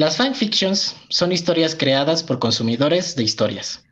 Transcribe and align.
Las 0.00 0.16
fanfictions 0.16 0.96
son 1.10 1.30
historias 1.30 1.74
creadas 1.74 2.22
por 2.22 2.38
consumidores 2.38 3.16
de 3.16 3.22
historias. 3.22 3.84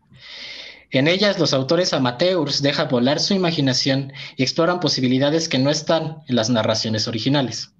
En 0.90 1.06
ellas 1.06 1.38
los 1.38 1.52
autores 1.52 1.92
amateurs 1.92 2.62
dejan 2.62 2.88
volar 2.88 3.20
su 3.20 3.34
imaginación 3.34 4.14
y 4.34 4.42
exploran 4.42 4.80
posibilidades 4.80 5.50
que 5.50 5.58
no 5.58 5.68
están 5.68 6.22
en 6.26 6.36
las 6.36 6.48
narraciones 6.48 7.08
originales. 7.08 7.74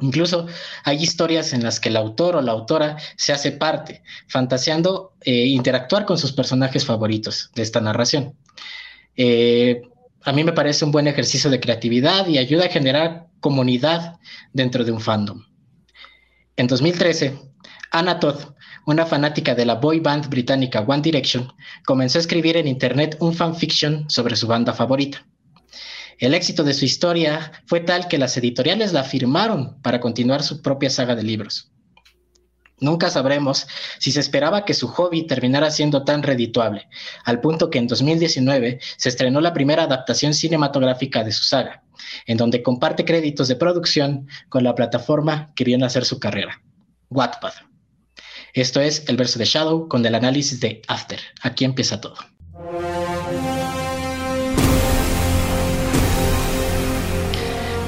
Incluso 0.00 0.46
hay 0.82 1.02
historias 1.02 1.52
en 1.52 1.62
las 1.62 1.78
que 1.78 1.90
el 1.90 1.98
autor 1.98 2.36
o 2.36 2.40
la 2.40 2.52
autora 2.52 2.96
se 3.18 3.34
hace 3.34 3.52
parte, 3.52 4.02
fantaseando 4.28 5.12
e 5.20 5.44
interactuar 5.44 6.06
con 6.06 6.16
sus 6.16 6.32
personajes 6.32 6.86
favoritos 6.86 7.50
de 7.54 7.60
esta 7.64 7.82
narración. 7.82 8.34
Eh, 9.14 9.82
a 10.24 10.32
mí 10.32 10.42
me 10.42 10.54
parece 10.54 10.86
un 10.86 10.90
buen 10.90 11.06
ejercicio 11.06 11.50
de 11.50 11.60
creatividad 11.60 12.28
y 12.28 12.38
ayuda 12.38 12.64
a 12.64 12.70
generar 12.70 13.26
comunidad 13.40 14.14
dentro 14.54 14.84
de 14.86 14.92
un 14.92 15.02
fandom. 15.02 15.44
En 16.58 16.68
2013, 16.68 17.38
Anna 17.90 18.18
Todd, 18.18 18.54
una 18.86 19.04
fanática 19.04 19.54
de 19.54 19.66
la 19.66 19.74
boy 19.74 20.00
band 20.00 20.30
británica 20.30 20.80
One 20.80 21.02
Direction, 21.02 21.52
comenzó 21.84 22.18
a 22.18 22.22
escribir 22.22 22.56
en 22.56 22.66
internet 22.66 23.18
un 23.20 23.34
fanfiction 23.34 24.08
sobre 24.08 24.36
su 24.36 24.46
banda 24.46 24.72
favorita. 24.72 25.26
El 26.18 26.32
éxito 26.32 26.64
de 26.64 26.72
su 26.72 26.86
historia 26.86 27.52
fue 27.66 27.80
tal 27.80 28.08
que 28.08 28.16
las 28.16 28.38
editoriales 28.38 28.94
la 28.94 29.04
firmaron 29.04 29.82
para 29.82 30.00
continuar 30.00 30.42
su 30.42 30.62
propia 30.62 30.88
saga 30.88 31.14
de 31.14 31.24
libros. 31.24 31.72
Nunca 32.78 33.08
sabremos 33.08 33.66
si 33.98 34.12
se 34.12 34.20
esperaba 34.20 34.64
que 34.66 34.74
su 34.74 34.88
hobby 34.88 35.26
terminara 35.26 35.70
siendo 35.70 36.04
tan 36.04 36.22
redituable, 36.22 36.88
al 37.24 37.40
punto 37.40 37.70
que 37.70 37.78
en 37.78 37.86
2019 37.86 38.80
se 38.96 39.08
estrenó 39.08 39.40
la 39.40 39.54
primera 39.54 39.84
adaptación 39.84 40.34
cinematográfica 40.34 41.24
de 41.24 41.32
su 41.32 41.44
saga, 41.44 41.82
en 42.26 42.36
donde 42.36 42.62
comparte 42.62 43.06
créditos 43.06 43.48
de 43.48 43.56
producción 43.56 44.28
con 44.50 44.62
la 44.62 44.74
plataforma 44.74 45.52
que 45.56 45.64
viene 45.64 45.84
a 45.84 45.86
hacer 45.86 46.04
su 46.04 46.20
carrera, 46.20 46.62
Wattpad. 47.08 47.54
Esto 48.52 48.80
es 48.80 49.08
el 49.08 49.16
verso 49.16 49.38
de 49.38 49.46
Shadow 49.46 49.88
con 49.88 50.04
el 50.04 50.14
análisis 50.14 50.60
de 50.60 50.82
After. 50.88 51.20
Aquí 51.42 51.64
empieza 51.64 52.00
todo. 52.00 52.16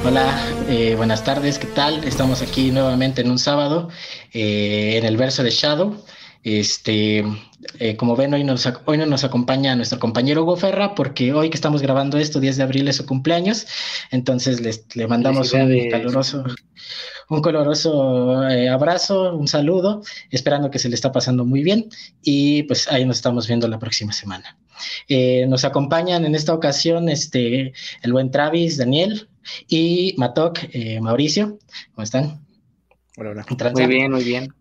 Hola, 0.05 0.33
eh, 0.69 0.95
buenas 0.95 1.25
tardes, 1.25 1.59
¿qué 1.59 1.67
tal? 1.67 2.05
Estamos 2.05 2.41
aquí 2.41 2.71
nuevamente 2.71 3.21
en 3.21 3.29
un 3.29 3.37
sábado 3.37 3.89
eh, 4.33 4.97
en 4.97 5.05
el 5.05 5.17
verso 5.17 5.43
de 5.43 5.51
Shadow. 5.51 6.01
Este, 6.41 7.25
eh, 7.79 7.97
como 7.97 8.15
ven, 8.15 8.33
hoy, 8.33 8.45
nos, 8.45 8.67
hoy 8.85 8.97
no 8.97 9.05
nos 9.05 9.25
acompaña 9.25 9.75
nuestro 9.75 9.99
compañero 9.99 10.43
Hugo 10.43 10.55
Ferra, 10.55 10.95
porque 10.95 11.33
hoy 11.33 11.49
que 11.49 11.57
estamos 11.57 11.81
grabando 11.81 12.17
esto, 12.17 12.39
10 12.39 12.57
de 12.57 12.63
abril 12.63 12.87
es 12.87 12.95
su 12.95 13.05
cumpleaños, 13.05 13.67
entonces 14.09 14.61
les, 14.61 14.85
le 14.95 15.05
mandamos 15.05 15.51
un 15.51 15.89
caluroso, 15.91 16.45
un 17.27 17.41
coloroso 17.41 18.41
abrazo, 18.71 19.35
un 19.35 19.49
saludo, 19.49 20.01
esperando 20.31 20.71
que 20.71 20.79
se 20.79 20.87
le 20.87 20.95
está 20.95 21.11
pasando 21.11 21.43
muy 21.43 21.61
bien 21.61 21.89
y 22.23 22.63
pues 22.63 22.87
ahí 22.87 23.03
nos 23.03 23.17
estamos 23.17 23.47
viendo 23.47 23.67
la 23.67 23.79
próxima 23.79 24.13
semana. 24.13 24.57
nos 25.47 25.65
acompañan 25.65 26.23
en 26.23 26.35
esta 26.35 26.53
ocasión 26.53 27.09
este, 27.09 27.73
el 28.01 28.13
buen 28.13 28.31
Travis, 28.31 28.77
Daniel, 28.77 29.27
y 29.67 30.15
Matok, 30.17 30.59
eh, 30.71 30.99
Mauricio, 31.01 31.59
¿cómo 31.93 32.03
están? 32.03 32.45
Hola, 33.17 33.45
Muy 33.73 33.87
bien, 33.87 34.11
muy 34.11 34.23
bien. 34.23 34.53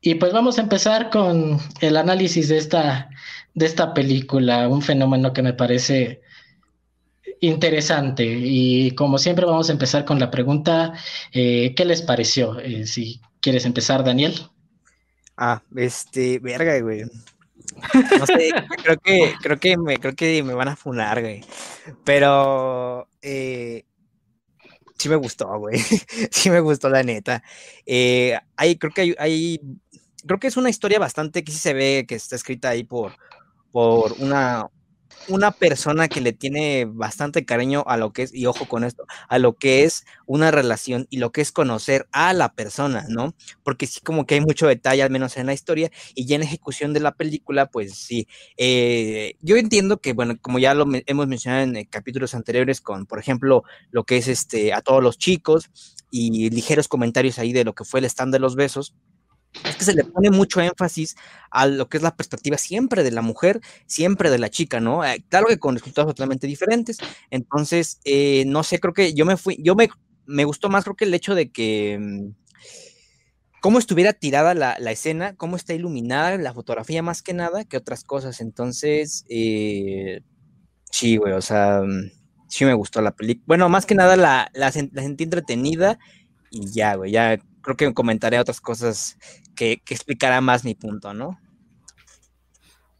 Y 0.00 0.16
pues 0.16 0.32
vamos 0.32 0.58
a 0.58 0.62
empezar 0.62 1.10
con 1.10 1.58
el 1.80 1.96
análisis 1.96 2.48
de 2.48 2.58
esta, 2.58 3.08
de 3.54 3.66
esta 3.66 3.94
película, 3.94 4.68
un 4.68 4.82
fenómeno 4.82 5.32
que 5.32 5.42
me 5.42 5.54
parece 5.54 6.20
interesante. 7.40 8.24
Y 8.24 8.92
como 8.92 9.18
siempre 9.18 9.46
vamos 9.46 9.68
a 9.68 9.72
empezar 9.72 10.04
con 10.04 10.18
la 10.18 10.30
pregunta, 10.30 10.92
eh, 11.32 11.74
¿qué 11.74 11.84
les 11.84 12.02
pareció? 12.02 12.58
Eh, 12.60 12.86
si 12.86 13.20
quieres 13.40 13.64
empezar, 13.64 14.04
Daniel. 14.04 14.34
Ah, 15.36 15.62
este, 15.76 16.38
verga, 16.38 16.78
güey. 16.80 17.04
No 18.18 18.26
sé, 18.26 18.50
creo 18.82 18.98
que, 18.98 19.34
creo 19.40 19.60
que 19.60 19.76
me, 19.76 19.98
creo 19.98 20.14
que 20.14 20.42
me 20.42 20.54
van 20.54 20.68
a 20.68 20.76
funar, 20.76 21.20
güey. 21.20 21.44
Pero 22.04 23.08
eh, 23.22 23.84
sí 24.98 25.08
me 25.08 25.16
gustó, 25.16 25.58
güey. 25.58 25.78
sí 26.30 26.50
me 26.50 26.60
gustó, 26.60 26.88
la 26.88 27.02
neta. 27.02 27.42
Eh, 27.86 28.38
hay, 28.56 28.76
creo 28.76 28.92
que 28.92 29.14
hay, 29.18 29.60
creo 30.26 30.38
que 30.38 30.46
es 30.48 30.56
una 30.56 30.70
historia 30.70 30.98
bastante 30.98 31.44
que 31.44 31.52
sí 31.52 31.58
se 31.58 31.74
ve 31.74 32.04
que 32.08 32.14
está 32.14 32.36
escrita 32.36 32.70
ahí 32.70 32.84
por, 32.84 33.12
por 33.72 34.12
una, 34.18 34.68
una 35.28 35.52
persona 35.52 36.08
que 36.08 36.20
le 36.20 36.32
tiene 36.32 36.86
bastante 36.86 37.44
cariño 37.44 37.84
a 37.86 37.96
lo 37.96 38.12
que 38.12 38.22
es, 38.22 38.34
y 38.34 38.46
ojo 38.46 38.66
con 38.66 38.84
esto, 38.84 39.06
a 39.28 39.38
lo 39.38 39.54
que 39.56 39.84
es 39.84 40.04
una 40.26 40.50
relación 40.50 41.06
y 41.10 41.18
lo 41.18 41.32
que 41.32 41.40
es 41.40 41.52
conocer 41.52 42.06
a 42.12 42.32
la 42.32 42.54
persona, 42.54 43.06
¿no? 43.08 43.34
Porque 43.62 43.86
sí 43.86 44.00
como 44.00 44.26
que 44.26 44.34
hay 44.34 44.40
mucho 44.40 44.66
detalle, 44.66 45.02
al 45.02 45.10
menos 45.10 45.36
en 45.36 45.46
la 45.46 45.54
historia, 45.54 45.90
y 46.14 46.26
ya 46.26 46.36
en 46.36 46.42
la 46.42 46.46
ejecución 46.46 46.92
de 46.92 47.00
la 47.00 47.12
película, 47.12 47.66
pues 47.70 47.94
sí. 47.94 48.28
Eh, 48.56 49.34
yo 49.40 49.56
entiendo 49.56 50.00
que, 50.00 50.12
bueno, 50.12 50.36
como 50.40 50.58
ya 50.58 50.74
lo 50.74 50.86
hemos 51.06 51.26
mencionado 51.26 51.64
en 51.64 51.76
eh, 51.76 51.88
capítulos 51.88 52.34
anteriores 52.34 52.80
con, 52.80 53.06
por 53.06 53.18
ejemplo, 53.18 53.64
lo 53.90 54.04
que 54.04 54.18
es 54.18 54.28
este, 54.28 54.72
a 54.72 54.80
todos 54.80 55.02
los 55.02 55.18
chicos 55.18 55.70
y 56.10 56.50
ligeros 56.50 56.88
comentarios 56.88 57.38
ahí 57.38 57.52
de 57.52 57.64
lo 57.64 57.74
que 57.74 57.84
fue 57.84 58.00
el 58.00 58.06
stand 58.06 58.32
de 58.32 58.38
los 58.38 58.54
besos, 58.54 58.94
es 59.62 59.76
que 59.76 59.84
se 59.84 59.94
le 59.94 60.04
pone 60.04 60.30
mucho 60.30 60.60
énfasis 60.60 61.16
a 61.50 61.66
lo 61.66 61.88
que 61.88 61.98
es 61.98 62.02
la 62.02 62.16
perspectiva 62.16 62.58
siempre 62.58 63.02
de 63.02 63.12
la 63.12 63.22
mujer, 63.22 63.60
siempre 63.86 64.30
de 64.30 64.38
la 64.38 64.50
chica, 64.50 64.80
¿no? 64.80 65.04
Eh, 65.04 65.24
claro 65.28 65.46
que 65.46 65.58
con 65.58 65.76
resultados 65.76 66.14
totalmente 66.14 66.46
diferentes. 66.46 66.98
Entonces, 67.30 68.00
eh, 68.04 68.44
no 68.46 68.62
sé, 68.64 68.80
creo 68.80 68.94
que 68.94 69.14
yo 69.14 69.24
me 69.24 69.36
fui, 69.36 69.58
yo 69.62 69.74
me, 69.74 69.88
me 70.26 70.44
gustó 70.44 70.68
más, 70.68 70.84
creo 70.84 70.96
que 70.96 71.04
el 71.04 71.14
hecho 71.14 71.34
de 71.34 71.50
que 71.50 71.98
mm, 72.00 72.30
cómo 73.60 73.78
estuviera 73.78 74.12
tirada 74.12 74.54
la, 74.54 74.74
escena, 74.90 75.36
cómo 75.36 75.56
está 75.56 75.72
iluminada 75.72 76.36
la 76.36 76.52
fotografía 76.52 77.02
más 77.02 77.22
que 77.22 77.32
nada 77.32 77.64
que 77.64 77.76
otras 77.76 78.04
cosas. 78.04 78.40
Entonces, 78.40 79.24
eh, 79.28 80.22
sí, 80.90 81.16
güey, 81.16 81.32
o 81.32 81.42
sea, 81.42 81.82
mm, 81.82 82.10
sí 82.48 82.64
me 82.64 82.74
gustó 82.74 83.00
la 83.00 83.12
película. 83.14 83.44
Bueno, 83.46 83.68
más 83.68 83.86
que 83.86 83.94
nada 83.94 84.16
la, 84.16 84.50
la, 84.52 84.72
la 84.92 85.02
sentí 85.02 85.24
entretenida 85.24 85.98
y 86.50 86.70
ya, 86.72 86.96
güey, 86.96 87.12
ya 87.12 87.38
creo 87.64 87.76
que 87.76 87.94
comentaré 87.94 88.38
otras 88.38 88.60
cosas 88.60 89.16
que, 89.54 89.80
que 89.84 89.94
explicará 89.94 90.40
más 90.40 90.64
mi 90.64 90.74
punto, 90.74 91.14
¿no? 91.14 91.38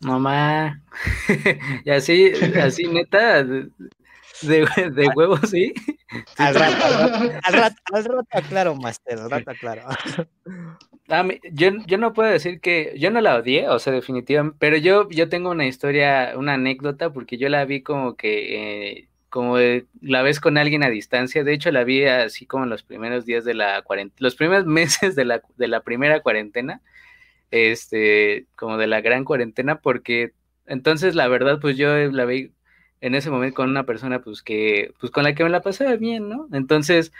Mamá, 0.00 0.82
y 1.84 1.90
así, 1.90 2.32
así 2.60 2.86
neta, 2.86 3.42
de, 3.42 3.70
de 4.42 5.08
huevos, 5.14 5.40
¿sí? 5.48 5.72
Al 6.38 6.54
rato, 6.54 6.84
al 7.42 7.54
rato, 7.54 7.76
al 7.92 8.04
rato, 8.04 8.28
aclaro, 8.30 8.76
Master, 8.76 9.18
al 9.18 9.30
rato 9.30 9.50
aclaro. 9.50 9.82
yo, 11.52 11.70
yo 11.86 11.98
no 11.98 12.12
puedo 12.12 12.30
decir 12.30 12.60
que, 12.60 12.94
yo 12.98 13.10
no 13.10 13.20
la 13.20 13.34
odié, 13.34 13.68
o 13.68 13.80
sea, 13.80 13.92
definitivamente, 13.92 14.56
pero 14.60 14.76
yo, 14.76 15.08
yo 15.10 15.28
tengo 15.28 15.50
una 15.50 15.66
historia, 15.66 16.34
una 16.36 16.54
anécdota, 16.54 17.12
porque 17.12 17.36
yo 17.36 17.48
la 17.48 17.64
vi 17.64 17.82
como 17.82 18.14
que 18.14 18.98
eh, 18.98 19.08
como 19.34 19.56
la 20.00 20.22
ves 20.22 20.38
con 20.38 20.58
alguien 20.58 20.84
a 20.84 20.90
distancia. 20.90 21.42
De 21.42 21.52
hecho, 21.52 21.72
la 21.72 21.82
vi 21.82 22.04
así 22.04 22.46
como 22.46 22.62
en 22.62 22.70
los 22.70 22.84
primeros 22.84 23.26
días 23.26 23.44
de 23.44 23.54
la 23.54 23.82
cuarentena, 23.82 24.18
los 24.20 24.36
primeros 24.36 24.64
meses 24.80 25.16
de 25.16 25.24
la, 25.24 25.42
de 25.56 25.66
la 25.66 25.80
primera 25.80 26.20
cuarentena, 26.20 26.82
este, 27.50 28.46
como 28.54 28.76
de 28.76 28.86
la 28.86 29.00
gran 29.00 29.24
cuarentena, 29.24 29.80
porque 29.80 30.34
entonces 30.66 31.16
la 31.16 31.26
verdad, 31.26 31.58
pues 31.60 31.76
yo 31.76 31.96
la 32.12 32.24
vi 32.26 32.52
en 33.00 33.16
ese 33.16 33.28
momento 33.28 33.56
con 33.56 33.70
una 33.70 33.82
persona, 33.82 34.22
pues 34.22 34.40
que, 34.40 34.94
pues 35.00 35.10
con 35.10 35.24
la 35.24 35.34
que 35.34 35.42
me 35.42 35.50
la 35.50 35.62
pasaba 35.62 35.96
bien, 35.96 36.28
¿no? 36.28 36.46
Entonces, 36.52 37.12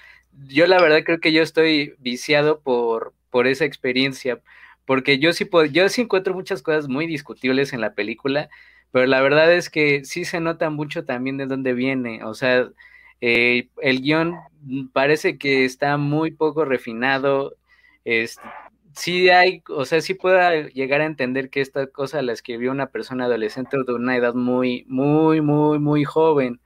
yo 0.46 0.68
la 0.68 0.80
verdad 0.80 1.02
creo 1.04 1.18
que 1.18 1.32
yo 1.32 1.42
estoy 1.42 1.96
viciado 1.98 2.60
por, 2.60 3.12
por 3.28 3.48
esa 3.48 3.64
experiencia, 3.64 4.40
porque 4.84 5.18
yo 5.18 5.32
sí 5.32 5.46
puedo, 5.46 5.64
yo 5.64 5.88
sí 5.88 6.02
encuentro 6.02 6.32
muchas 6.32 6.62
cosas 6.62 6.86
muy 6.86 7.08
discutibles 7.08 7.72
en 7.72 7.80
la 7.80 7.94
película, 7.94 8.50
pero 8.94 9.06
la 9.08 9.20
verdad 9.22 9.52
es 9.52 9.70
que 9.70 10.04
sí 10.04 10.24
se 10.24 10.38
nota 10.38 10.70
mucho 10.70 11.04
también 11.04 11.36
de 11.36 11.46
dónde 11.46 11.74
viene, 11.74 12.22
o 12.22 12.32
sea, 12.34 12.70
eh, 13.20 13.68
el 13.82 14.02
guion 14.02 14.36
parece 14.92 15.36
que 15.36 15.64
está 15.64 15.96
muy 15.96 16.30
poco 16.30 16.64
refinado, 16.64 17.56
sí 18.94 19.30
hay, 19.30 19.62
o 19.68 19.84
sea, 19.84 20.00
sí 20.00 20.14
puedo 20.14 20.38
llegar 20.68 21.00
a 21.00 21.06
entender 21.06 21.50
que 21.50 21.60
esta 21.60 21.88
cosa 21.88 22.22
la 22.22 22.32
escribió 22.32 22.70
una 22.70 22.90
persona 22.90 23.24
adolescente 23.24 23.76
de 23.84 23.94
una 23.94 24.16
edad 24.16 24.34
muy, 24.34 24.84
muy, 24.88 25.40
muy, 25.40 25.80
muy 25.80 26.04
joven. 26.04 26.60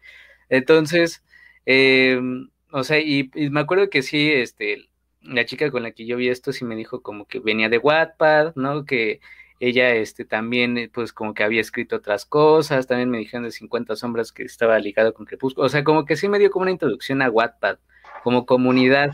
Entonces, 0.50 1.24
em, 1.64 2.50
o 2.72 2.84
sea, 2.84 2.98
y, 3.00 3.30
y, 3.34 3.50
me 3.50 3.60
acuerdo 3.60 3.88
que 3.90 4.02
sí, 4.02 4.30
este, 4.32 4.90
la 5.22 5.46
chica 5.46 5.70
con 5.70 5.82
la 5.82 5.92
que 5.92 6.06
yo 6.06 6.16
vi 6.18 6.28
esto 6.28 6.52
sí 6.52 6.64
me 6.66 6.76
dijo 6.76 7.02
como 7.02 7.26
que 7.26 7.40
venía 7.40 7.68
de 7.70 7.78
Wattpad, 7.78 8.54
¿no? 8.56 8.84
Que 8.84 9.20
ella 9.60 9.90
este, 9.94 10.24
también, 10.24 10.78
eh, 10.78 10.90
pues 10.92 11.12
como 11.12 11.34
que 11.34 11.42
había 11.42 11.60
escrito 11.60 11.96
otras 11.96 12.24
cosas, 12.24 12.86
también 12.86 13.10
me 13.10 13.18
dijeron 13.18 13.44
de 13.44 13.50
50 13.50 13.96
sombras 13.96 14.32
que 14.32 14.44
estaba 14.44 14.78
ligado 14.78 15.14
con 15.14 15.26
Crepúsculo, 15.26 15.66
o 15.66 15.68
sea, 15.68 15.84
como 15.84 16.04
que 16.04 16.16
sí 16.16 16.28
me 16.28 16.38
dio 16.38 16.50
como 16.50 16.62
una 16.62 16.70
introducción 16.70 17.22
a 17.22 17.30
Wattpad, 17.30 17.78
como 18.22 18.46
comunidad. 18.46 19.10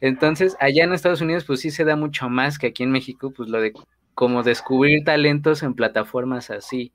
Entonces, 0.00 0.56
allá 0.60 0.84
en 0.84 0.92
Estados 0.92 1.20
Unidos, 1.20 1.44
pues 1.44 1.60
sí 1.60 1.70
se 1.70 1.84
da 1.84 1.96
mucho 1.96 2.28
más 2.28 2.58
que 2.58 2.68
aquí 2.68 2.82
en 2.82 2.90
México, 2.90 3.32
pues 3.32 3.48
lo 3.48 3.60
de 3.60 3.72
como 4.14 4.42
descubrir 4.42 5.04
talentos 5.04 5.62
en 5.62 5.74
plataformas 5.74 6.50
así. 6.50 6.92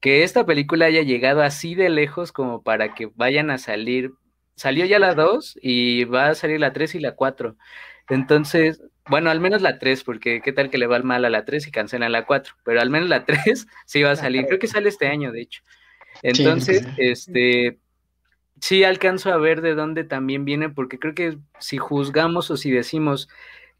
Que 0.00 0.22
esta 0.24 0.46
película 0.46 0.86
haya 0.86 1.02
llegado 1.02 1.42
así 1.42 1.74
de 1.74 1.90
lejos 1.90 2.32
como 2.32 2.62
para 2.62 2.94
que 2.94 3.10
vayan 3.16 3.50
a 3.50 3.58
salir, 3.58 4.12
salió 4.60 4.84
ya 4.84 4.98
la 4.98 5.14
2 5.14 5.58
y 5.62 6.04
va 6.04 6.28
a 6.28 6.34
salir 6.34 6.60
la 6.60 6.74
3 6.74 6.94
y 6.96 7.00
la 7.00 7.14
4. 7.16 7.56
Entonces, 8.08 8.82
Bueno, 9.08 9.30
al 9.30 9.40
menos 9.40 9.62
la 9.62 9.78
3, 9.78 10.04
porque 10.04 10.42
qué 10.42 10.52
tal 10.52 10.70
que 10.70 10.76
le 10.78 10.86
va 10.86 10.98
mal 11.00 11.24
a 11.24 11.30
la 11.30 11.44
3 11.46 11.66
y 11.66 11.70
cancelan 11.72 12.12
la 12.12 12.26
4, 12.26 12.54
pero 12.64 12.80
al 12.80 12.90
menos 12.90 13.08
la 13.08 13.24
3 13.26 13.66
sí 13.86 14.02
va 14.02 14.12
a 14.12 14.16
salir, 14.16 14.46
creo 14.46 14.58
que 14.58 14.66
sale 14.68 14.88
este 14.90 15.06
año, 15.08 15.32
de 15.32 15.40
hecho. 15.42 15.62
Entonces, 16.22 16.86
este, 16.98 17.78
sí 18.60 18.84
alcanzo 18.84 19.32
a 19.32 19.38
ver 19.38 19.62
de 19.62 19.74
dónde 19.74 20.04
también 20.04 20.44
viene, 20.44 20.68
porque 20.68 20.98
creo 20.98 21.14
que 21.14 21.38
si 21.58 21.78
juzgamos 21.78 22.50
o 22.50 22.56
si 22.58 22.70
decimos 22.70 23.28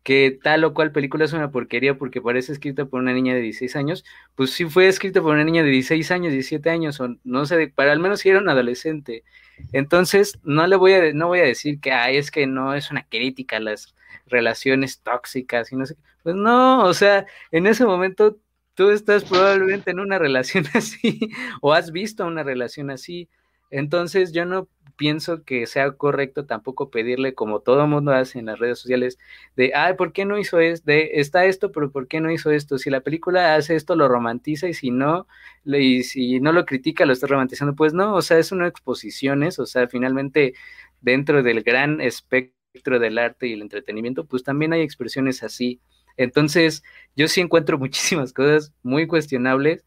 que 0.02 0.38
tal 0.42 0.64
o 0.64 0.72
cual 0.74 0.92
película 0.92 1.26
es 1.26 1.34
una 1.34 1.50
porquería 1.50 1.98
porque 1.98 2.22
parece 2.22 2.52
escrita 2.52 2.86
por 2.86 3.00
una 3.02 3.12
niña 3.12 3.34
de 3.34 3.42
16 3.42 3.76
años, 3.76 4.04
pues 4.34 4.50
sí 4.52 4.64
fue 4.64 4.88
escrita 4.88 5.20
por 5.20 5.34
una 5.34 5.44
niña 5.44 5.62
de 5.62 5.70
16 5.70 6.10
años, 6.10 6.32
17 6.32 6.70
años, 6.70 7.00
o 7.00 7.16
no 7.24 7.44
sé, 7.46 7.68
para 7.68 7.92
al 7.92 8.00
menos 8.00 8.20
si 8.20 8.30
era 8.30 8.40
un 8.40 8.48
adolescente. 8.48 9.24
Entonces, 9.72 10.38
no 10.42 10.66
le 10.66 10.76
voy 10.76 10.92
a, 10.92 11.12
no 11.12 11.28
voy 11.28 11.40
a 11.40 11.44
decir 11.44 11.80
que 11.80 11.92
Ay, 11.92 12.16
es 12.16 12.30
que 12.30 12.46
no 12.46 12.74
es 12.74 12.90
una 12.90 13.04
crítica 13.08 13.56
a 13.56 13.60
las 13.60 13.94
relaciones 14.26 15.00
tóxicas 15.02 15.72
y 15.72 15.76
no 15.76 15.86
sé. 15.86 15.96
Pues 16.22 16.36
no, 16.36 16.84
o 16.84 16.94
sea, 16.94 17.26
en 17.50 17.66
ese 17.66 17.84
momento 17.84 18.38
tú 18.74 18.90
estás 18.90 19.24
probablemente 19.24 19.90
en 19.90 20.00
una 20.00 20.18
relación 20.18 20.64
así, 20.74 21.30
o 21.60 21.72
has 21.72 21.92
visto 21.92 22.26
una 22.26 22.42
relación 22.42 22.90
así. 22.90 23.28
Entonces, 23.70 24.32
yo 24.32 24.44
no 24.44 24.68
pienso 24.96 25.44
que 25.44 25.66
sea 25.66 25.92
correcto 25.92 26.44
tampoco 26.44 26.90
pedirle, 26.90 27.34
como 27.34 27.60
todo 27.60 27.86
mundo 27.86 28.12
hace 28.12 28.38
en 28.38 28.46
las 28.46 28.58
redes 28.58 28.78
sociales, 28.78 29.18
de, 29.56 29.72
ay, 29.74 29.94
¿por 29.94 30.12
qué 30.12 30.26
no 30.26 30.38
hizo 30.38 30.60
esto? 30.60 30.84
De, 30.86 31.12
está 31.14 31.46
esto, 31.46 31.72
pero 31.72 31.90
¿por 31.90 32.06
qué 32.06 32.20
no 32.20 32.30
hizo 32.30 32.50
esto? 32.50 32.76
Si 32.78 32.90
la 32.90 33.00
película 33.00 33.54
hace 33.54 33.76
esto, 33.76 33.96
lo 33.96 34.08
romantiza 34.08 34.68
y 34.68 34.74
si 34.74 34.90
no, 34.90 35.26
y 35.64 36.02
si 36.02 36.40
no 36.40 36.52
lo 36.52 36.66
critica, 36.66 37.06
lo 37.06 37.14
está 37.14 37.26
romantizando. 37.26 37.74
Pues 37.74 37.94
no, 37.94 38.14
o 38.14 38.22
sea, 38.22 38.38
es 38.38 38.52
una 38.52 38.66
exposiciones, 38.66 39.58
o 39.58 39.66
sea, 39.66 39.88
finalmente 39.88 40.54
dentro 41.00 41.42
del 41.42 41.62
gran 41.62 42.00
espectro 42.00 42.98
del 42.98 43.18
arte 43.18 43.46
y 43.48 43.54
el 43.54 43.62
entretenimiento, 43.62 44.26
pues 44.26 44.42
también 44.44 44.72
hay 44.72 44.82
expresiones 44.82 45.42
así. 45.42 45.80
Entonces, 46.16 46.82
yo 47.16 47.28
sí 47.28 47.40
encuentro 47.40 47.78
muchísimas 47.80 48.32
cosas 48.32 48.72
muy 48.82 49.06
cuestionables, 49.06 49.84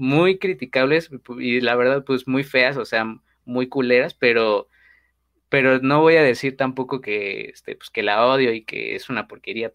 muy 0.00 0.38
criticables 0.38 1.10
y 1.38 1.60
la 1.60 1.76
verdad, 1.76 2.04
pues 2.04 2.26
muy 2.26 2.42
feas, 2.42 2.76
o 2.78 2.84
sea, 2.84 3.04
muy 3.44 3.68
culeras, 3.68 4.14
pero, 4.14 4.68
pero 5.48 5.78
no 5.80 6.00
voy 6.00 6.16
a 6.16 6.22
decir 6.22 6.56
tampoco 6.56 7.00
que, 7.00 7.50
este, 7.50 7.76
pues, 7.76 7.90
que 7.90 8.02
la 8.02 8.26
odio 8.26 8.52
y 8.52 8.64
que 8.64 8.96
es 8.96 9.10
una 9.10 9.28
porquería. 9.28 9.70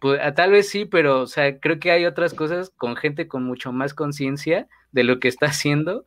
Pues, 0.00 0.20
tal 0.34 0.50
vez 0.50 0.68
sí, 0.70 0.86
pero 0.86 1.26
creo 1.60 1.78
que 1.78 1.90
hay 1.90 2.06
otras 2.06 2.32
cosas 2.32 2.70
con 2.70 2.96
gente 2.96 3.28
con 3.28 3.44
mucho 3.44 3.70
más 3.70 3.92
conciencia 3.92 4.66
de 4.92 5.04
lo 5.04 5.20
que 5.20 5.28
está 5.28 5.46
haciendo 5.46 6.06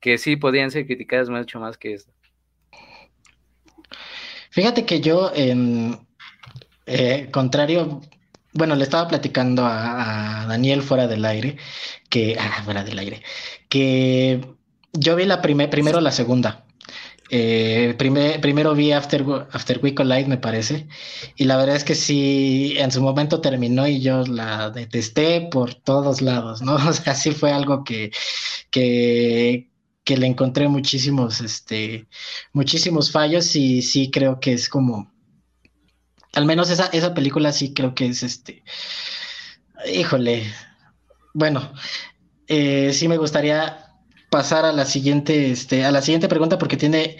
que 0.00 0.18
sí 0.18 0.36
podrían 0.36 0.70
ser 0.70 0.86
criticadas 0.86 1.30
mucho 1.30 1.58
más 1.58 1.78
que 1.78 1.94
esto. 1.94 2.12
Fíjate 4.50 4.84
que 4.84 5.00
yo, 5.00 5.32
en 5.34 5.98
eh, 6.86 7.28
contrario, 7.32 8.02
bueno, 8.52 8.74
le 8.74 8.84
estaba 8.84 9.08
platicando 9.08 9.64
a, 9.66 10.46
Daniel 10.48 10.82
fuera 10.82 11.06
del 11.06 11.24
aire, 11.24 11.56
que, 12.08 12.36
ah, 12.38 12.62
fuera 12.64 12.84
del 12.84 12.98
aire, 12.98 13.22
que 13.68 14.40
yo 14.92 15.16
vi 15.16 15.24
la 15.26 15.42
primer, 15.42 15.70
primero 15.70 16.00
la 16.00 16.12
segunda. 16.12 16.64
Eh, 17.30 17.94
primero 17.98 18.74
vi 18.74 18.92
After, 18.92 19.22
After 19.52 19.80
We 19.82 19.94
Collide, 19.94 20.26
me 20.26 20.38
parece, 20.38 20.88
y 21.36 21.44
la 21.44 21.58
verdad 21.58 21.76
es 21.76 21.84
que 21.84 21.94
sí, 21.94 22.74
en 22.78 22.90
su 22.90 23.02
momento 23.02 23.40
terminó 23.42 23.86
y 23.86 24.00
yo 24.00 24.24
la 24.24 24.70
detesté 24.70 25.42
por 25.50 25.74
todos 25.74 26.22
lados, 26.22 26.62
¿no? 26.62 26.76
O 26.88 26.92
sea, 26.92 27.14
sí 27.14 27.32
fue 27.32 27.52
algo 27.52 27.84
que, 27.84 28.10
que, 28.70 29.68
que 30.04 30.16
le 30.16 30.26
encontré 30.26 30.68
muchísimos, 30.68 31.40
este, 31.42 32.08
muchísimos 32.54 33.12
fallos 33.12 33.54
y 33.56 33.82
sí 33.82 34.10
creo 34.10 34.40
que 34.40 34.54
es 34.54 34.68
como, 34.70 35.12
al 36.38 36.46
menos 36.46 36.70
esa, 36.70 36.86
esa 36.92 37.14
película 37.14 37.50
sí 37.50 37.74
creo 37.74 37.96
que 37.96 38.06
es 38.06 38.22
este, 38.22 38.62
híjole, 39.92 40.44
bueno, 41.34 41.72
eh, 42.46 42.92
sí 42.92 43.08
me 43.08 43.16
gustaría 43.16 43.86
pasar 44.30 44.64
a 44.64 44.72
la 44.72 44.84
siguiente, 44.84 45.50
este, 45.50 45.84
a 45.84 45.90
la 45.90 46.00
siguiente 46.00 46.28
pregunta 46.28 46.56
porque 46.56 46.76
tiene, 46.76 47.16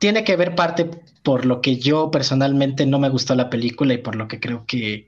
tiene 0.00 0.24
que 0.24 0.34
ver 0.34 0.56
parte 0.56 0.90
por 1.22 1.46
lo 1.46 1.60
que 1.60 1.76
yo 1.76 2.10
personalmente 2.10 2.84
no 2.84 2.98
me 2.98 3.10
gustó 3.10 3.36
la 3.36 3.48
película 3.48 3.94
y 3.94 3.98
por 3.98 4.16
lo 4.16 4.26
que 4.26 4.40
creo 4.40 4.66
que 4.66 5.06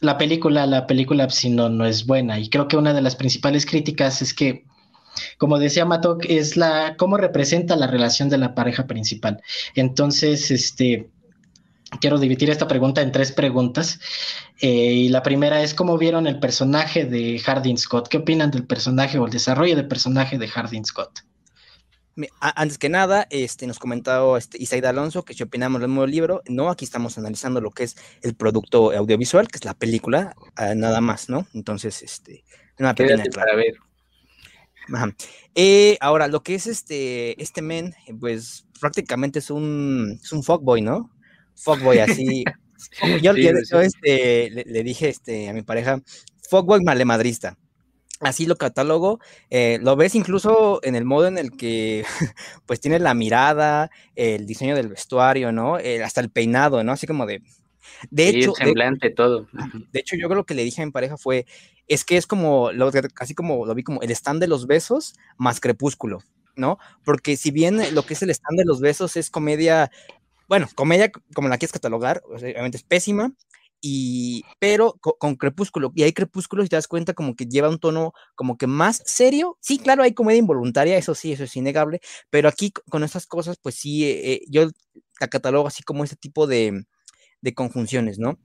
la 0.00 0.18
película, 0.18 0.66
la 0.66 0.88
película 0.88 1.30
si 1.30 1.50
no, 1.50 1.68
no 1.68 1.86
es 1.86 2.06
buena. 2.06 2.40
Y 2.40 2.50
creo 2.50 2.66
que 2.66 2.76
una 2.76 2.92
de 2.92 3.02
las 3.02 3.14
principales 3.14 3.66
críticas 3.66 4.20
es 4.20 4.34
que, 4.34 4.64
como 5.38 5.60
decía 5.60 5.84
Matok, 5.84 6.24
es 6.28 6.56
la, 6.56 6.96
cómo 6.98 7.18
representa 7.18 7.76
la 7.76 7.86
relación 7.86 8.28
de 8.28 8.38
la 8.38 8.56
pareja 8.56 8.88
principal. 8.88 9.42
Entonces, 9.76 10.50
este, 10.50 11.08
quiero 12.00 12.18
dividir 12.18 12.50
esta 12.50 12.68
pregunta 12.68 13.02
en 13.02 13.12
tres 13.12 13.32
preguntas. 13.32 14.00
Eh, 14.60 14.92
y 14.92 15.08
la 15.08 15.22
primera 15.22 15.62
es 15.62 15.74
cómo 15.74 15.98
vieron 15.98 16.26
el 16.26 16.38
personaje 16.38 17.04
de 17.04 17.38
Hardin 17.38 17.78
Scott. 17.78 18.08
¿Qué 18.08 18.18
opinan 18.18 18.50
del 18.50 18.66
personaje 18.66 19.18
o 19.18 19.26
el 19.26 19.32
desarrollo 19.32 19.76
del 19.76 19.88
personaje 19.88 20.38
de 20.38 20.48
Hardin 20.48 20.84
Scott? 20.84 21.20
Antes 22.40 22.78
que 22.78 22.88
nada, 22.88 23.28
este, 23.30 23.68
nos 23.68 23.78
comentó 23.78 24.36
este, 24.36 24.60
Isaida 24.60 24.90
Alonso 24.90 25.24
que 25.24 25.34
si 25.34 25.44
opinamos 25.44 25.80
del 25.80 25.90
nuevo 25.90 26.06
libro, 26.06 26.42
no, 26.48 26.68
aquí 26.68 26.84
estamos 26.84 27.16
analizando 27.16 27.60
lo 27.60 27.70
que 27.70 27.84
es 27.84 27.96
el 28.22 28.34
producto 28.34 28.90
audiovisual, 28.90 29.46
que 29.46 29.58
es 29.58 29.64
la 29.64 29.74
película, 29.74 30.34
nada 30.74 31.00
más, 31.00 31.28
¿no? 31.28 31.46
Entonces, 31.54 32.02
este, 32.02 32.42
una 32.76 32.92
pequeña 32.94 33.22
para 33.32 33.54
ver. 33.54 33.74
Eh, 35.54 35.96
ahora, 36.00 36.28
lo 36.28 36.42
que 36.42 36.54
es 36.54 36.66
este, 36.66 37.40
este 37.40 37.62
men, 37.62 37.94
pues 38.20 38.66
prácticamente 38.80 39.38
es 39.38 39.50
un, 39.50 40.18
es 40.22 40.32
un 40.32 40.42
fuckboy, 40.42 40.80
¿no? 40.82 41.10
Fuckboy 41.62 41.98
así. 41.98 42.44
yo, 43.22 43.32
este, 43.32 44.50
le, 44.50 44.82
dije 44.82 45.08
este, 45.08 45.48
a 45.48 45.52
mi 45.52 45.62
pareja, 45.62 46.02
fuckboy 46.48 46.82
malemadrista. 46.82 47.56
Así 48.20 48.46
lo 48.46 48.56
catálogo, 48.56 49.20
eh, 49.48 49.78
lo 49.80 49.94
ves 49.94 50.16
incluso 50.16 50.80
en 50.82 50.96
el 50.96 51.04
modo 51.04 51.28
en 51.28 51.38
el 51.38 51.52
que 51.52 52.04
pues 52.66 52.80
tiene 52.80 52.98
la 52.98 53.14
mirada, 53.14 53.90
el 54.16 54.44
diseño 54.44 54.74
del 54.74 54.88
vestuario, 54.88 55.52
¿no? 55.52 55.76
hasta 56.04 56.20
el 56.20 56.30
peinado, 56.30 56.82
¿no? 56.82 56.92
Así 56.92 57.06
como 57.06 57.26
de... 57.26 57.42
De 58.10 58.28
hecho, 58.28 58.54
semblante, 58.54 59.10
todo. 59.10 59.46
De 59.92 60.00
hecho, 60.00 60.16
yo 60.16 60.28
creo 60.28 60.44
que 60.44 60.54
le 60.54 60.64
dije 60.64 60.82
a 60.82 60.86
mi 60.86 60.92
pareja 60.92 61.16
fue, 61.16 61.46
es 61.86 62.04
que 62.04 62.16
es 62.16 62.26
como, 62.26 62.70
lo, 62.72 62.90
así 63.18 63.34
como 63.34 63.66
lo 63.66 63.74
vi 63.74 63.82
como 63.82 64.02
el 64.02 64.10
stand 64.10 64.40
de 64.40 64.46
los 64.46 64.66
besos 64.66 65.14
más 65.36 65.58
crepúsculo, 65.58 66.20
¿no? 66.54 66.78
Porque 67.04 67.36
si 67.36 67.50
bien 67.50 67.80
lo 67.94 68.04
que 68.04 68.14
es 68.14 68.22
el 68.22 68.30
stand 68.30 68.58
de 68.58 68.64
los 68.64 68.80
besos 68.80 69.16
es 69.16 69.30
comedia 69.30 69.90
bueno, 70.48 70.68
comedia, 70.74 71.10
como 71.34 71.48
la 71.48 71.58
quieres 71.58 71.72
catalogar, 71.72 72.22
obviamente 72.26 72.78
es 72.78 72.82
pésima, 72.82 73.32
y, 73.80 74.42
pero 74.58 74.94
con, 75.00 75.36
Crepúsculo, 75.36 75.92
y 75.94 76.02
hay 76.02 76.12
Crepúsculos 76.12 76.66
y 76.66 76.68
te 76.68 76.76
das 76.76 76.88
cuenta 76.88 77.14
como 77.14 77.36
que 77.36 77.46
lleva 77.46 77.68
un 77.68 77.78
tono 77.78 78.12
como 78.34 78.56
que 78.56 78.66
más 78.66 79.02
serio, 79.06 79.56
sí, 79.60 79.78
claro, 79.78 80.02
hay 80.02 80.14
comedia 80.14 80.40
involuntaria, 80.40 80.96
eso 80.96 81.14
sí, 81.14 81.32
eso 81.32 81.44
es 81.44 81.54
innegable, 81.54 82.00
pero 82.30 82.48
aquí 82.48 82.72
con 82.90 83.04
estas 83.04 83.26
cosas, 83.26 83.56
pues 83.62 83.76
sí, 83.76 84.04
eh, 84.04 84.32
eh, 84.32 84.40
yo 84.48 84.68
la 85.20 85.28
catalogo 85.28 85.68
así 85.68 85.82
como 85.84 86.02
este 86.02 86.16
tipo 86.16 86.46
de, 86.46 86.84
de 87.40 87.54
conjunciones, 87.54 88.18
¿no? 88.18 88.38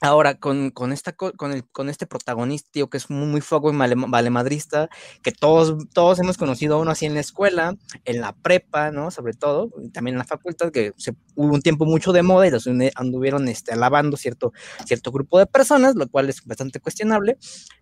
Ahora, 0.00 0.38
con, 0.38 0.70
con, 0.70 0.92
esta, 0.92 1.12
con, 1.12 1.52
el, 1.52 1.68
con 1.70 1.88
este 1.88 2.06
protagonista, 2.06 2.68
que 2.88 2.96
es 2.96 3.10
muy, 3.10 3.26
muy 3.26 3.40
fuego 3.40 3.72
y 3.72 3.76
valemadrista, 3.76 4.88
que 5.22 5.32
todos, 5.32 5.88
todos 5.92 6.20
hemos 6.20 6.38
conocido 6.38 6.76
a 6.76 6.78
uno 6.78 6.92
así 6.92 7.06
en 7.06 7.14
la 7.14 7.20
escuela, 7.20 7.76
en 8.04 8.20
la 8.20 8.32
prepa, 8.32 8.92
¿no? 8.92 9.10
Sobre 9.10 9.32
todo, 9.32 9.70
también 9.92 10.14
en 10.14 10.18
la 10.18 10.24
facultad, 10.24 10.70
que 10.70 10.92
se, 10.96 11.14
hubo 11.34 11.52
un 11.52 11.62
tiempo 11.62 11.84
mucho 11.84 12.12
de 12.12 12.22
moda 12.22 12.46
y 12.46 12.50
los 12.50 12.68
anduvieron 12.94 13.48
este, 13.48 13.72
alabando 13.72 14.16
cierto, 14.16 14.52
cierto 14.86 15.10
grupo 15.10 15.38
de 15.40 15.46
personas, 15.46 15.96
lo 15.96 16.06
cual 16.08 16.28
es 16.28 16.44
bastante 16.44 16.78
cuestionable, 16.78 17.36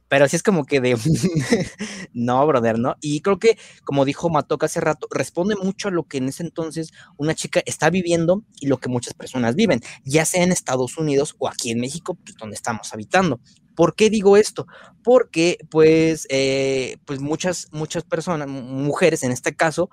pero 0.09 0.25
así 0.25 0.37
es 0.37 0.43
como 0.43 0.65
que 0.65 0.81
de, 0.81 0.97
no, 2.13 2.47
brother, 2.47 2.79
¿no? 2.79 2.97
Y 3.01 3.21
creo 3.21 3.39
que, 3.39 3.59
como 3.85 4.05
dijo 4.05 4.31
Matoka 4.31 4.67
hace 4.67 4.81
rato, 4.81 5.07
responde 5.11 5.57
mucho 5.57 5.89
a 5.89 5.91
lo 5.91 6.05
que 6.05 6.19
en 6.19 6.29
ese 6.29 6.43
entonces 6.43 6.93
una 7.17 7.35
chica 7.35 7.63
está 7.67 7.91
viviendo 7.91 8.43
y 8.61 8.67
lo 8.67 8.79
que 8.79 8.89
muchas 8.89 9.15
personas 9.15 9.55
viven, 9.55 9.81
ya 10.05 10.25
sea 10.25 10.43
en 10.43 10.53
Estados 10.53 10.97
Unidos 10.99 11.35
o 11.39 11.49
aquí 11.49 11.71
en 11.71 11.81
México, 11.81 12.15
pues, 12.15 12.37
donde 12.37 12.55
estamos 12.55 12.93
habitando. 12.93 13.41
¿Por 13.75 13.95
qué 13.95 14.09
digo 14.09 14.37
esto? 14.37 14.67
Porque, 15.03 15.59
pues, 15.71 16.27
eh, 16.31 16.97
pues 17.05 17.21
muchas, 17.21 17.69
muchas 17.73 18.05
personas, 18.05 18.49
mujeres 18.49 19.23
en 19.23 19.33
este 19.33 19.55
caso, 19.55 19.91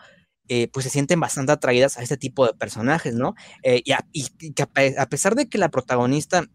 eh, 0.50 0.67
pues 0.74 0.84
se 0.84 0.89
sienten 0.89 1.20
bastante 1.20 1.53
atraídas 1.53 1.98
a 1.98 2.03
este 2.03 2.17
tipo 2.17 2.46
de 2.46 2.53
personajes, 2.53 3.15
¿no? 3.15 3.34
Eh, 3.63 3.82
y, 3.86 3.93
y, 4.12 4.53
que 4.53 4.63
a, 4.63 5.08
pesar 5.08 5.36
de 5.36 5.48
que 5.48 5.58
la 5.58 5.70
protagonista 5.70 6.46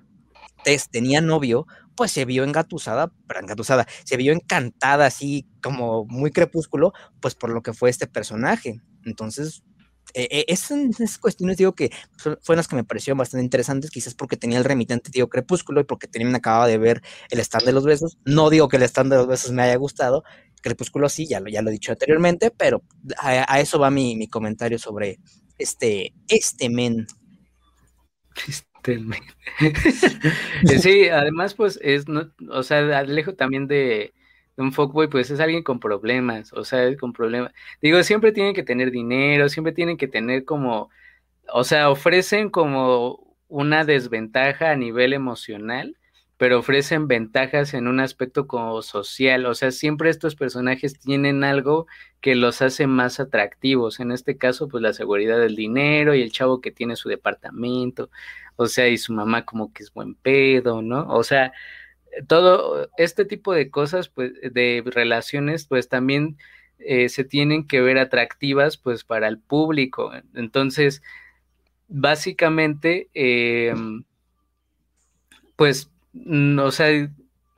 Tess 0.65 0.89
tenía 0.91 1.21
novio, 1.21 1.67
pues 1.97 2.13
se 2.13 2.25
vio 2.25 2.45
engatusada, 2.45 3.13
pero 3.27 3.41
engatusada, 3.41 3.87
se 4.05 4.17
vio 4.17 4.33
encantada 4.33 5.07
así 5.07 5.47
como 5.63 6.05
muy 6.05 6.31
crepúsculo, 6.31 6.93
pues 7.21 7.35
por 7.35 7.51
lo 7.51 7.63
que 7.63 7.73
fue 7.73 7.91
este 7.91 8.07
personaje. 8.07 8.81
Entonces, 9.05 9.63
eh, 10.15 10.29
eh, 10.31 10.45
esas, 10.49 11.19
cuestiones 11.19 11.59
digo 11.59 11.75
que 11.75 11.91
fueron 12.17 12.57
las 12.59 12.69
que 12.69 12.77
me 12.77 12.85
parecieron 12.85 13.19
bastante 13.19 13.45
interesantes, 13.45 13.91
quizás 13.91 14.15
porque 14.15 14.37
tenía 14.37 14.59
el 14.59 14.65
remitente, 14.65 15.11
digo, 15.13 15.29
crepúsculo 15.29 15.81
y 15.81 15.85
porque 15.85 16.07
también 16.07 16.35
acababa 16.35 16.67
de 16.67 16.79
ver 16.79 17.03
el 17.31 17.41
stand 17.41 17.67
de 17.67 17.73
los 17.73 17.85
besos. 17.85 18.17
No 18.25 18.49
digo 18.51 18.69
que 18.69 18.77
el 18.77 18.85
stand 18.85 19.11
de 19.11 19.19
los 19.19 19.27
besos 19.27 19.53
me 19.53 19.63
haya 19.63 19.77
gustado, 19.77 20.25
crepúsculo 20.63 21.09
sí, 21.09 21.27
ya 21.27 21.41
lo, 21.41 21.49
ya 21.49 21.63
lo 21.63 21.69
he 21.71 21.73
dicho 21.73 21.93
anteriormente, 21.93 22.51
pero 22.51 22.83
a, 23.19 23.61
eso 23.61 23.79
va 23.79 23.91
mi, 23.91 24.17
mi 24.17 24.29
comentario 24.29 24.79
sobre 24.79 25.19
este, 25.59 26.15
este 26.29 26.71
men 26.71 27.07
sí, 30.81 31.09
además, 31.09 31.55
pues 31.55 31.79
es, 31.83 32.09
no, 32.09 32.31
o 32.51 32.63
sea, 32.63 33.03
lejos 33.03 33.37
también 33.37 33.67
de, 33.67 34.13
un 34.59 34.73
fuckboy, 34.73 35.09
pues 35.09 35.31
es 35.31 35.41
alguien 35.41 35.63
con 35.63 35.81
problemas, 35.81 36.53
o 36.53 36.65
sea, 36.65 36.95
con 36.97 37.13
problemas. 37.13 37.53
Digo, 37.81 38.03
siempre 38.03 38.33
tienen 38.33 38.55
que 38.55 38.63
tener 38.63 38.91
dinero, 38.91 39.49
siempre 39.49 39.73
tienen 39.73 39.97
que 39.97 40.09
tener 40.09 40.45
como, 40.45 40.91
o 41.53 41.65
sea, 41.65 41.91
ofrecen 41.91 42.51
como 42.51 43.37
una 43.49 43.85
desventaja 43.85 44.71
a 44.71 44.77
nivel 44.77 45.13
emocional, 45.13 45.97
pero 46.37 46.59
ofrecen 46.59 47.09
ventajas 47.09 47.75
en 47.75 47.89
un 47.89 48.01
aspecto 48.01 48.47
como 48.47 48.83
social, 48.83 49.47
o 49.47 49.55
sea, 49.55 49.71
siempre 49.73 50.11
estos 50.11 50.37
personajes 50.37 50.99
tienen 50.99 51.45
algo 51.45 51.87
que 52.21 52.35
los 52.35 52.63
hace 52.63 52.87
más 52.87 53.21
atractivos, 53.21 54.01
en 54.01 54.13
este 54.13 54.39
caso, 54.39 54.69
pues 54.69 54.83
la 54.83 54.93
seguridad 54.93 55.39
del 55.39 55.57
dinero 55.57 56.15
y 56.15 56.23
el 56.23 56.33
chavo 56.33 56.61
que 56.61 56.71
tiene 56.71 56.97
su 56.97 57.09
departamento, 57.09 58.11
o 58.59 58.67
sea, 58.69 58.89
y 58.89 58.99
su 58.99 59.13
mamá 59.13 59.45
como 59.45 59.73
que 59.73 59.85
es 59.85 59.93
buen 59.93 60.15
pedo, 60.17 60.83
¿no? 60.83 61.07
O 61.09 61.23
sea, 61.25 61.53
todo 62.29 62.89
este 62.99 63.25
tipo 63.25 63.53
de 63.55 63.71
cosas, 63.71 64.09
pues, 64.09 64.33
de 64.43 64.83
relaciones, 64.87 65.67
pues 65.67 65.89
también 65.89 66.39
eh, 66.81 67.09
se 67.09 67.25
tienen 67.25 67.67
que 67.69 67.81
ver 67.81 67.99
atractivas, 67.99 68.77
pues, 68.77 69.05
para 69.05 69.29
el 69.29 69.39
público. 69.39 70.13
Entonces, 70.35 71.03
básicamente, 71.89 73.09
em, 73.15 74.05
pues, 75.57 75.91
mm, 76.13 76.59
o 76.61 76.71
sea, 76.73 76.89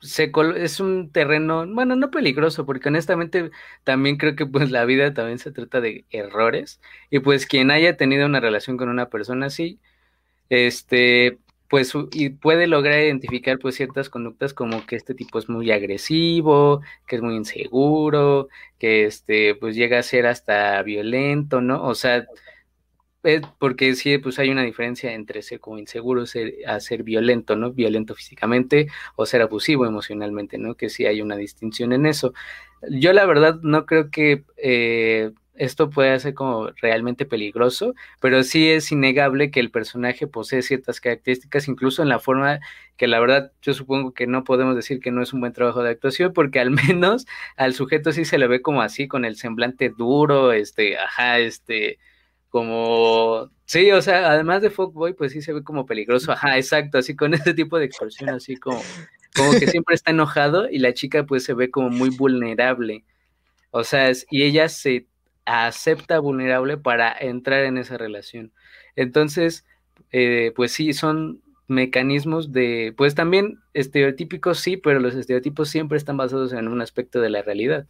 se 0.01 0.31
es 0.57 0.79
un 0.79 1.11
terreno, 1.11 1.65
bueno, 1.67 1.95
no 1.95 2.11
peligroso, 2.11 2.65
porque 2.65 2.89
honestamente 2.89 3.51
también 3.83 4.17
creo 4.17 4.35
que 4.35 4.45
pues 4.47 4.71
la 4.71 4.85
vida 4.85 5.13
también 5.13 5.39
se 5.39 5.51
trata 5.51 5.79
de 5.81 6.05
errores 6.09 6.81
y 7.11 7.19
pues 7.19 7.45
quien 7.45 7.71
haya 7.71 7.97
tenido 7.97 8.25
una 8.25 8.39
relación 8.39 8.77
con 8.77 8.89
una 8.89 9.09
persona 9.09 9.47
así, 9.47 9.79
este, 10.51 11.39
pues 11.69 11.93
y 12.11 12.29
puede 12.31 12.67
lograr 12.67 13.01
identificar 13.01 13.57
pues 13.59 13.75
ciertas 13.75 14.09
conductas 14.09 14.53
como 14.53 14.85
que 14.85 14.97
este 14.97 15.15
tipo 15.15 15.39
es 15.39 15.47
muy 15.49 15.71
agresivo, 15.71 16.81
que 17.07 17.15
es 17.15 17.21
muy 17.21 17.35
inseguro, 17.35 18.49
que 18.77 19.05
este 19.05 19.55
pues 19.55 19.75
llega 19.75 19.99
a 19.99 20.03
ser 20.03 20.27
hasta 20.27 20.81
violento, 20.83 21.61
¿no? 21.61 21.83
O 21.83 21.95
sea, 21.95 22.27
porque 23.59 23.95
sí, 23.95 24.17
pues 24.17 24.39
hay 24.39 24.49
una 24.49 24.63
diferencia 24.63 25.13
entre 25.13 25.41
ser 25.41 25.59
como 25.59 25.77
inseguro 25.77 26.25
ser, 26.25 26.55
a 26.67 26.79
ser 26.79 27.03
violento, 27.03 27.55
¿no? 27.55 27.71
Violento 27.71 28.15
físicamente 28.15 28.87
o 29.15 29.25
ser 29.25 29.41
abusivo 29.41 29.85
emocionalmente, 29.85 30.57
¿no? 30.57 30.75
Que 30.75 30.89
sí 30.89 31.05
hay 31.05 31.21
una 31.21 31.37
distinción 31.37 31.93
en 31.93 32.05
eso. 32.07 32.33
Yo 32.89 33.13
la 33.13 33.25
verdad 33.25 33.59
no 33.61 33.85
creo 33.85 34.09
que 34.11 34.43
eh, 34.57 35.31
esto 35.61 35.91
puede 35.91 36.19
ser 36.19 36.33
como 36.33 36.71
realmente 36.81 37.27
peligroso, 37.27 37.93
pero 38.19 38.41
sí 38.41 38.71
es 38.71 38.91
innegable 38.91 39.51
que 39.51 39.59
el 39.59 39.69
personaje 39.69 40.25
posee 40.25 40.63
ciertas 40.63 40.99
características, 40.99 41.67
incluso 41.67 42.01
en 42.01 42.09
la 42.09 42.17
forma 42.17 42.59
que 42.97 43.05
la 43.05 43.19
verdad 43.19 43.51
yo 43.61 43.75
supongo 43.75 44.11
que 44.11 44.25
no 44.25 44.43
podemos 44.43 44.75
decir 44.75 44.99
que 44.99 45.11
no 45.11 45.21
es 45.21 45.33
un 45.33 45.39
buen 45.39 45.53
trabajo 45.53 45.83
de 45.83 45.91
actuación, 45.91 46.33
porque 46.33 46.59
al 46.59 46.71
menos 46.97 47.27
al 47.57 47.75
sujeto 47.75 48.11
sí 48.11 48.25
se 48.25 48.39
le 48.39 48.47
ve 48.47 48.63
como 48.63 48.81
así, 48.81 49.07
con 49.07 49.23
el 49.23 49.35
semblante 49.35 49.89
duro, 49.95 50.51
este, 50.51 50.97
ajá, 50.97 51.37
este, 51.37 51.99
como, 52.49 53.51
sí, 53.65 53.91
o 53.91 54.01
sea, 54.01 54.31
además 54.31 54.63
de 54.63 54.71
Fuckboy, 54.71 55.13
pues 55.13 55.31
sí 55.31 55.43
se 55.43 55.53
ve 55.53 55.63
como 55.63 55.85
peligroso, 55.85 56.31
ajá, 56.31 56.57
exacto, 56.57 56.97
así 56.97 57.15
con 57.15 57.33
ese 57.35 57.53
tipo 57.53 57.77
de 57.77 57.85
expresión, 57.85 58.29
así 58.29 58.55
como, 58.55 58.81
como 59.35 59.51
que 59.59 59.67
siempre 59.67 59.93
está 59.93 60.09
enojado 60.09 60.67
y 60.67 60.79
la 60.79 60.95
chica 60.95 61.23
pues 61.23 61.43
se 61.43 61.53
ve 61.53 61.69
como 61.69 61.91
muy 61.91 62.09
vulnerable. 62.09 63.05
O 63.69 63.83
sea, 63.85 64.11
y 64.29 64.43
ella 64.43 64.67
se 64.67 65.07
acepta 65.45 66.19
vulnerable 66.19 66.77
para 66.77 67.15
entrar 67.17 67.63
en 67.63 67.77
esa 67.77 67.97
relación. 67.97 68.51
Entonces, 68.95 69.65
eh, 70.11 70.51
pues 70.55 70.71
sí, 70.71 70.93
son 70.93 71.41
mecanismos 71.67 72.51
de, 72.51 72.93
pues 72.97 73.15
también 73.15 73.59
estereotípicos 73.73 74.59
sí, 74.59 74.77
pero 74.77 74.99
los 74.99 75.15
estereotipos 75.15 75.69
siempre 75.69 75.97
están 75.97 76.17
basados 76.17 76.53
en 76.53 76.67
un 76.67 76.81
aspecto 76.81 77.21
de 77.21 77.29
la 77.29 77.41
realidad. 77.41 77.87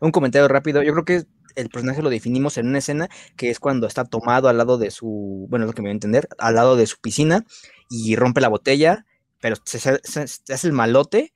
Un 0.00 0.12
comentario 0.12 0.48
rápido, 0.48 0.82
yo 0.82 0.92
creo 0.92 1.04
que 1.04 1.24
el 1.56 1.68
personaje 1.68 2.02
lo 2.02 2.10
definimos 2.10 2.56
en 2.56 2.68
una 2.68 2.78
escena 2.78 3.08
que 3.36 3.50
es 3.50 3.60
cuando 3.60 3.86
está 3.86 4.04
tomado 4.04 4.48
al 4.48 4.56
lado 4.56 4.78
de 4.78 4.90
su, 4.90 5.46
bueno, 5.50 5.64
es 5.64 5.70
lo 5.70 5.74
que 5.74 5.82
me 5.82 5.88
voy 5.88 5.92
a 5.92 5.94
entender, 5.94 6.28
al 6.38 6.54
lado 6.54 6.76
de 6.76 6.86
su 6.86 6.98
piscina 6.98 7.44
y 7.90 8.16
rompe 8.16 8.40
la 8.40 8.48
botella, 8.48 9.04
pero 9.40 9.56
se, 9.64 9.76
hace 9.78 10.66
el 10.66 10.72
malote 10.72 11.34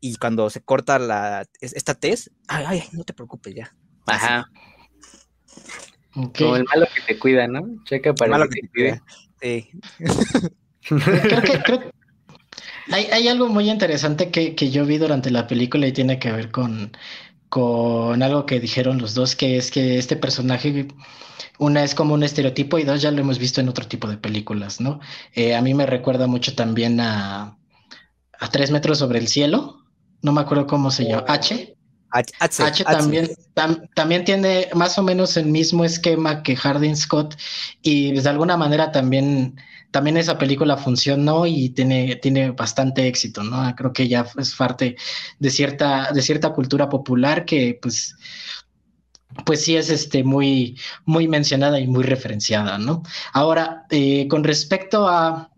y 0.00 0.16
cuando 0.16 0.48
se 0.48 0.62
corta 0.62 0.98
la, 0.98 1.46
esta 1.60 1.94
tez, 1.94 2.30
ay, 2.46 2.64
ay, 2.66 2.82
no 2.92 3.04
te 3.04 3.12
preocupes 3.12 3.54
ya, 3.54 3.74
Ajá. 4.08 4.50
Como 6.36 6.56
el 6.56 6.64
malo 6.64 6.86
que 6.94 7.00
te 7.02 7.18
cuida, 7.18 7.46
¿no? 7.46 7.62
Checa 7.84 8.14
para 8.14 8.26
el 8.26 8.38
malo 8.38 8.50
que, 8.50 8.60
te 8.60 8.68
cuida. 8.68 9.02
Sí. 9.40 9.70
creo 10.88 11.42
que, 11.42 11.92
hay, 12.90 13.28
algo 13.28 13.48
muy 13.48 13.70
interesante 13.70 14.30
que, 14.30 14.70
yo 14.70 14.84
vi 14.84 14.98
durante 14.98 15.30
la 15.30 15.46
película 15.46 15.86
y 15.86 15.92
tiene 15.92 16.18
que 16.18 16.32
ver 16.32 16.50
con, 16.50 16.96
con 17.48 18.22
algo 18.22 18.46
que 18.46 18.60
dijeron 18.60 18.98
los 18.98 19.14
dos, 19.14 19.36
que 19.36 19.56
es 19.56 19.70
que 19.70 19.98
este 19.98 20.16
personaje, 20.16 20.88
una 21.58 21.84
es 21.84 21.94
como 21.94 22.14
un 22.14 22.22
estereotipo 22.22 22.78
y 22.78 22.84
dos 22.84 23.00
ya 23.00 23.10
lo 23.10 23.20
hemos 23.20 23.38
visto 23.38 23.60
en 23.60 23.68
otro 23.68 23.86
tipo 23.86 24.08
de 24.08 24.16
películas, 24.16 24.80
¿no? 24.80 25.00
Eh, 25.34 25.54
a 25.54 25.62
mí 25.62 25.74
me 25.74 25.86
recuerda 25.86 26.26
mucho 26.26 26.54
también 26.54 27.00
a, 27.00 27.56
a 28.40 28.50
Tres 28.50 28.70
metros 28.70 28.98
sobre 28.98 29.18
el 29.18 29.28
cielo, 29.28 29.84
no 30.22 30.32
me 30.32 30.40
acuerdo 30.40 30.66
cómo 30.66 30.90
se 30.90 31.04
llama, 31.04 31.24
H. 31.28 31.77
H, 32.10 32.84
también, 32.84 33.28
también 33.94 34.24
tiene 34.24 34.68
más 34.74 34.98
o 34.98 35.02
menos 35.02 35.36
el 35.36 35.46
mismo 35.46 35.84
esquema 35.84 36.42
que 36.42 36.56
Hardin 36.56 36.96
Scott 36.96 37.36
y 37.82 38.12
de 38.12 38.28
alguna 38.28 38.56
manera 38.56 38.92
también, 38.92 39.56
también 39.90 40.16
esa 40.16 40.38
película 40.38 40.76
funcionó 40.76 41.46
y 41.46 41.70
tiene, 41.70 42.16
tiene 42.16 42.52
bastante 42.52 43.06
éxito, 43.06 43.42
¿no? 43.42 43.74
Creo 43.76 43.92
que 43.92 44.08
ya 44.08 44.26
es 44.38 44.54
parte 44.54 44.96
de 45.38 45.50
cierta, 45.50 46.10
de 46.12 46.22
cierta 46.22 46.50
cultura 46.52 46.88
popular 46.88 47.44
que 47.44 47.78
pues 47.80 48.14
pues 49.44 49.64
sí 49.64 49.76
es 49.76 49.90
este 49.90 50.24
muy, 50.24 50.78
muy 51.04 51.28
mencionada 51.28 51.78
y 51.78 51.86
muy 51.86 52.02
referenciada, 52.02 52.78
¿no? 52.78 53.02
Ahora, 53.32 53.84
eh, 53.90 54.26
con 54.28 54.42
respecto 54.42 55.06
a, 55.06 55.50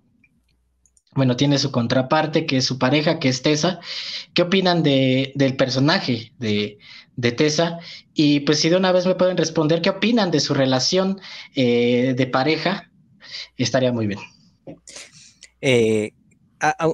bueno, 1.15 1.37
tiene 1.37 1.59
su 1.59 1.73
contraparte, 1.73 2.47
que 2.47 2.59
es 2.59 2.65
su 2.65 2.79
pareja, 2.79 3.19
que 3.19 3.29
es 3.29 3.43
Tessa. 3.43 3.81
¿Qué 4.33 4.43
opinan 4.43 4.83
de, 4.83 5.33
del 5.35 5.57
personaje 5.57 6.33
de, 6.39 6.79
de, 7.17 7.33
Tessa? 7.33 7.79
Y 8.15 8.41
pues 8.41 8.61
si 8.61 8.69
de 8.69 8.77
una 8.77 8.93
vez 8.93 9.07
me 9.07 9.17
pueden 9.17 9.37
responder, 9.37 9.83
¿qué 9.83 9.91
opinan 9.91 10.31
de 10.31 10.41
su 10.41 10.55
relación 10.55 11.21
eh, 11.57 12.15
de 12.17 12.27
pareja? 12.27 12.91
Estaría 13.57 13.93
muy 13.93 14.07
bien. 14.07 14.21
Eh, 15.61 16.13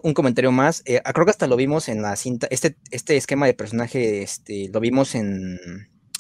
un 0.03 0.15
comentario 0.15 0.53
más. 0.53 0.83
Eh, 0.87 1.01
creo 1.13 1.27
que 1.27 1.31
hasta 1.31 1.47
lo 1.47 1.57
vimos 1.57 1.89
en 1.89 2.01
la 2.01 2.17
cinta. 2.17 2.47
Este, 2.51 2.77
este 2.91 3.17
esquema 3.17 3.47
de 3.47 3.55
personaje 3.55 4.23
este, 4.23 4.71
lo 4.73 4.81
vimos 4.81 5.15
en 5.15 5.59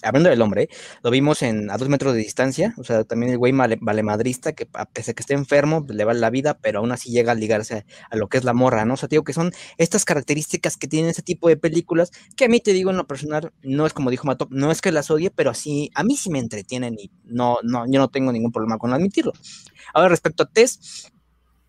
hablando 0.02 0.28
del 0.28 0.42
hombre, 0.42 0.68
lo 1.02 1.10
vimos 1.10 1.42
en 1.42 1.70
a 1.70 1.78
dos 1.78 1.88
metros 1.88 2.14
de 2.14 2.20
distancia, 2.20 2.74
o 2.76 2.84
sea, 2.84 3.04
también 3.04 3.32
el 3.32 3.38
güey 3.38 3.52
valemadrista, 3.52 4.52
que 4.52 4.68
a 4.74 4.84
pesar 4.86 5.14
que 5.14 5.22
esté 5.22 5.34
enfermo, 5.34 5.86
le 5.88 6.04
va 6.04 6.14
la 6.14 6.30
vida, 6.30 6.58
pero 6.58 6.80
aún 6.80 6.92
así 6.92 7.10
llega 7.10 7.32
a 7.32 7.34
ligarse 7.34 7.86
a, 8.10 8.16
lo 8.16 8.28
que 8.28 8.38
es 8.38 8.44
la 8.44 8.52
morra, 8.52 8.84
¿no? 8.84 8.94
O 8.94 8.96
sea, 8.96 9.08
digo 9.08 9.24
que 9.24 9.32
son 9.32 9.52
estas 9.78 10.04
características 10.04 10.76
que 10.76 10.88
tienen 10.88 11.10
ese 11.10 11.22
tipo 11.22 11.48
de 11.48 11.56
películas, 11.56 12.10
que 12.36 12.44
a 12.44 12.48
mí 12.48 12.60
te 12.60 12.72
digo 12.72 12.90
en 12.90 12.96
lo 12.96 13.06
personal, 13.06 13.52
no 13.62 13.86
es 13.86 13.92
como 13.92 14.10
dijo 14.10 14.26
Matop, 14.26 14.50
no 14.52 14.70
es 14.70 14.80
que 14.80 14.92
las 14.92 15.10
odie, 15.10 15.30
pero 15.30 15.50
así, 15.50 15.90
a 15.94 16.04
mí 16.04 16.16
sí 16.16 16.30
me 16.30 16.38
entretienen 16.38 16.96
y 16.98 17.10
no, 17.24 17.58
no, 17.62 17.84
yo 17.90 17.98
no 17.98 18.08
tengo 18.08 18.32
ningún 18.32 18.52
problema 18.52 18.78
con 18.78 18.92
admitirlo. 18.92 19.32
Ahora, 19.94 20.08
respecto 20.08 20.42
a 20.42 20.46
Tess, 20.46 21.10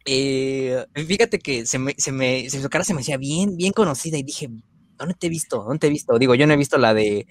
eh, 0.06 0.86
fíjate 0.94 1.40
que 1.40 1.66
se 1.66 1.80
me, 1.80 1.94
se 1.98 2.12
me, 2.12 2.50
su 2.50 2.70
cara 2.70 2.84
se 2.84 2.94
me 2.94 3.02
hacía 3.02 3.18
bien, 3.18 3.58
bien 3.58 3.74
conocida 3.74 4.18
y 4.18 4.24
dije, 4.24 4.50
¿dónde 4.98 5.16
te 5.16 5.28
he 5.28 5.30
visto? 5.30 5.64
¿Dónde 5.64 5.80
te 5.80 5.88
he 5.88 5.90
visto? 5.90 6.18
Digo, 6.18 6.36
yo 6.36 6.48
no 6.48 6.54
he 6.54 6.58
visto 6.58 6.78
la 6.78 6.94
de 6.94 7.28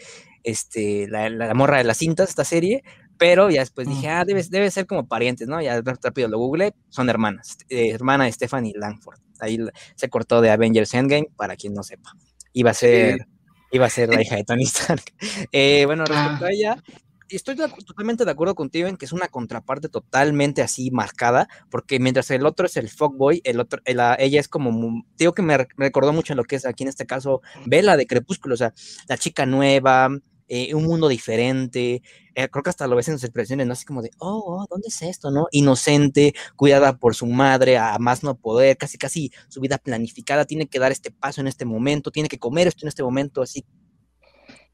este, 0.46 1.08
la, 1.08 1.52
morra 1.54 1.78
de 1.78 1.84
las 1.84 1.98
cintas, 1.98 2.28
esta 2.28 2.44
serie, 2.44 2.84
pero 3.18 3.50
ya 3.50 3.60
después 3.60 3.88
dije, 3.88 4.08
ah, 4.08 4.24
debe, 4.24 4.44
debe 4.48 4.70
ser 4.70 4.86
como 4.86 5.08
parientes, 5.08 5.48
¿no? 5.48 5.60
Ya 5.60 5.82
rápido 5.82 6.28
lo 6.28 6.38
google, 6.38 6.72
son 6.88 7.10
hermanas, 7.10 7.58
eh, 7.68 7.90
hermana 7.90 8.26
de 8.26 8.32
Stephanie 8.32 8.72
Langford. 8.76 9.18
Ahí 9.40 9.58
se 9.96 10.08
cortó 10.08 10.40
de 10.40 10.50
Avengers 10.50 10.94
Endgame, 10.94 11.28
para 11.36 11.56
quien 11.56 11.74
no 11.74 11.82
sepa. 11.82 12.12
Iba 12.52 12.70
a 12.70 12.74
ser, 12.74 13.26
iba 13.72 13.86
a 13.86 13.90
ser 13.90 14.08
la 14.08 14.22
hija 14.22 14.36
de 14.36 14.44
Tony 14.44 14.62
Stark. 14.62 15.02
Eh, 15.52 15.84
bueno, 15.86 16.04
respecto 16.04 16.44
a 16.44 16.50
ella, 16.50 16.82
estoy 17.28 17.56
totalmente 17.56 18.24
de 18.24 18.30
acuerdo 18.30 18.54
contigo 18.54 18.86
en 18.86 18.96
que 18.96 19.04
es 19.04 19.12
una 19.12 19.28
contraparte 19.28 19.88
totalmente 19.88 20.62
así 20.62 20.92
marcada, 20.92 21.48
porque 21.70 21.98
mientras 21.98 22.30
el 22.30 22.46
otro 22.46 22.66
es 22.66 22.76
el 22.76 22.88
fuckboy, 22.88 23.40
el 23.44 23.58
otro, 23.58 23.80
ella 23.84 24.40
es 24.40 24.48
como, 24.48 25.02
digo 25.18 25.34
que 25.34 25.42
me, 25.42 25.66
recordó 25.76 26.12
mucho 26.12 26.34
lo 26.34 26.44
que 26.44 26.56
es 26.56 26.66
aquí 26.66 26.84
en 26.84 26.88
este 26.88 27.06
caso 27.06 27.42
Vela 27.64 27.96
de 27.96 28.06
Crepúsculo, 28.06 28.54
o 28.54 28.58
sea, 28.58 28.72
la 29.08 29.18
chica 29.18 29.44
nueva, 29.44 30.10
eh, 30.48 30.74
un 30.74 30.84
mundo 30.84 31.08
diferente, 31.08 32.02
eh, 32.34 32.48
creo 32.48 32.62
que 32.62 32.70
hasta 32.70 32.86
lo 32.86 32.96
ves 32.96 33.08
en 33.08 33.14
sus 33.14 33.24
expresiones, 33.24 33.66
¿no? 33.66 33.72
Así 33.72 33.84
como 33.84 34.02
de, 34.02 34.10
oh, 34.18 34.42
oh, 34.46 34.66
¿dónde 34.70 34.88
es 34.88 35.02
esto, 35.02 35.30
no? 35.30 35.46
Inocente, 35.52 36.34
cuidada 36.56 36.96
por 36.98 37.14
su 37.14 37.26
madre, 37.26 37.78
a 37.78 37.98
más 37.98 38.22
no 38.22 38.36
poder, 38.36 38.76
casi, 38.76 38.98
casi 38.98 39.32
su 39.48 39.60
vida 39.60 39.78
planificada, 39.78 40.44
tiene 40.44 40.66
que 40.66 40.78
dar 40.78 40.92
este 40.92 41.10
paso 41.10 41.40
en 41.40 41.48
este 41.48 41.64
momento, 41.64 42.10
tiene 42.10 42.28
que 42.28 42.38
comer 42.38 42.68
esto 42.68 42.84
en 42.84 42.88
este 42.88 43.02
momento, 43.02 43.42
así 43.42 43.64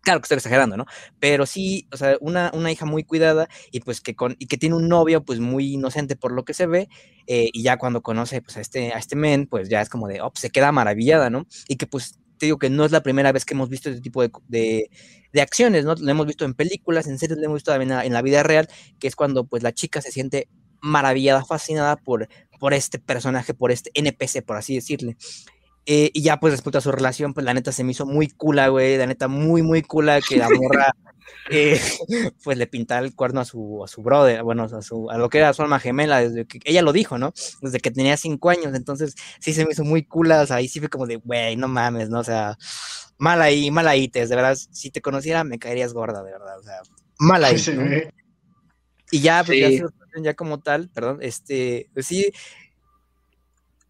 Claro 0.03 0.21
que 0.21 0.25
estoy 0.25 0.39
exagerando, 0.39 0.77
¿no? 0.77 0.87
Pero 1.21 1.47
sí, 1.47 1.87
o 1.93 1.97
sea, 1.97 2.17
una, 2.21 2.51
una 2.55 2.73
hija 2.73 2.85
muy 2.85 3.05
cuidada 3.05 3.49
y 3.71 3.81
pues 3.81 4.01
que, 4.01 4.17
con, 4.17 4.35
y 4.41 4.47
que 4.47 4.59
tiene 4.59 4.75
un 4.75 4.89
novio 4.89 5.25
pues 5.25 5.39
muy 5.39 5.75
inocente 5.75 6.17
por 6.17 6.33
lo 6.33 6.45
que 6.45 6.55
se 6.55 6.67
ve 6.67 6.89
eh, 7.29 7.51
y 7.53 7.63
ya 7.63 7.77
cuando 7.77 8.03
conoce 8.03 8.43
pues 8.43 8.57
a 8.57 8.61
este, 8.61 8.93
a 8.93 8.99
este 8.99 9.15
men, 9.15 9.47
pues 9.47 9.69
ya 9.69 9.81
es 9.81 9.89
como 9.89 10.09
de, 10.09 10.21
oh, 10.21 10.31
pues, 10.33 10.41
se 10.41 10.51
queda 10.51 10.73
maravillada, 10.73 11.31
¿no? 11.31 11.47
Y 11.69 11.77
que 11.77 11.87
pues 11.87 12.19
te 12.43 12.47
digo 12.47 12.59
que 12.59 12.71
no 12.71 12.85
es 12.85 12.91
la 12.91 13.05
primera 13.05 13.31
vez 13.31 13.45
que 13.45 13.55
hemos 13.55 13.69
visto 13.69 13.89
este 13.89 14.03
tipo 14.03 14.21
de, 14.21 14.91
de, 15.33 15.41
acciones, 15.41 15.85
¿no? 15.85 15.95
Lo 15.95 16.11
hemos 16.11 16.27
visto 16.27 16.45
en 16.45 16.55
películas, 16.55 17.07
en 17.07 17.17
series, 17.17 17.39
lo 17.39 17.45
hemos 17.45 17.59
visto 17.59 17.71
también 17.71 17.93
en 17.93 18.13
la 18.13 18.21
vida 18.21 18.43
real, 18.43 18.69
que 18.99 19.07
es 19.07 19.15
cuando 19.15 19.45
pues 19.45 19.63
la 19.63 19.71
chica 19.71 20.03
se 20.03 20.11
siente 20.11 20.49
maravillada, 20.81 21.45
fascinada 21.45 21.95
por, 21.95 22.29
por 22.59 22.75
este 22.75 22.99
personaje, 22.99 23.55
por 23.55 23.71
este 23.71 23.93
NPC, 23.95 24.45
por 24.45 24.57
así 24.57 24.75
decirle. 24.75 25.17
Eh, 25.87 26.11
y 26.13 26.23
ya, 26.23 26.41
pues, 26.41 26.53
respecto 26.53 26.79
a 26.79 26.81
su 26.81 26.91
relación, 26.91 27.33
pues, 27.33 27.45
la 27.45 27.55
neta 27.55 27.71
se 27.71 27.85
me 27.85 27.93
hizo 27.93 28.07
muy 28.07 28.27
cula, 28.27 28.67
güey, 28.67 28.97
la 28.97 29.07
neta 29.07 29.29
muy, 29.29 29.63
muy 29.63 29.83
cula 29.83 30.21
que 30.21 30.37
la 30.37 30.49
morra, 30.51 30.97
eh, 31.51 31.81
pues, 32.45 32.59
le 32.59 32.67
pintara 32.67 33.05
el 33.05 33.15
cuerno 33.15 33.41
a 33.41 33.45
su, 33.45 33.83
a 33.85 33.89
su 33.89 34.03
brother, 34.03 34.43
bueno, 34.43 34.65
a, 34.65 34.83
su, 34.83 35.11
a 35.11 35.19
lo 35.19 35.29
que 35.29 35.39
era 35.39 35.53
su 35.53 35.63
alma 35.63 35.81
gemela, 35.81 36.21
desde 36.21 36.47
que, 36.47 36.61
ella 36.65 36.83
lo 36.83 36.93
dijo, 36.93 37.19
¿no? 37.19 37.33
Desde 37.61 37.81
que 37.81 37.91
tenía 37.91 38.17
cinco 38.17 38.51
años, 38.51 38.75
entonces, 38.75 39.15
sí 39.41 39.53
se 39.53 39.65
me 39.65 39.73
hizo 39.73 39.85
muy 39.85 40.05
cula, 40.05 40.43
o 40.43 40.47
sea, 40.47 40.57
ahí 40.57 40.69
sí 40.69 40.81
fue 40.81 40.89
como 40.89 41.07
de, 41.07 41.17
güey, 41.17 41.57
no 41.57 41.69
mames, 41.69 42.09
¿no? 42.09 42.21
O 42.21 42.25
sea, 42.25 42.57
mal 43.19 43.41
ahí, 43.43 43.71
mal 43.71 43.89
ahí, 43.89 44.09
de 44.09 44.27
verdad, 44.27 44.57
si 44.57 44.91
te 44.91 45.01
conociera 45.03 45.45
me 45.45 45.59
caerías 45.59 45.93
gorda, 45.93 46.23
de 46.23 46.33
verdad, 46.33 46.59
o 46.59 46.63
sea, 46.63 46.81
mal 47.19 47.45
ahí. 47.45 47.57
Y 49.11 49.21
ya, 49.21 49.45
pues, 49.45 49.59
ya, 49.61 49.87
ya 50.23 50.35
como 50.35 50.61
tal, 50.61 50.89
perdón, 50.89 51.19
este, 51.21 51.91
pues 51.93 52.07
sí, 52.07 52.33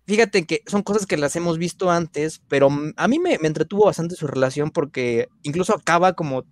fíjate 0.07 0.45
que 0.47 0.62
son 0.67 0.83
cosas 0.83 1.07
que 1.07 1.17
las 1.17 1.37
hemos 1.37 1.59
visto 1.59 1.91
antes, 1.91 2.43
pero 2.49 2.69
a 2.97 3.09
mí 3.09 3.19
me, 3.19 3.35
entretuvo 3.35 3.87
bastante 3.87 4.17
su 4.17 4.27
relación 4.27 4.71
porque 4.71 5.29
incluso 5.43 5.75
acaba 5.75 6.15
como, 6.15 6.45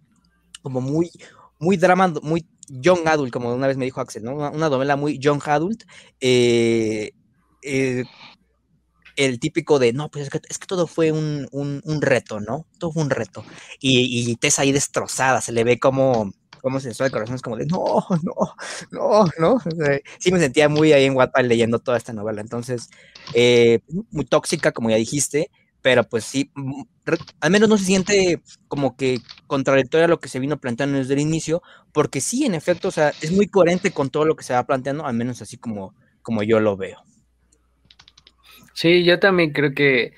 como 0.62 0.80
muy, 0.80 1.10
muy 1.58 1.76
drama, 1.76 2.12
muy 2.22 2.46
young 2.68 3.06
adult, 3.06 3.32
como 3.32 3.52
una 3.54 3.66
vez 3.66 3.76
me 3.76 3.84
dijo 3.84 4.00
Axel, 4.00 4.24
¿no? 4.24 4.34
Una, 4.34 4.50
novela 4.50 4.96
muy 4.96 5.18
young 5.18 5.42
adult. 5.46 5.84
Eh, 6.20 7.12
eh, 7.62 8.04
el 9.16 9.38
típico 9.38 9.78
de, 9.78 9.92
no, 9.92 10.10
pues 10.10 10.30
es 10.48 10.58
que, 10.58 10.66
todo 10.66 10.86
fue 10.86 11.12
un, 11.12 11.48
reto, 12.00 12.40
¿no? 12.40 12.66
Todo 12.78 12.92
fue 12.92 13.02
un 13.02 13.10
reto. 13.10 13.44
Y, 13.80 14.30
y 14.30 14.36
Tessa 14.36 14.62
ahí 14.62 14.72
destrozada, 14.72 15.40
se 15.40 15.52
le 15.52 15.64
ve 15.64 15.78
como, 15.78 16.32
cómo 16.60 16.80
se 16.80 16.90
el 16.90 17.10
corazón, 17.10 17.34
es 17.34 17.42
como 17.42 17.56
de, 17.56 17.66
no, 17.66 18.06
no, 18.22 18.54
no, 18.90 19.26
no. 19.38 19.58
sí 20.18 20.32
me 20.32 20.38
sentía 20.38 20.68
muy 20.68 20.92
ahí 20.92 21.04
en 21.04 21.16
Wattpad 21.16 21.44
leyendo 21.44 21.78
toda 21.78 21.96
esta 21.96 22.12
novela. 22.12 22.40
Entonces, 22.40 22.90
eh, 23.34 23.80
muy 24.10 24.24
tóxica, 24.24 24.72
como 24.72 24.90
ya 24.90 24.96
dijiste, 24.96 25.50
pero 25.82 26.04
pues 26.04 26.24
sí, 26.24 26.50
mm, 26.54 26.82
al 27.40 27.50
menos 27.50 27.68
no 27.68 27.78
se 27.78 27.84
siente 27.84 28.40
como 28.68 28.96
que 28.96 29.18
contradictoria 29.46 30.06
a 30.06 30.08
lo 30.08 30.20
que 30.20 30.28
se 30.28 30.38
vino 30.40 30.58
planteando 30.58 30.98
desde 30.98 31.14
el 31.14 31.20
inicio, 31.20 31.62
porque 31.92 32.20
sí, 32.20 32.44
en 32.44 32.54
efecto, 32.54 32.88
o 32.88 32.90
sea, 32.90 33.12
es 33.20 33.32
muy 33.32 33.48
coherente 33.48 33.90
con 33.90 34.10
todo 34.10 34.24
lo 34.24 34.36
que 34.36 34.44
se 34.44 34.54
va 34.54 34.66
planteando, 34.66 35.06
al 35.06 35.14
menos 35.14 35.42
así 35.42 35.56
como, 35.56 35.94
como 36.22 36.42
yo 36.42 36.60
lo 36.60 36.76
veo. 36.76 36.98
Sí, 38.74 39.04
yo 39.04 39.18
también 39.18 39.52
creo 39.52 39.74
que, 39.74 40.14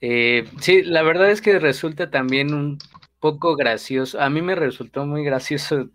eh, 0.00 0.44
sí, 0.60 0.82
la 0.82 1.02
verdad 1.02 1.30
es 1.30 1.40
que 1.40 1.58
resulta 1.58 2.10
también 2.10 2.54
un 2.54 2.78
poco 3.20 3.56
gracioso. 3.56 4.20
A 4.20 4.30
mí 4.30 4.42
me 4.42 4.54
resultó 4.54 5.06
muy 5.06 5.24
gracioso 5.24 5.90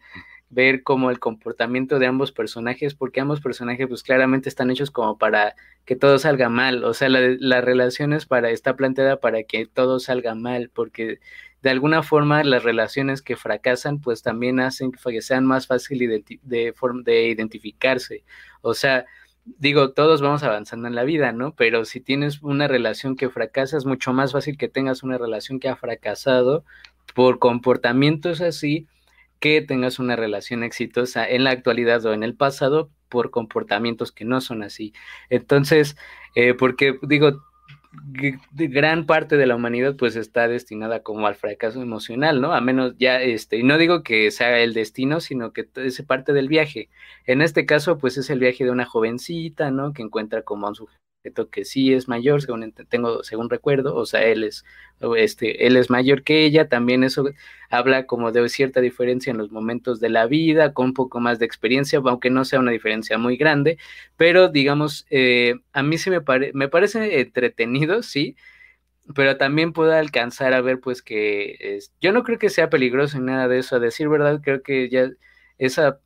ver 0.52 0.84
como 0.84 1.10
el 1.10 1.20
comportamiento 1.20 1.98
de 1.98 2.08
ambos 2.08 2.32
personajes, 2.32 2.94
porque 2.94 3.22
ambos 3.22 3.42
personajes 3.42 3.88
pues 3.88 4.04
claramente 4.04 4.50
están 4.50 4.70
hechos 4.70 4.92
como 4.92 5.18
para 5.18 5.56
que 5.86 5.96
todo 5.96 6.20
salga 6.20 6.50
mal, 6.50 6.84
o 6.84 6.94
sea, 6.94 7.10
la, 7.10 7.22
la 7.40 7.62
relación 7.62 8.14
es 8.14 8.26
para, 8.26 8.50
está 8.52 8.76
planteada 8.76 9.20
para 9.20 9.44
que 9.44 9.66
todo 9.66 10.00
salga 10.00 10.36
mal, 10.36 10.70
porque 10.74 11.20
de 11.62 11.70
alguna 11.70 12.04
forma 12.04 12.44
las 12.44 12.64
relaciones 12.64 13.22
que 13.22 13.38
fracasan 13.38 14.00
pues 14.02 14.22
también 14.24 14.60
hacen 14.60 14.92
que 14.92 15.22
sean 15.22 15.46
más 15.46 15.68
fáciles 15.68 16.24
de, 16.26 16.40
de, 16.44 16.74
de 17.06 17.28
identificarse, 17.28 18.24
o 18.62 18.74
sea, 18.74 19.06
digo, 19.46 19.94
todos 19.94 20.22
vamos 20.22 20.44
avanzando 20.44 20.88
en 20.88 20.96
la 20.96 21.04
vida, 21.04 21.32
¿no? 21.32 21.56
Pero 21.56 21.86
si 21.86 22.00
tienes 22.02 22.42
una 22.44 22.68
relación 22.68 23.16
que 23.16 23.30
fracasa, 23.30 23.78
es 23.78 23.86
mucho 23.86 24.14
más 24.14 24.34
fácil 24.34 24.58
que 24.58 24.70
tengas 24.70 25.02
una 25.02 25.18
relación 25.18 25.60
que 25.60 25.70
ha 25.70 25.76
fracasado. 25.76 26.64
Por 27.16 27.40
comportamientos 27.40 28.40
así 28.40 28.88
que 29.42 29.62
tengas 29.62 30.00
una 30.00 30.16
relación 30.16 30.64
exitosa 30.64 31.28
en 31.28 31.44
la 31.44 31.50
actualidad 31.52 32.06
o 32.06 32.14
en 32.14 32.24
el 32.24 32.36
pasado 32.36 32.92
por 33.10 33.32
comportamientos 33.32 34.14
que 34.14 34.24
no 34.24 34.40
son 34.40 34.64
así. 34.64 34.94
Entonces, 35.30 35.98
eh, 36.36 36.54
porque 36.54 36.98
digo, 37.02 37.44
gran 38.54 39.06
parte 39.06 39.36
de 39.38 39.48
la 39.48 39.56
humanidad 39.56 39.96
pues 39.98 40.16
está 40.16 40.48
destinada 40.48 41.04
como 41.04 41.28
al 41.28 41.36
fracaso 41.36 41.82
emocional, 41.82 42.40
¿no? 42.40 42.54
A 42.54 42.62
menos 42.62 42.96
ya, 43.00 43.22
este, 43.22 43.58
y 43.58 43.64
no 43.64 43.78
digo 43.78 44.04
que 44.04 44.32
sea 44.32 44.60
el 44.60 44.74
destino, 44.74 45.20
sino 45.20 45.52
que 45.52 45.68
es 45.76 46.02
parte 46.04 46.34
del 46.34 46.48
viaje. 46.48 46.90
En 47.26 47.42
este 47.42 47.66
caso 47.66 47.98
pues 47.98 48.18
es 48.18 48.30
el 48.30 48.40
viaje 48.40 48.64
de 48.64 48.72
una 48.72 48.86
jovencita, 48.86 49.72
¿no? 49.72 49.92
Que 49.92 50.04
encuentra 50.04 50.44
como 50.44 50.68
a 50.68 50.70
un 50.70 50.76
sujeto 50.76 51.02
que 51.52 51.66
sí 51.66 51.94
es 51.94 52.08
mayor, 52.08 52.42
según 52.42 52.74
tengo, 52.90 53.24
según 53.24 53.50
recuerdo, 53.50 53.96
o 53.96 54.06
sea, 54.06 54.24
él 54.24 54.44
es, 54.44 54.66
este, 55.18 55.68
él 55.68 55.78
es 55.78 55.90
mayor 55.90 56.24
que 56.24 56.46
ella, 56.46 56.68
también 56.68 57.04
eso 57.04 57.30
habla 57.70 58.08
como 58.08 58.32
de 58.32 58.50
cierta 58.50 58.82
diferencia 58.82 59.32
en 59.32 59.38
los 59.38 59.52
momentos 59.52 60.00
de 60.00 60.10
la 60.10 60.26
vida, 60.26 60.74
con 60.74 60.88
un 60.88 60.94
poco 60.94 61.20
más 61.20 61.38
de 61.40 61.46
experiencia, 61.46 62.00
aunque 62.04 62.32
no 62.32 62.44
sea 62.44 62.60
una 62.60 62.72
diferencia 62.72 63.18
muy 63.18 63.38
grande, 63.38 63.78
pero 64.18 64.50
digamos, 64.50 65.06
eh, 65.12 65.56
a 65.74 65.84
mí 65.84 65.98
sí 65.98 66.10
me, 66.10 66.22
me 66.54 66.70
parece 66.70 67.22
entretenido, 67.22 68.02
sí, 68.02 68.36
pero 69.16 69.38
también 69.38 69.74
puedo 69.74 69.94
alcanzar 69.94 70.54
a 70.54 70.62
ver 70.62 70.80
pues 70.80 71.02
que 71.02 71.80
yo 72.02 72.14
no 72.14 72.24
creo 72.24 72.40
que 72.40 72.50
sea 72.50 72.70
peligroso 72.70 73.18
en 73.18 73.26
nada 73.26 73.48
de 73.48 73.60
eso, 73.60 73.76
a 73.76 73.80
decir 73.80 74.10
verdad, 74.10 74.42
creo 74.44 74.64
que 74.64 74.90
ya 74.90 75.10
esa 75.58 76.00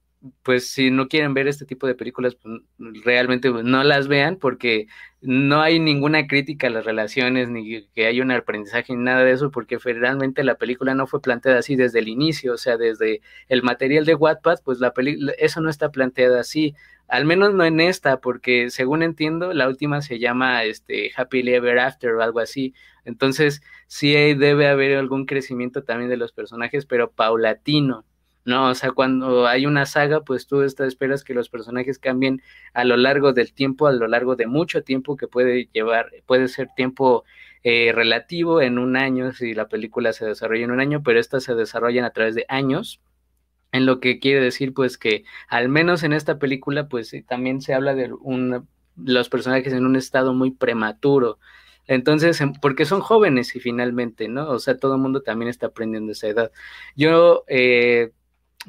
pues 0.44 0.70
si 0.70 0.92
no 0.92 1.08
quieren 1.08 1.34
ver 1.34 1.48
este 1.48 1.66
tipo 1.66 1.88
de 1.88 1.96
películas, 1.96 2.36
pues, 2.36 2.62
realmente 3.04 3.52
pues, 3.52 3.64
no 3.64 3.84
las 3.84 4.08
vean 4.08 4.38
porque 4.38 4.88
no 5.22 5.62
hay 5.62 5.80
ninguna 5.80 6.28
crítica 6.28 6.68
a 6.68 6.70
las 6.70 6.86
relaciones, 6.86 7.50
ni 7.50 7.88
que 7.96 8.08
haya 8.08 8.24
un 8.24 8.32
aprendizaje, 8.32 8.96
ni 8.96 9.04
nada 9.04 9.24
de 9.24 9.32
eso, 9.32 9.52
porque 9.52 9.78
realmente 9.78 10.44
la 10.44 10.56
película 10.56 10.94
no 10.94 11.08
fue 11.08 11.22
planteada 11.22 11.60
así 11.60 11.76
desde 11.76 12.00
el 12.00 12.08
inicio, 12.08 12.54
o 12.54 12.58
sea, 12.58 12.78
desde 12.78 13.22
el 13.48 13.64
material 13.64 14.06
de 14.06 14.16
Wattpad, 14.16 14.60
pues 14.64 14.80
la 14.80 14.94
película, 14.94 15.34
eso 15.38 15.62
no 15.62 15.70
está 15.70 15.92
planteada 15.92 16.40
así, 16.40 16.76
al 17.08 17.26
menos 17.26 17.54
no 17.54 17.64
en 17.66 17.80
esta, 17.80 18.20
porque 18.20 18.70
según 18.70 19.04
entiendo, 19.04 19.54
la 19.54 19.68
última 19.68 20.02
se 20.02 20.20
llama 20.20 20.64
este, 20.64 21.12
Happily 21.16 21.54
Ever 21.54 21.80
After 21.80 22.14
o 22.14 22.22
algo 22.22 22.40
así, 22.40 22.74
entonces 23.04 23.62
sí 23.88 24.14
debe 24.36 24.68
haber 24.68 24.98
algún 24.98 25.26
crecimiento 25.26 25.84
también 25.84 26.10
de 26.10 26.18
los 26.18 26.32
personajes, 26.32 26.86
pero 26.86 27.12
paulatino, 27.12 28.06
¿no? 28.46 28.70
O 28.70 28.76
sea, 28.76 28.92
cuando 28.92 29.48
hay 29.48 29.66
una 29.66 29.86
saga, 29.86 30.22
pues 30.22 30.48
tú 30.48 30.62
esperas 30.62 31.24
que 31.24 31.34
los 31.34 31.50
personajes 31.50 32.00
cambien 32.00 32.42
a 32.74 32.86
lo 32.86 32.96
largo 32.98 33.34
del 33.34 33.54
tiempo, 33.54 33.88
a 33.88 33.92
lo 33.92 34.08
largo 34.08 34.36
de 34.36 34.48
mucho 34.48 34.84
tiempo 34.84 35.18
que 35.18 35.28
puede 35.28 35.70
llevar, 35.74 36.12
puede 36.26 36.48
ser 36.48 36.70
tiempo 36.76 37.24
eh, 37.64 37.92
relativo 37.94 38.62
en 38.62 38.78
un 38.80 38.96
año, 38.98 39.34
si 39.34 39.54
la 39.56 39.68
película 39.68 40.14
se 40.14 40.26
desarrolla 40.26 40.66
en 40.66 40.72
un 40.72 40.80
año, 40.80 41.02
pero 41.04 41.20
estas 41.20 41.44
se 41.44 41.56
desarrollan 41.56 42.06
a 42.06 42.12
través 42.12 42.36
de 42.36 42.46
años. 42.48 43.02
En 43.72 43.86
lo 43.86 44.00
que 44.00 44.20
quiere 44.20 44.40
decir, 44.42 44.74
pues 44.74 44.98
que 44.98 45.26
al 45.50 45.68
menos 45.70 46.04
en 46.04 46.14
esta 46.14 46.40
película, 46.40 46.88
pues 46.88 47.14
también 47.28 47.62
se 47.62 47.74
habla 47.74 47.94
de 47.96 48.14
un, 48.14 48.68
los 48.96 49.30
personajes 49.30 49.74
en 49.74 49.86
un 49.86 49.96
estado 49.98 50.34
muy 50.34 50.52
prematuro, 50.52 51.40
entonces, 51.88 52.40
em, 52.42 52.54
porque 52.54 52.86
son 52.86 53.02
jóvenes 53.02 53.56
y 53.56 53.60
finalmente, 53.60 54.28
¿no? 54.28 54.50
O 54.50 54.60
sea, 54.60 54.78
todo 54.78 54.96
el 54.96 55.02
mundo 55.02 55.22
también 55.22 55.50
está 55.50 55.68
aprendiendo 55.68 56.12
esa 56.12 56.28
edad. 56.28 56.52
Yo 56.96 57.44
eh, 57.48 58.12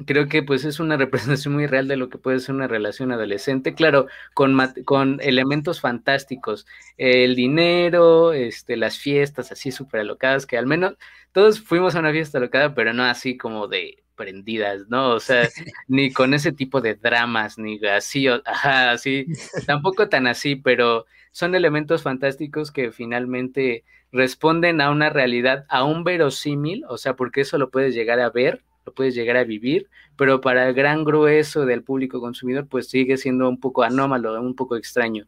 creo 0.05 0.27
que 0.27 0.43
pues 0.43 0.65
es 0.65 0.79
una 0.79 0.97
representación 0.97 1.53
muy 1.53 1.67
real 1.67 1.87
de 1.87 1.97
lo 1.97 2.09
que 2.09 2.17
puede 2.17 2.39
ser 2.39 2.55
una 2.55 2.67
relación 2.67 3.11
adolescente, 3.11 3.73
claro, 3.73 4.07
con, 4.33 4.57
con 4.85 5.19
elementos 5.21 5.81
fantásticos, 5.81 6.67
el 6.97 7.35
dinero, 7.35 8.33
este, 8.33 8.77
las 8.77 8.97
fiestas 8.97 9.51
así 9.51 9.71
súper 9.71 10.01
alocadas, 10.01 10.45
que 10.45 10.57
al 10.57 10.67
menos 10.67 10.95
todos 11.31 11.61
fuimos 11.61 11.95
a 11.95 11.99
una 11.99 12.11
fiesta 12.11 12.37
alocada, 12.37 12.73
pero 12.73 12.93
no 12.93 13.03
así 13.03 13.37
como 13.37 13.67
de 13.67 14.03
prendidas, 14.15 14.87
¿no? 14.89 15.11
O 15.11 15.19
sea, 15.19 15.47
ni 15.87 16.11
con 16.11 16.33
ese 16.33 16.51
tipo 16.51 16.81
de 16.81 16.95
dramas, 16.95 17.57
ni 17.57 17.79
así, 17.85 18.27
ajá, 18.27 18.91
así, 18.91 19.27
tampoco 19.65 20.09
tan 20.09 20.27
así, 20.27 20.55
pero 20.55 21.05
son 21.31 21.55
elementos 21.55 22.03
fantásticos 22.03 22.71
que 22.71 22.91
finalmente 22.91 23.83
responden 24.11 24.81
a 24.81 24.89
una 24.89 25.09
realidad 25.09 25.65
aún 25.69 26.03
verosímil, 26.03 26.83
o 26.87 26.97
sea, 26.97 27.15
porque 27.15 27.41
eso 27.41 27.57
lo 27.57 27.69
puedes 27.69 27.93
llegar 27.93 28.19
a 28.19 28.29
ver 28.29 28.63
lo 28.87 28.93
puedes 28.93 29.13
llegar 29.15 29.35
a 29.35 29.43
vivir, 29.43 29.89
pero 30.15 30.39
para 30.39 30.69
el 30.69 30.73
gran 30.73 31.03
grueso 31.03 31.65
del 31.65 31.83
público 31.83 32.21
consumidor, 32.21 32.67
pues 32.67 32.87
sigue 32.87 33.17
siendo 33.17 33.49
un 33.49 33.59
poco 33.59 33.83
anómalo, 33.83 34.41
un 34.41 34.55
poco 34.55 34.77
extraño. 34.77 35.25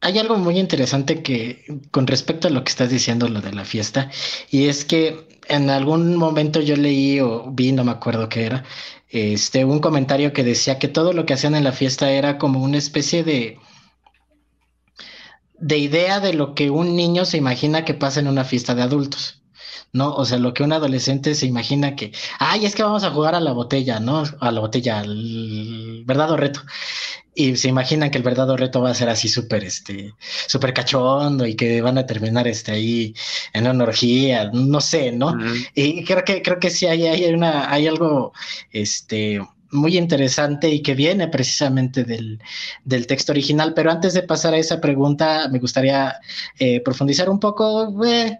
Hay 0.00 0.18
algo 0.18 0.36
muy 0.36 0.58
interesante 0.58 1.22
que 1.22 1.64
con 1.92 2.08
respecto 2.08 2.48
a 2.48 2.50
lo 2.50 2.64
que 2.64 2.70
estás 2.70 2.90
diciendo, 2.90 3.28
lo 3.28 3.40
de 3.40 3.52
la 3.52 3.64
fiesta, 3.64 4.10
y 4.50 4.66
es 4.66 4.84
que 4.84 5.28
en 5.48 5.70
algún 5.70 6.16
momento 6.16 6.60
yo 6.60 6.74
leí 6.74 7.20
o 7.20 7.48
vi, 7.52 7.70
no 7.70 7.84
me 7.84 7.92
acuerdo 7.92 8.28
qué 8.28 8.46
era, 8.46 8.64
este, 9.08 9.64
un 9.64 9.78
comentario 9.78 10.32
que 10.32 10.42
decía 10.42 10.80
que 10.80 10.88
todo 10.88 11.12
lo 11.12 11.24
que 11.24 11.34
hacían 11.34 11.54
en 11.54 11.64
la 11.64 11.72
fiesta 11.72 12.10
era 12.10 12.36
como 12.38 12.62
una 12.62 12.78
especie 12.78 13.22
de, 13.22 13.58
de 15.60 15.78
idea 15.78 16.18
de 16.18 16.34
lo 16.34 16.56
que 16.56 16.70
un 16.70 16.96
niño 16.96 17.24
se 17.24 17.36
imagina 17.36 17.84
que 17.84 17.94
pasa 17.94 18.18
en 18.18 18.26
una 18.26 18.44
fiesta 18.44 18.74
de 18.74 18.82
adultos. 18.82 19.39
¿No? 19.92 20.14
O 20.14 20.24
sea, 20.24 20.38
lo 20.38 20.54
que 20.54 20.62
un 20.62 20.72
adolescente 20.72 21.34
se 21.34 21.46
imagina 21.46 21.96
que, 21.96 22.12
ay, 22.38 22.64
es 22.66 22.74
que 22.74 22.82
vamos 22.82 23.04
a 23.04 23.10
jugar 23.10 23.34
a 23.34 23.40
la 23.40 23.52
botella, 23.52 24.00
¿no? 24.00 24.24
A 24.40 24.52
la 24.52 24.60
botella, 24.60 25.00
al 25.00 26.02
verdad 26.04 26.30
o 26.30 26.36
reto. 26.36 26.60
Y 27.34 27.56
se 27.56 27.68
imaginan 27.68 28.10
que 28.10 28.18
el 28.18 28.24
verdadero 28.24 28.56
reto 28.56 28.82
va 28.82 28.90
a 28.90 28.94
ser 28.94 29.08
así 29.08 29.28
súper, 29.28 29.64
este, 29.64 30.14
súper 30.46 30.74
cachondo 30.74 31.46
y 31.46 31.54
que 31.54 31.80
van 31.80 31.98
a 31.98 32.06
terminar, 32.06 32.48
este, 32.48 32.72
ahí 32.72 33.14
en 33.52 33.66
una 33.66 33.84
orgía, 33.84 34.50
no 34.52 34.80
sé, 34.80 35.12
¿no? 35.12 35.34
Y 35.74 36.04
creo 36.04 36.24
que, 36.24 36.42
creo 36.42 36.58
que 36.58 36.70
sí 36.70 36.86
hay, 36.86 37.06
hay 37.06 37.32
una, 37.32 37.72
hay 37.72 37.86
algo, 37.86 38.32
este, 38.72 39.40
muy 39.72 39.96
interesante 39.96 40.68
y 40.68 40.82
que 40.82 40.94
viene 40.94 41.28
precisamente 41.28 42.04
del, 42.04 42.40
del, 42.84 43.06
texto 43.06 43.32
original. 43.32 43.72
Pero 43.74 43.90
antes 43.90 44.14
de 44.14 44.22
pasar 44.22 44.54
a 44.54 44.58
esa 44.58 44.80
pregunta, 44.80 45.48
me 45.50 45.58
gustaría 45.58 46.16
eh, 46.58 46.80
profundizar 46.80 47.30
un 47.30 47.38
poco. 47.40 48.04
Eh, 48.04 48.38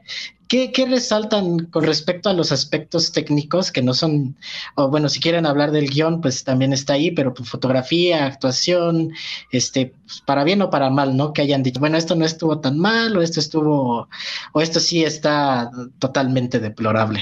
¿qué, 0.51 0.73
¿qué, 0.73 0.85
resaltan 0.85 1.67
con 1.67 1.85
respecto 1.85 2.29
a 2.29 2.33
los 2.33 2.51
aspectos 2.51 3.13
técnicos 3.13 3.71
que 3.71 3.83
no 3.83 3.95
son, 3.95 4.37
bueno, 4.77 5.09
si 5.09 5.21
quieren 5.21 5.47
hablar 5.47 5.71
del 5.71 5.89
guion, 5.89 6.21
pues 6.21 6.43
también 6.43 6.73
está 6.73 6.95
ahí, 6.95 7.13
pero 7.13 7.33
pues, 7.33 7.49
fotografía, 7.49 8.27
actuación, 8.27 9.13
este, 9.53 9.95
pues, 10.05 10.21
para 10.27 10.43
bien 10.43 10.61
o 10.61 10.69
para 10.69 10.91
mal, 10.91 11.17
¿no? 11.17 11.33
Que 11.33 11.43
hayan 11.43 11.63
dicho, 11.63 11.79
bueno, 11.79 11.97
esto 11.97 12.17
no 12.17 12.25
estuvo 12.25 12.59
tan 12.59 12.79
mal, 12.79 13.17
o 13.17 13.23
esto 13.23 13.39
estuvo, 13.39 14.09
o 14.53 14.61
esto 14.61 14.81
sí 14.81 15.05
está 15.05 15.71
totalmente 16.01 16.59
deplorable. 16.59 17.21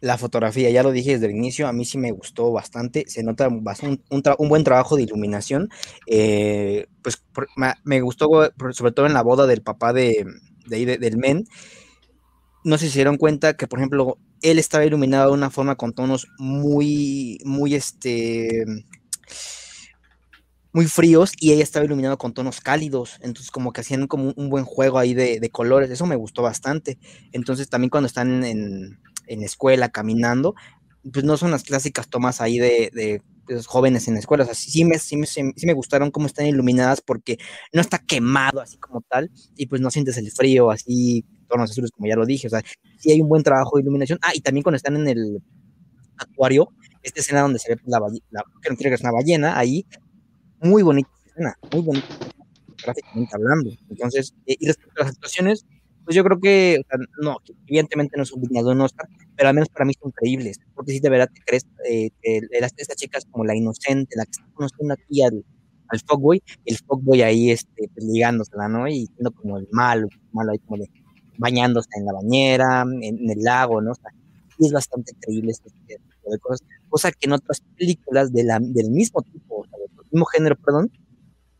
La 0.00 0.18
fotografía, 0.18 0.68
ya 0.68 0.82
lo 0.82 0.92
dije 0.92 1.12
desde 1.12 1.26
el 1.26 1.32
inicio, 1.32 1.66
a 1.66 1.72
mí 1.72 1.86
sí 1.86 1.96
me 1.96 2.12
gustó 2.12 2.52
bastante, 2.52 3.04
se 3.08 3.22
nota 3.22 3.48
un, 3.48 4.48
buen 4.48 4.64
trabajo 4.64 4.96
de 4.96 5.02
iluminación, 5.04 5.70
eh, 6.06 6.88
pues 7.00 7.22
me 7.84 8.02
gustó 8.02 8.28
sobre 8.72 8.92
todo 8.92 9.06
en 9.06 9.14
la 9.14 9.22
boda 9.22 9.46
del 9.46 9.62
papá 9.62 9.94
de, 9.94 10.26
de, 10.66 10.98
del 10.98 11.16
men, 11.16 11.46
no 12.64 12.78
se 12.78 12.88
dieron 12.88 13.16
cuenta 13.16 13.56
que, 13.56 13.66
por 13.66 13.78
ejemplo, 13.78 14.18
él 14.42 14.58
estaba 14.58 14.84
iluminado 14.84 15.28
de 15.28 15.34
una 15.34 15.50
forma 15.50 15.76
con 15.76 15.92
tonos 15.92 16.26
muy, 16.38 17.38
muy, 17.44 17.74
este, 17.74 18.64
muy 20.72 20.86
fríos 20.86 21.32
y 21.40 21.52
ella 21.52 21.62
estaba 21.62 21.84
iluminado 21.84 22.18
con 22.18 22.34
tonos 22.34 22.60
cálidos, 22.60 23.18
entonces 23.20 23.50
como 23.50 23.72
que 23.72 23.80
hacían 23.80 24.06
como 24.06 24.32
un 24.36 24.48
buen 24.48 24.64
juego 24.64 24.98
ahí 24.98 25.14
de, 25.14 25.48
colores, 25.50 25.90
eso 25.90 26.06
me 26.06 26.16
gustó 26.16 26.42
bastante. 26.42 26.98
Entonces 27.32 27.68
también 27.68 27.90
cuando 27.90 28.06
están 28.06 28.44
en, 28.44 29.00
en 29.26 29.42
escuela, 29.42 29.88
caminando, 29.88 30.54
pues 31.12 31.24
no 31.24 31.36
son 31.36 31.50
las 31.50 31.64
clásicas 31.64 32.08
tomas 32.08 32.40
ahí 32.40 32.58
de, 32.58 32.90
de 32.92 33.22
los 33.48 33.66
jóvenes 33.66 34.08
en 34.08 34.14
la 34.14 34.20
escuela. 34.20 34.44
O 34.44 34.46
sea, 34.46 34.54
sí 34.54 34.84
me, 34.84 34.98
sí, 34.98 35.16
me, 35.16 35.26
sí 35.26 35.42
me 35.64 35.72
gustaron 35.72 36.10
cómo 36.10 36.26
están 36.26 36.46
iluminadas 36.46 37.00
porque 37.00 37.38
no 37.72 37.80
está 37.80 37.98
quemado 37.98 38.60
así 38.60 38.78
como 38.78 39.00
tal 39.02 39.30
y 39.56 39.66
pues 39.66 39.80
no 39.80 39.90
sientes 39.90 40.16
el 40.18 40.30
frío 40.30 40.70
así, 40.70 41.24
tonos 41.48 41.70
azules 41.70 41.90
como 41.90 42.06
ya 42.08 42.16
lo 42.16 42.26
dije. 42.26 42.46
O 42.46 42.50
sea, 42.50 42.62
sí 42.98 43.12
hay 43.12 43.20
un 43.20 43.28
buen 43.28 43.42
trabajo 43.42 43.76
de 43.76 43.82
iluminación. 43.82 44.18
Ah, 44.22 44.32
y 44.34 44.40
también 44.40 44.62
cuando 44.62 44.76
están 44.76 44.96
en 44.96 45.08
el 45.08 45.42
acuario, 46.18 46.68
esta 47.02 47.20
escena 47.20 47.42
donde 47.42 47.58
se 47.58 47.74
ve 47.74 47.80
la, 47.86 48.00
la 48.30 48.42
no 48.42 48.76
quiero 48.76 48.90
que 48.90 48.94
es 48.94 49.00
una 49.00 49.12
ballena, 49.12 49.58
ahí, 49.58 49.86
muy 50.60 50.82
bonita 50.82 51.08
escena, 51.26 51.54
muy 51.72 51.82
bonita, 51.82 52.06
gráficamente 52.84 53.34
hablando. 53.34 53.70
Entonces, 53.88 54.34
eh, 54.46 54.56
y 54.58 54.66
respecto 54.66 55.00
a 55.00 55.04
las 55.04 55.14
actuaciones, 55.14 55.64
pues 56.04 56.16
yo 56.16 56.24
creo 56.24 56.40
que, 56.40 56.80
no, 57.22 57.36
evidentemente 57.66 58.16
no 58.16 58.22
es 58.22 58.32
un 58.32 58.42
de 58.42 58.62
un 58.62 58.80
Oscar, 58.80 59.06
pero 59.36 59.50
al 59.50 59.54
menos 59.54 59.68
para 59.68 59.84
mí 59.84 59.92
son 60.00 60.08
increíbles, 60.08 60.58
porque 60.74 60.92
si 60.92 61.00
de 61.00 61.10
verdad 61.10 61.28
te 61.32 61.40
crees 61.44 61.66
eh, 61.86 62.10
que 62.22 62.40
esta 62.78 62.94
chica 62.94 63.18
es 63.18 63.26
como 63.26 63.44
la 63.44 63.54
inocente, 63.54 64.16
la 64.16 64.24
que 64.24 64.30
está 64.30 64.46
conociendo 64.54 64.94
aquí 64.94 65.22
al, 65.22 65.44
al 65.88 66.00
fuckboy, 66.00 66.42
el 66.64 66.78
fuckboy 66.78 67.20
ahí 67.20 67.50
este, 67.50 67.90
pues, 67.92 68.06
ligándosela, 68.06 68.68
¿no? 68.68 68.88
Y 68.88 69.06
siendo 69.06 69.32
como 69.32 69.58
el 69.58 69.68
malo, 69.70 70.08
malo 70.32 70.52
ahí 70.52 70.58
como 70.60 70.78
de 70.78 70.90
bañándose 71.38 71.88
en 71.96 72.04
la 72.04 72.12
bañera, 72.12 72.82
en, 72.82 73.30
el 73.30 73.42
lago, 73.42 73.80
¿no? 73.80 73.92
O 73.92 73.94
sea, 73.94 74.10
y 74.58 74.66
es 74.66 74.72
bastante 74.72 75.12
increíble 75.12 75.52
este 75.52 75.70
tipo 75.70 76.30
de 76.30 76.38
cosas, 76.38 76.66
cosa 76.88 77.10
que 77.12 77.26
en 77.26 77.32
otras 77.32 77.62
películas 77.76 78.32
de 78.32 78.44
la, 78.44 78.58
del 78.60 78.90
mismo 78.90 79.22
tipo, 79.22 79.60
o 79.60 79.64
sea, 79.64 79.78
del 79.78 80.06
mismo 80.10 80.26
género, 80.26 80.56
perdón, 80.56 80.90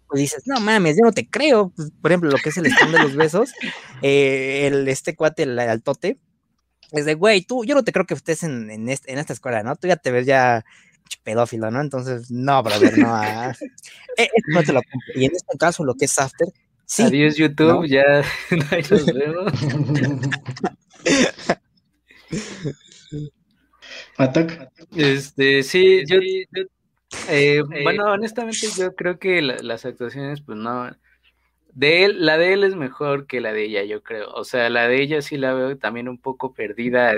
pues 0.08 0.20
dices, 0.20 0.42
no 0.46 0.60
mames, 0.60 0.96
yo 0.96 1.04
no 1.04 1.12
te 1.12 1.28
creo. 1.28 1.70
Pues, 1.74 1.90
por 2.00 2.10
ejemplo, 2.10 2.30
lo 2.30 2.38
que 2.38 2.48
es 2.48 2.56
el 2.56 2.66
stand 2.66 2.92
de 2.92 3.02
los 3.02 3.14
besos, 3.14 3.52
eh, 4.02 4.66
el, 4.66 4.88
este 4.88 5.14
cuate, 5.14 5.44
el 5.44 5.58
altote, 5.58 6.18
es 6.92 7.04
de, 7.04 7.14
güey, 7.14 7.42
tú, 7.42 7.64
yo 7.64 7.74
no 7.74 7.84
te 7.84 7.92
creo 7.92 8.06
que 8.06 8.14
estés 8.14 8.42
en, 8.42 8.70
en, 8.70 8.88
esta 8.88 9.32
escuela, 9.32 9.62
¿no? 9.62 9.76
Tú 9.76 9.86
ya 9.88 9.96
te 9.96 10.10
ves 10.10 10.26
ya 10.26 10.64
pedófilo, 11.22 11.70
¿no? 11.70 11.80
Entonces, 11.80 12.30
no, 12.30 12.62
brother, 12.62 12.96
no. 12.98 13.08
Ah, 13.10 13.54
no 14.48 14.62
te 14.62 14.72
lo 14.72 14.80
Y 15.14 15.26
en 15.26 15.32
este 15.34 15.58
caso, 15.58 15.84
lo 15.84 15.94
que 15.94 16.06
es 16.06 16.18
After, 16.18 16.48
sí. 16.88 17.04
Adiós, 17.04 17.36
YouTube, 17.36 17.86
ya 17.86 18.24
ahí 18.72 18.82
nos 18.90 19.06
vemos. 19.06 19.52
Este, 24.96 25.62
sí, 25.62 26.02
yo, 26.06 26.18
yo 26.20 26.64
eh, 27.28 27.62
bueno, 27.82 28.12
honestamente 28.12 28.66
yo 28.76 28.94
creo 28.94 29.18
que 29.18 29.40
las 29.40 29.84
actuaciones, 29.84 30.42
pues 30.42 30.58
no, 30.58 30.90
de 31.74 32.04
él, 32.04 32.26
la 32.26 32.36
de 32.36 32.52
él 32.52 32.64
es 32.64 32.74
mejor 32.74 33.26
que 33.26 33.40
la 33.40 33.52
de 33.52 33.64
ella, 33.64 33.84
yo 33.84 34.02
creo. 34.02 34.30
O 34.32 34.44
sea, 34.44 34.68
la 34.70 34.88
de 34.88 35.02
ella 35.02 35.22
sí 35.22 35.36
la 35.36 35.54
veo 35.54 35.78
también 35.78 36.08
un 36.08 36.18
poco 36.18 36.52
perdida 36.52 37.14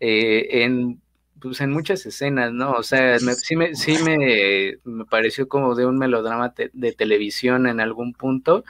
eh, 0.00 0.64
en, 0.64 1.00
pues 1.40 1.60
en 1.60 1.70
muchas 1.70 2.04
escenas, 2.06 2.52
¿no? 2.52 2.72
O 2.72 2.82
sea, 2.82 3.18
sí, 3.18 3.56
me, 3.56 3.74
sí 3.74 3.96
me, 4.02 4.78
me, 4.84 5.04
pareció 5.04 5.48
como 5.48 5.74
de 5.74 5.86
un 5.86 5.98
melodrama 5.98 6.54
de 6.72 6.92
televisión 6.92 7.66
en 7.66 7.80
algún 7.80 8.14
punto, 8.14 8.64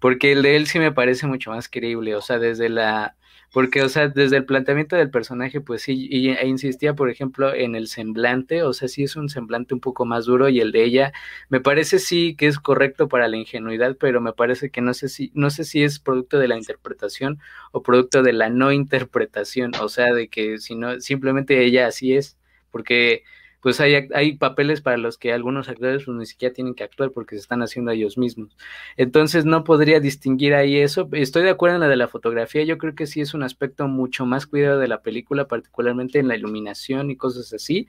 porque 0.00 0.32
el 0.32 0.42
de 0.42 0.56
él 0.56 0.66
sí 0.66 0.78
me 0.78 0.92
parece 0.92 1.26
mucho 1.26 1.50
más 1.50 1.68
creíble, 1.68 2.14
o 2.14 2.20
sea, 2.20 2.38
desde 2.38 2.68
la 2.68 3.16
porque, 3.52 3.82
o 3.82 3.88
sea, 3.88 4.08
desde 4.08 4.36
el 4.36 4.44
planteamiento 4.44 4.94
del 4.96 5.10
personaje, 5.10 5.60
pues 5.62 5.82
sí, 5.82 6.06
y, 6.10 6.28
e 6.30 6.46
insistía, 6.46 6.94
por 6.94 7.08
ejemplo, 7.08 7.54
en 7.54 7.74
el 7.74 7.88
semblante, 7.88 8.62
o 8.62 8.74
sea, 8.74 8.88
sí 8.88 9.04
es 9.04 9.16
un 9.16 9.30
semblante 9.30 9.72
un 9.72 9.80
poco 9.80 10.04
más 10.04 10.26
duro 10.26 10.50
y 10.50 10.60
el 10.60 10.70
de 10.70 10.84
ella, 10.84 11.12
me 11.48 11.60
parece 11.60 11.98
sí 11.98 12.36
que 12.36 12.46
es 12.46 12.58
correcto 12.58 13.08
para 13.08 13.26
la 13.26 13.38
ingenuidad, 13.38 13.96
pero 13.98 14.20
me 14.20 14.34
parece 14.34 14.70
que 14.70 14.82
no 14.82 14.92
sé 14.92 15.08
si, 15.08 15.30
no 15.34 15.48
sé 15.50 15.64
si 15.64 15.82
es 15.82 15.98
producto 15.98 16.38
de 16.38 16.48
la 16.48 16.58
interpretación 16.58 17.38
o 17.72 17.82
producto 17.82 18.22
de 18.22 18.34
la 18.34 18.50
no 18.50 18.70
interpretación, 18.70 19.72
o 19.80 19.88
sea, 19.88 20.12
de 20.12 20.28
que 20.28 20.58
si 20.58 20.74
no, 20.74 21.00
simplemente 21.00 21.64
ella 21.64 21.86
así 21.86 22.14
es, 22.14 22.36
porque 22.70 23.24
pues 23.60 23.80
hay, 23.80 24.08
hay 24.14 24.36
papeles 24.36 24.80
para 24.80 24.96
los 24.96 25.18
que 25.18 25.32
algunos 25.32 25.68
actores 25.68 26.04
pues, 26.04 26.16
ni 26.16 26.26
siquiera 26.26 26.54
tienen 26.54 26.74
que 26.74 26.84
actuar 26.84 27.10
porque 27.10 27.36
se 27.36 27.40
están 27.40 27.62
haciendo 27.62 27.90
ellos 27.90 28.18
mismos. 28.18 28.56
Entonces 28.96 29.44
no 29.44 29.64
podría 29.64 30.00
distinguir 30.00 30.54
ahí 30.54 30.76
eso. 30.76 31.08
Estoy 31.12 31.42
de 31.42 31.50
acuerdo 31.50 31.76
en 31.76 31.80
la 31.80 31.88
de 31.88 31.96
la 31.96 32.08
fotografía, 32.08 32.62
yo 32.64 32.78
creo 32.78 32.94
que 32.94 33.06
sí 33.06 33.20
es 33.20 33.34
un 33.34 33.42
aspecto 33.42 33.88
mucho 33.88 34.26
más 34.26 34.46
cuidado 34.46 34.78
de 34.78 34.88
la 34.88 35.02
película, 35.02 35.48
particularmente 35.48 36.18
en 36.18 36.28
la 36.28 36.36
iluminación 36.36 37.10
y 37.10 37.16
cosas 37.16 37.52
así. 37.52 37.88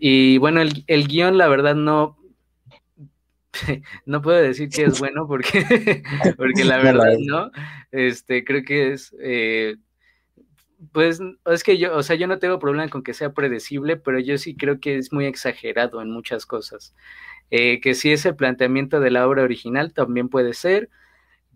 y 0.00 0.38
bueno, 0.38 0.60
el, 0.60 0.84
el 0.86 1.08
guion, 1.08 1.38
la 1.38 1.48
verdad, 1.48 1.74
no, 1.74 2.16
no 4.06 4.22
puedo 4.22 4.40
decir 4.40 4.68
que 4.68 4.84
es 4.84 4.98
bueno 5.00 5.26
porque, 5.26 5.64
porque 6.36 6.64
la 6.64 6.78
verdad 6.78 7.16
no. 7.18 7.50
Este, 7.90 8.44
creo 8.44 8.64
que 8.64 8.92
es 8.92 9.14
eh, 9.20 9.76
pues 10.92 11.20
es 11.46 11.64
que 11.64 11.78
yo, 11.78 11.96
o 11.96 12.02
sea, 12.02 12.16
yo 12.16 12.26
no 12.26 12.38
tengo 12.38 12.58
problema 12.58 12.88
con 12.88 13.02
que 13.02 13.14
sea 13.14 13.32
predecible, 13.32 13.96
pero 13.96 14.18
yo 14.18 14.38
sí 14.38 14.56
creo 14.56 14.80
que 14.80 14.96
es 14.96 15.12
muy 15.12 15.26
exagerado 15.26 16.02
en 16.02 16.10
muchas 16.10 16.46
cosas. 16.46 16.94
Eh, 17.50 17.80
que 17.80 17.94
si 17.94 18.12
es 18.12 18.26
el 18.26 18.36
planteamiento 18.36 19.00
de 19.00 19.10
la 19.10 19.26
obra 19.26 19.42
original, 19.44 19.92
también 19.92 20.28
puede 20.28 20.52
ser, 20.54 20.90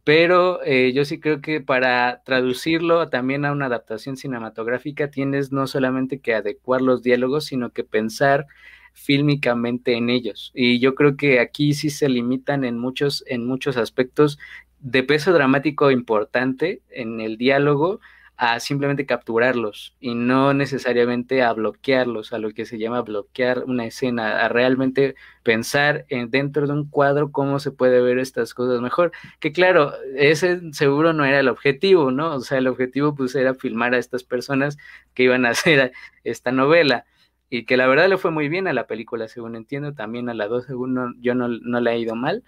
pero 0.05 0.63
eh, 0.65 0.93
yo 0.95 1.05
sí 1.05 1.21
creo 1.21 1.41
que 1.41 1.61
para 1.61 2.23
traducirlo 2.25 3.09
también 3.11 3.45
a 3.45 3.53
una 3.53 3.67
adaptación 3.67 4.17
cinematográfica 4.17 5.11
tienes 5.11 5.53
no 5.53 5.67
solamente 5.67 6.21
que 6.21 6.35
adecuar 6.35 6.81
los 6.81 7.03
diálogos, 7.03 7.47
sino 7.47 7.71
que 7.71 7.85
pensar 7.85 8.47
fílmicamente 8.93 9.95
en 9.95 10.11
ellos. 10.11 10.53
Y 10.55 10.81
yo 10.81 10.95
creo 10.95 11.17
que 11.17 11.41
aquí 11.41 11.75
sí 11.75 11.91
se 11.91 12.09
limitan 12.09 12.65
en 12.65 12.79
muchos, 12.79 13.25
en 13.27 13.47
muchos 13.47 13.77
aspectos 13.77 14.39
de 14.81 15.03
peso 15.03 15.33
dramático 15.33 15.91
importante 15.91 16.83
en 16.91 17.21
el 17.21 17.37
diálogo 17.37 18.01
a 18.43 18.59
simplemente 18.59 19.05
capturarlos 19.05 19.95
y 20.01 20.15
no 20.15 20.55
necesariamente 20.55 21.43
a 21.43 21.53
bloquearlos, 21.53 22.33
a 22.33 22.39
lo 22.39 22.53
que 22.53 22.65
se 22.65 22.79
llama 22.79 23.03
bloquear 23.03 23.65
una 23.67 23.85
escena, 23.85 24.47
a 24.47 24.49
realmente 24.49 25.15
pensar 25.43 26.07
en, 26.09 26.31
dentro 26.31 26.67
de 26.67 26.73
un 26.73 26.89
cuadro 26.89 27.33
cómo 27.33 27.59
se 27.59 27.71
puede 27.71 28.01
ver 28.01 28.19
estas 28.19 28.55
cosas 28.55 28.81
mejor. 28.81 29.13
Que 29.41 29.53
claro, 29.53 29.93
ese 30.17 30.73
seguro 30.73 31.13
no 31.13 31.27
era 31.27 31.39
el 31.39 31.49
objetivo, 31.49 32.13
¿no? 32.13 32.35
O 32.35 32.41
sea, 32.41 32.57
el 32.57 32.67
objetivo 32.69 33.15
pues 33.15 33.35
era 33.35 33.53
filmar 33.53 33.93
a 33.93 33.99
estas 33.99 34.25
personas 34.25 34.79
que 35.13 35.25
iban 35.25 35.45
a 35.45 35.51
hacer 35.51 35.93
esta 36.25 36.51
novela 36.51 37.05
y 37.51 37.67
que 37.67 37.77
la 37.77 37.87
verdad 37.89 38.09
le 38.09 38.17
fue 38.17 38.31
muy 38.31 38.49
bien 38.49 38.69
a 38.69 38.73
la 38.73 38.87
película, 38.87 39.29
según 39.29 39.55
entiendo, 39.55 39.93
también 39.93 40.31
a 40.31 40.35
la 40.35 40.49
2, 40.49 40.65
según 40.65 41.15
yo 41.21 41.35
no, 41.35 41.49
no 41.49 41.81
le 41.81 41.91
ha 41.91 41.97
ido 41.99 42.15
mal. 42.15 42.43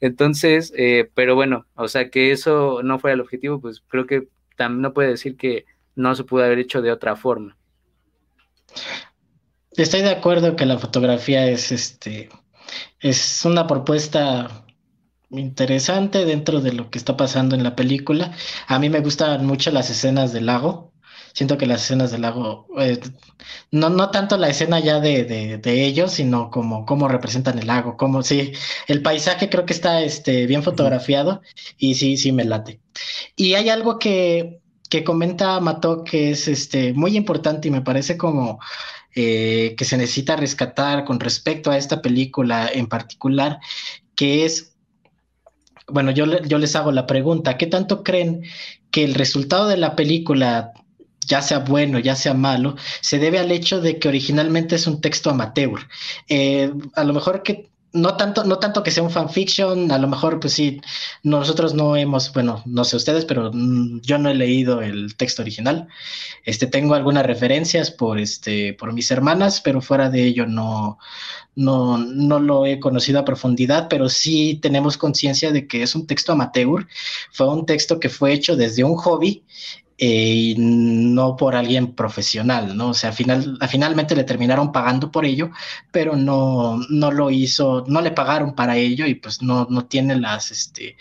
Entonces, 0.00 0.72
eh, 0.76 1.08
pero 1.14 1.36
bueno, 1.36 1.66
o 1.76 1.86
sea, 1.86 2.10
que 2.10 2.32
eso 2.32 2.82
no 2.82 2.98
fuera 2.98 3.14
el 3.14 3.20
objetivo, 3.20 3.60
pues 3.60 3.80
creo 3.88 4.06
que 4.06 4.28
no 4.68 4.92
puede 4.92 5.10
decir 5.10 5.36
que 5.36 5.64
no 5.94 6.14
se 6.14 6.24
pudo 6.24 6.44
haber 6.44 6.58
hecho 6.58 6.82
de 6.82 6.92
otra 6.92 7.16
forma. 7.16 7.56
Estoy 9.72 10.02
de 10.02 10.10
acuerdo 10.10 10.56
que 10.56 10.66
la 10.66 10.78
fotografía 10.78 11.46
es 11.48 11.72
este 11.72 12.28
es 13.00 13.44
una 13.44 13.66
propuesta 13.66 14.64
interesante 15.30 16.24
dentro 16.24 16.60
de 16.60 16.72
lo 16.72 16.90
que 16.90 16.98
está 16.98 17.16
pasando 17.16 17.54
en 17.54 17.62
la 17.62 17.76
película. 17.76 18.32
A 18.66 18.78
mí 18.78 18.88
me 18.88 19.00
gustan 19.00 19.44
mucho 19.46 19.70
las 19.70 19.90
escenas 19.90 20.32
del 20.32 20.46
lago. 20.46 20.92
Siento 21.36 21.58
que 21.58 21.66
las 21.66 21.82
escenas 21.82 22.10
del 22.10 22.22
lago, 22.22 22.66
eh, 22.78 22.98
no, 23.70 23.90
no 23.90 24.10
tanto 24.10 24.38
la 24.38 24.48
escena 24.48 24.80
ya 24.80 25.00
de, 25.00 25.24
de, 25.58 25.84
ellos, 25.84 26.12
sino 26.12 26.50
como 26.50 26.86
cómo 26.86 27.08
representan 27.08 27.58
el 27.58 27.66
lago, 27.66 27.98
como 27.98 28.22
sí, 28.22 28.52
el 28.86 29.02
paisaje 29.02 29.50
creo 29.50 29.66
que 29.66 29.74
está 29.74 30.00
este, 30.00 30.46
bien 30.46 30.62
fotografiado 30.62 31.42
y 31.76 31.96
sí, 31.96 32.16
sí 32.16 32.32
me 32.32 32.46
late. 32.46 32.80
Y 33.36 33.52
hay 33.52 33.68
algo 33.68 33.98
que, 33.98 34.60
que 34.88 35.04
comenta 35.04 35.60
Mató 35.60 36.04
que 36.04 36.30
es 36.30 36.48
este, 36.48 36.94
muy 36.94 37.18
importante 37.18 37.68
y 37.68 37.70
me 37.70 37.82
parece 37.82 38.16
como 38.16 38.58
eh, 39.14 39.74
que 39.76 39.84
se 39.84 39.98
necesita 39.98 40.36
rescatar 40.36 41.04
con 41.04 41.20
respecto 41.20 41.70
a 41.70 41.76
esta 41.76 42.00
película 42.00 42.70
en 42.72 42.86
particular, 42.86 43.58
que 44.14 44.46
es 44.46 44.74
bueno, 45.88 46.12
yo, 46.12 46.24
yo 46.40 46.56
les 46.58 46.74
hago 46.76 46.92
la 46.92 47.06
pregunta, 47.06 47.58
¿qué 47.58 47.66
tanto 47.66 48.02
creen 48.02 48.42
que 48.90 49.04
el 49.04 49.14
resultado 49.14 49.68
de 49.68 49.76
la 49.76 49.94
película, 49.96 50.72
ya 51.26 51.42
sea 51.42 51.58
bueno, 51.60 51.98
ya 51.98 52.16
sea 52.16 52.34
malo, 52.34 52.76
se 53.00 53.18
debe 53.18 53.38
al 53.38 53.52
hecho 53.52 53.80
de 53.80 53.98
que 53.98 54.08
originalmente 54.08 54.76
es 54.76 54.86
un 54.86 55.00
texto 55.00 55.30
amateur? 55.30 55.80
Eh, 56.28 56.72
a 56.94 57.04
lo 57.04 57.12
mejor 57.12 57.42
que 57.42 57.70
no 57.96 58.16
tanto, 58.16 58.44
no 58.44 58.58
tanto 58.58 58.82
que 58.82 58.90
sea 58.90 59.02
un 59.02 59.10
fanfiction, 59.10 59.90
a 59.90 59.98
lo 59.98 60.06
mejor 60.06 60.38
pues 60.38 60.52
sí, 60.52 60.80
nosotros 61.22 61.74
no 61.74 61.96
hemos, 61.96 62.32
bueno, 62.32 62.62
no 62.66 62.84
sé 62.84 62.96
ustedes, 62.96 63.24
pero 63.24 63.50
mm, 63.52 64.00
yo 64.02 64.18
no 64.18 64.28
he 64.30 64.34
leído 64.34 64.82
el 64.82 65.16
texto 65.16 65.42
original. 65.42 65.88
Este, 66.44 66.66
tengo 66.66 66.94
algunas 66.94 67.26
referencias 67.26 67.90
por, 67.90 68.18
este, 68.18 68.74
por 68.74 68.92
mis 68.92 69.10
hermanas, 69.10 69.60
pero 69.60 69.80
fuera 69.80 70.10
de 70.10 70.24
ello 70.24 70.46
no, 70.46 70.98
no, 71.54 71.98
no 71.98 72.38
lo 72.38 72.66
he 72.66 72.78
conocido 72.78 73.18
a 73.20 73.24
profundidad, 73.24 73.88
pero 73.88 74.08
sí 74.08 74.58
tenemos 74.62 74.98
conciencia 74.98 75.50
de 75.52 75.66
que 75.66 75.82
es 75.82 75.94
un 75.94 76.06
texto 76.06 76.32
amateur, 76.32 76.86
fue 77.32 77.48
un 77.48 77.66
texto 77.66 77.98
que 77.98 78.10
fue 78.10 78.32
hecho 78.32 78.56
desde 78.56 78.84
un 78.84 78.96
hobby 78.96 79.42
eh, 79.98 80.34
y 80.34 80.54
no 80.58 81.36
por 81.36 81.54
alguien 81.56 81.94
profesional, 81.94 82.76
¿no? 82.76 82.90
O 82.90 82.94
sea, 82.94 83.12
final, 83.12 83.58
finalmente 83.68 84.14
le 84.14 84.24
terminaron 84.24 84.72
pagando 84.72 85.10
por 85.10 85.24
ello, 85.24 85.50
pero 85.90 86.16
no, 86.16 86.78
no 86.90 87.10
lo 87.10 87.30
hizo, 87.30 87.84
no 87.88 88.00
le 88.02 88.10
pagaron 88.10 88.54
para 88.54 88.76
ello 88.76 89.06
y 89.06 89.14
pues 89.14 89.42
no, 89.42 89.66
no 89.70 89.86
tiene 89.86 90.16
las, 90.16 90.50
este, 90.50 90.96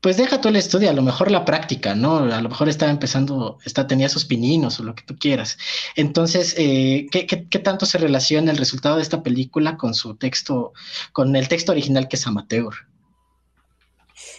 pues 0.00 0.16
deja 0.16 0.40
tú 0.40 0.48
el 0.48 0.56
estudio, 0.56 0.90
a 0.90 0.92
lo 0.92 1.02
mejor 1.02 1.30
la 1.30 1.44
práctica, 1.44 1.94
¿no? 1.94 2.18
A 2.18 2.40
lo 2.40 2.48
mejor 2.48 2.68
estaba 2.68 2.92
empezando, 2.92 3.58
está, 3.64 3.86
tenía 3.88 4.08
sus 4.08 4.24
pininos 4.24 4.78
o 4.78 4.84
lo 4.84 4.94
que 4.94 5.02
tú 5.02 5.16
quieras. 5.18 5.58
Entonces, 5.96 6.54
eh, 6.56 7.08
¿qué, 7.10 7.26
qué, 7.26 7.48
qué, 7.48 7.58
tanto 7.58 7.84
se 7.84 7.98
relaciona 7.98 8.52
el 8.52 8.58
resultado 8.58 8.96
de 8.96 9.02
esta 9.02 9.22
película 9.24 9.76
con 9.76 9.94
su 9.94 10.14
texto, 10.14 10.72
con 11.12 11.34
el 11.34 11.48
texto 11.48 11.72
original 11.72 12.06
que 12.06 12.16
es 12.16 12.26
amateur? 12.28 12.74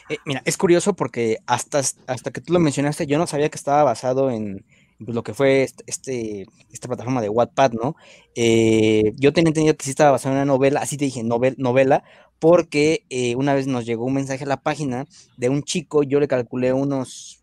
Eh, 0.10 0.18
mira, 0.26 0.42
es 0.46 0.58
curioso 0.58 0.96
porque 0.96 1.38
hasta, 1.46 1.80
hasta 2.08 2.32
que 2.32 2.42
tú 2.42 2.52
lo 2.54 2.60
mencionaste, 2.60 3.06
yo 3.06 3.20
no 3.20 3.28
sabía 3.28 3.50
que 3.50 3.58
estaba 3.58 3.84
basado 3.84 4.32
en 4.32 4.66
pues, 4.98 5.14
lo 5.16 5.24
que 5.24 5.36
fue 5.36 5.62
este, 5.64 5.84
este, 5.86 6.46
esta 6.72 6.88
plataforma 6.88 7.22
de 7.22 7.30
Wattpad, 7.30 7.74
¿no? 7.74 7.96
Eh, 8.36 9.14
yo 9.18 9.34
tenía 9.34 9.50
entendido 9.50 9.78
que 9.78 9.86
sí 9.86 9.92
estaba 9.92 10.12
basado 10.12 10.34
en 10.34 10.38
una 10.42 10.46
novela, 10.46 10.80
así 10.82 10.98
te 10.98 11.06
dije, 11.06 11.24
novel, 11.24 11.56
novela, 11.60 12.04
porque 12.40 13.06
eh, 13.10 13.36
una 13.36 13.54
vez 13.54 13.68
nos 13.68 13.86
llegó 13.86 14.06
un 14.06 14.16
mensaje 14.16 14.46
a 14.46 14.48
la 14.48 14.62
página 14.62 15.06
de 15.38 15.50
un 15.50 15.62
chico, 15.62 16.02
yo 16.02 16.20
le 16.20 16.28
calculé 16.28 16.74
unos 16.74 17.40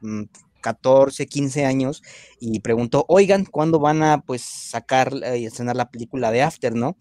14, 0.60 1.24
mm, 1.24 1.28
15 1.28 1.64
años, 1.66 2.02
y 2.40 2.60
preguntó, 2.60 3.04
oigan, 3.08 3.44
¿cuándo 3.44 3.78
van 3.78 4.02
a 4.02 4.22
pues 4.22 4.42
sacar 4.42 5.12
y 5.36 5.46
estrenar 5.46 5.76
la 5.76 5.90
película 5.90 6.32
de 6.32 6.42
After, 6.42 6.74
no? 6.74 6.96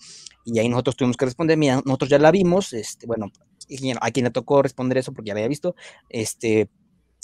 Y 0.46 0.60
ahí 0.60 0.70
nosotros 0.70 0.96
tuvimos 0.96 1.18
que 1.18 1.26
responder, 1.26 1.58
mira, 1.58 1.82
nosotros 1.86 2.10
ya 2.10 2.20
la 2.20 2.30
vimos, 2.32 2.72
este, 2.74 3.08
bueno, 3.08 3.32
a 4.02 4.12
quien 4.12 4.24
le 4.26 4.32
tocó 4.32 4.62
responder 4.62 4.98
eso 4.98 5.14
porque 5.14 5.30
ya 5.30 5.34
la 5.34 5.40
había 5.40 5.50
visto, 5.50 5.76
este, 6.10 6.70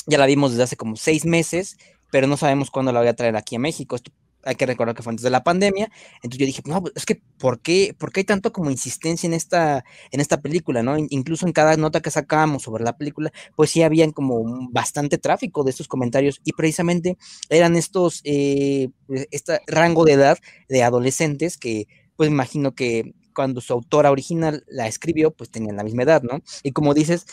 ya 0.07 0.17
la 0.17 0.25
vimos 0.25 0.51
desde 0.51 0.63
hace 0.63 0.77
como 0.77 0.95
seis 0.95 1.25
meses, 1.25 1.77
pero 2.11 2.27
no 2.27 2.37
sabemos 2.37 2.71
cuándo 2.71 2.91
la 2.91 2.99
voy 2.99 3.09
a 3.09 3.15
traer 3.15 3.35
aquí 3.35 3.55
a 3.55 3.59
México. 3.59 3.97
hay 4.43 4.55
que 4.55 4.65
recordar 4.65 4.95
que 4.95 5.03
fue 5.03 5.11
antes 5.11 5.23
de 5.23 5.29
la 5.29 5.43
pandemia. 5.43 5.91
Entonces 6.15 6.39
yo 6.39 6.45
dije, 6.45 6.61
no, 6.65 6.83
es 6.95 7.05
que, 7.05 7.21
¿por 7.37 7.61
qué, 7.61 7.95
¿por 7.97 8.11
qué 8.11 8.21
hay 8.21 8.23
tanto 8.25 8.51
como 8.51 8.71
insistencia 8.71 9.27
en 9.27 9.33
esta, 9.33 9.85
en 10.11 10.19
esta 10.19 10.41
película, 10.41 10.83
no? 10.83 10.97
Incluso 10.97 11.45
en 11.45 11.53
cada 11.53 11.77
nota 11.77 12.01
que 12.01 12.11
sacábamos 12.11 12.63
sobre 12.63 12.83
la 12.83 12.97
película, 12.97 13.31
pues 13.55 13.69
sí 13.71 13.83
habían 13.83 14.11
como 14.11 14.43
bastante 14.71 15.17
tráfico 15.17 15.63
de 15.63 15.71
estos 15.71 15.87
comentarios 15.87 16.41
y 16.43 16.53
precisamente 16.53 17.17
eran 17.49 17.75
estos, 17.75 18.21
eh, 18.23 18.89
este 19.31 19.61
rango 19.67 20.05
de 20.05 20.13
edad 20.13 20.39
de 20.69 20.83
adolescentes 20.83 21.57
que, 21.57 21.87
pues 22.15 22.29
imagino 22.29 22.73
que 22.73 23.13
cuando 23.33 23.61
su 23.61 23.73
autora 23.73 24.11
original 24.11 24.63
la 24.67 24.87
escribió, 24.87 25.31
pues 25.31 25.49
tenían 25.49 25.77
la 25.77 25.83
misma 25.83 26.03
edad, 26.03 26.23
¿no? 26.23 26.41
Y 26.63 26.71
como 26.71 26.93
dices, 26.93 27.25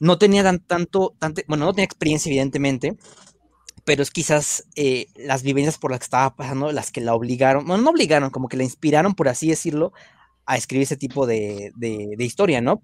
no 0.00 0.18
tenía 0.18 0.42
tanto, 0.58 1.14
tanto, 1.18 1.42
bueno, 1.48 1.66
no 1.66 1.72
tenía 1.72 1.84
experiencia 1.84 2.30
evidentemente, 2.30 2.96
pero 3.84 4.02
es 4.02 4.10
quizás 4.10 4.64
eh, 4.74 5.06
las 5.16 5.42
vivencias 5.42 5.78
por 5.78 5.90
las 5.90 6.00
que 6.00 6.04
estaba 6.04 6.34
pasando 6.34 6.72
las 6.72 6.90
que 6.90 7.00
la 7.00 7.14
obligaron, 7.14 7.66
bueno, 7.66 7.84
no 7.84 7.90
obligaron, 7.90 8.30
como 8.30 8.48
que 8.48 8.56
la 8.56 8.64
inspiraron, 8.64 9.14
por 9.14 9.28
así 9.28 9.48
decirlo, 9.48 9.92
a 10.44 10.56
escribir 10.56 10.84
ese 10.84 10.96
tipo 10.96 11.26
de, 11.26 11.72
historia, 12.18 12.60
¿no? 12.60 12.82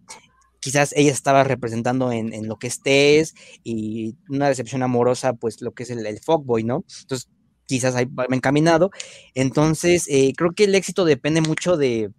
Quizás 0.60 0.92
ella 0.96 1.10
estaba 1.10 1.44
representando 1.44 2.12
en, 2.12 2.46
lo 2.46 2.56
que 2.56 2.68
es 2.68 2.80
Tess 2.82 3.34
y 3.64 4.16
una 4.28 4.48
decepción 4.48 4.82
amorosa, 4.82 5.34
pues 5.34 5.60
lo 5.60 5.72
que 5.72 5.82
es 5.82 5.90
el, 5.90 6.06
el 6.06 6.20
fuckboy, 6.20 6.62
¿no? 6.64 6.84
Entonces, 7.00 7.28
quizás 7.66 7.96
ahí 7.96 8.06
me 8.28 8.36
encaminado. 8.36 8.90
Entonces, 9.34 10.06
eh, 10.08 10.32
creo 10.36 10.52
que 10.52 10.64
el 10.64 10.74
éxito 10.74 11.04
depende 11.04 11.40
mucho 11.40 11.76
de, 11.76 12.10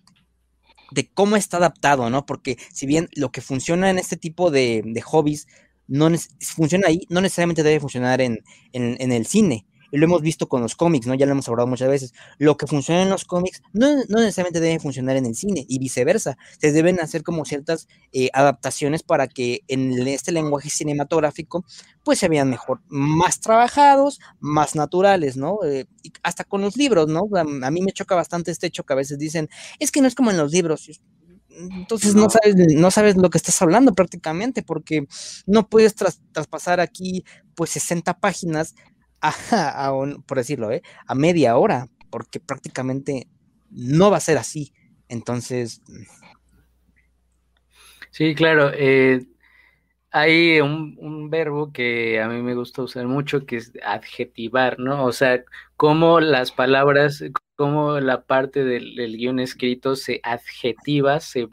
de 0.94 1.10
cómo 1.10 1.36
está 1.36 1.58
adaptado, 1.58 2.10
¿no? 2.10 2.26
Porque 2.26 2.58
si 2.72 2.86
bien 2.86 3.10
lo 3.16 3.32
que 3.32 3.42
funciona 3.42 3.90
en 3.90 3.98
este 3.98 4.18
tipo 4.18 4.52
de, 4.52 4.84
de 4.86 5.02
hobbies 5.02 5.48
no 5.88 6.10
funciona 6.40 6.88
ahí, 6.88 7.06
no 7.10 7.22
necesariamente 7.22 7.64
debe 7.64 7.80
funcionar 7.80 8.22
en, 8.22 8.44
en, 8.72 9.12
el 9.12 9.26
cine. 9.26 9.66
Y 9.94 10.00
lo 10.00 10.06
hemos 10.06 10.24
visto 10.24 10.50
con 10.50 10.64
los 10.64 10.76
cómics, 10.76 11.06
¿no? 11.06 11.14
Ya 11.14 11.28
lo 11.28 11.34
hemos 11.34 11.48
hablado 11.48 11.68
muchas 11.68 11.88
veces. 11.88 12.16
Lo 12.40 12.58
que 12.58 12.66
funciona 12.66 13.04
en 13.04 13.12
los 13.12 13.26
cómics 13.26 13.62
no, 13.74 13.96
no 14.10 14.22
necesariamente 14.22 14.60
debe 14.60 14.80
funcionar 14.80 15.18
en 15.18 15.28
el 15.28 15.36
cine 15.36 15.68
y 15.70 15.78
viceversa. 15.78 16.36
Se 16.60 16.72
deben 16.72 17.00
hacer 17.00 17.22
como 17.22 17.46
ciertas 17.46 17.88
eh, 18.12 18.32
adaptaciones 18.34 19.04
para 19.04 19.28
que 19.28 19.62
en 19.68 20.08
este 20.08 20.32
lenguaje 20.32 20.72
cinematográfico 20.72 21.64
pues 22.04 22.18
se 22.18 22.28
vean 22.28 22.50
mejor, 22.50 22.82
más 22.88 23.40
trabajados, 23.40 24.20
más 24.40 24.74
naturales, 24.74 25.38
¿no? 25.38 25.60
Eh, 25.64 25.86
hasta 26.24 26.44
con 26.44 26.62
los 26.62 26.76
libros, 26.76 27.08
¿no? 27.08 27.30
A, 27.36 27.44
mí 27.44 27.82
me 27.82 27.92
choca 27.92 28.16
bastante 28.16 28.50
este 28.50 28.66
hecho 28.66 28.86
que 28.86 28.94
a 28.94 28.96
veces 28.96 29.20
dicen, 29.20 29.48
es 29.78 29.92
que 29.92 30.02
no 30.02 30.08
es 30.08 30.16
como 30.16 30.32
en 30.32 30.38
los 30.38 30.52
libros. 30.52 30.90
Entonces 31.50 32.16
no 32.16 32.32
sabes, 32.32 32.56
no 32.56 32.90
sabes 32.90 33.16
lo 33.16 33.30
que 33.30 33.38
estás 33.38 33.62
hablando 33.62 33.94
prácticamente, 33.94 34.64
porque 34.64 35.06
no 35.46 35.70
puedes 35.70 35.94
traspasar 35.94 36.80
aquí 36.80 37.24
pues 37.56 37.70
60 37.72 38.20
páginas 38.20 38.74
a, 39.24 39.92
por 40.26 40.38
decirlo, 40.38 40.72
¿eh? 40.72 40.82
a 41.08 41.16
media 41.16 41.58
hora, 41.58 41.88
porque 42.10 42.40
prácticamente 42.40 43.28
no 43.70 44.12
va 44.12 44.18
a 44.18 44.22
ser 44.22 44.38
así. 44.38 44.74
Entonces. 45.08 45.82
Sí, 48.12 48.36
claro. 48.36 48.72
Eh, 48.74 49.26
hay 50.12 50.62
un, 50.62 51.30
verbo 51.30 51.72
que 51.72 52.22
a 52.22 52.28
mí 52.28 52.42
me 52.42 52.54
gusta 52.54 52.84
usar 52.84 53.08
mucho, 53.08 53.46
que 53.46 53.58
es 53.58 53.74
adjetivar, 53.84 54.78
¿no? 54.78 55.06
O 55.06 55.12
sea, 55.12 55.44
cómo 55.76 56.20
las 56.20 56.52
palabras, 56.52 57.24
cómo 57.56 58.00
la 58.00 58.24
parte 58.26 58.64
del, 58.64 58.96
del 58.96 59.18
guion 59.18 59.40
escrito 59.40 59.96
se 59.96 60.20
adjetiva, 60.24 61.20
se 61.20 61.48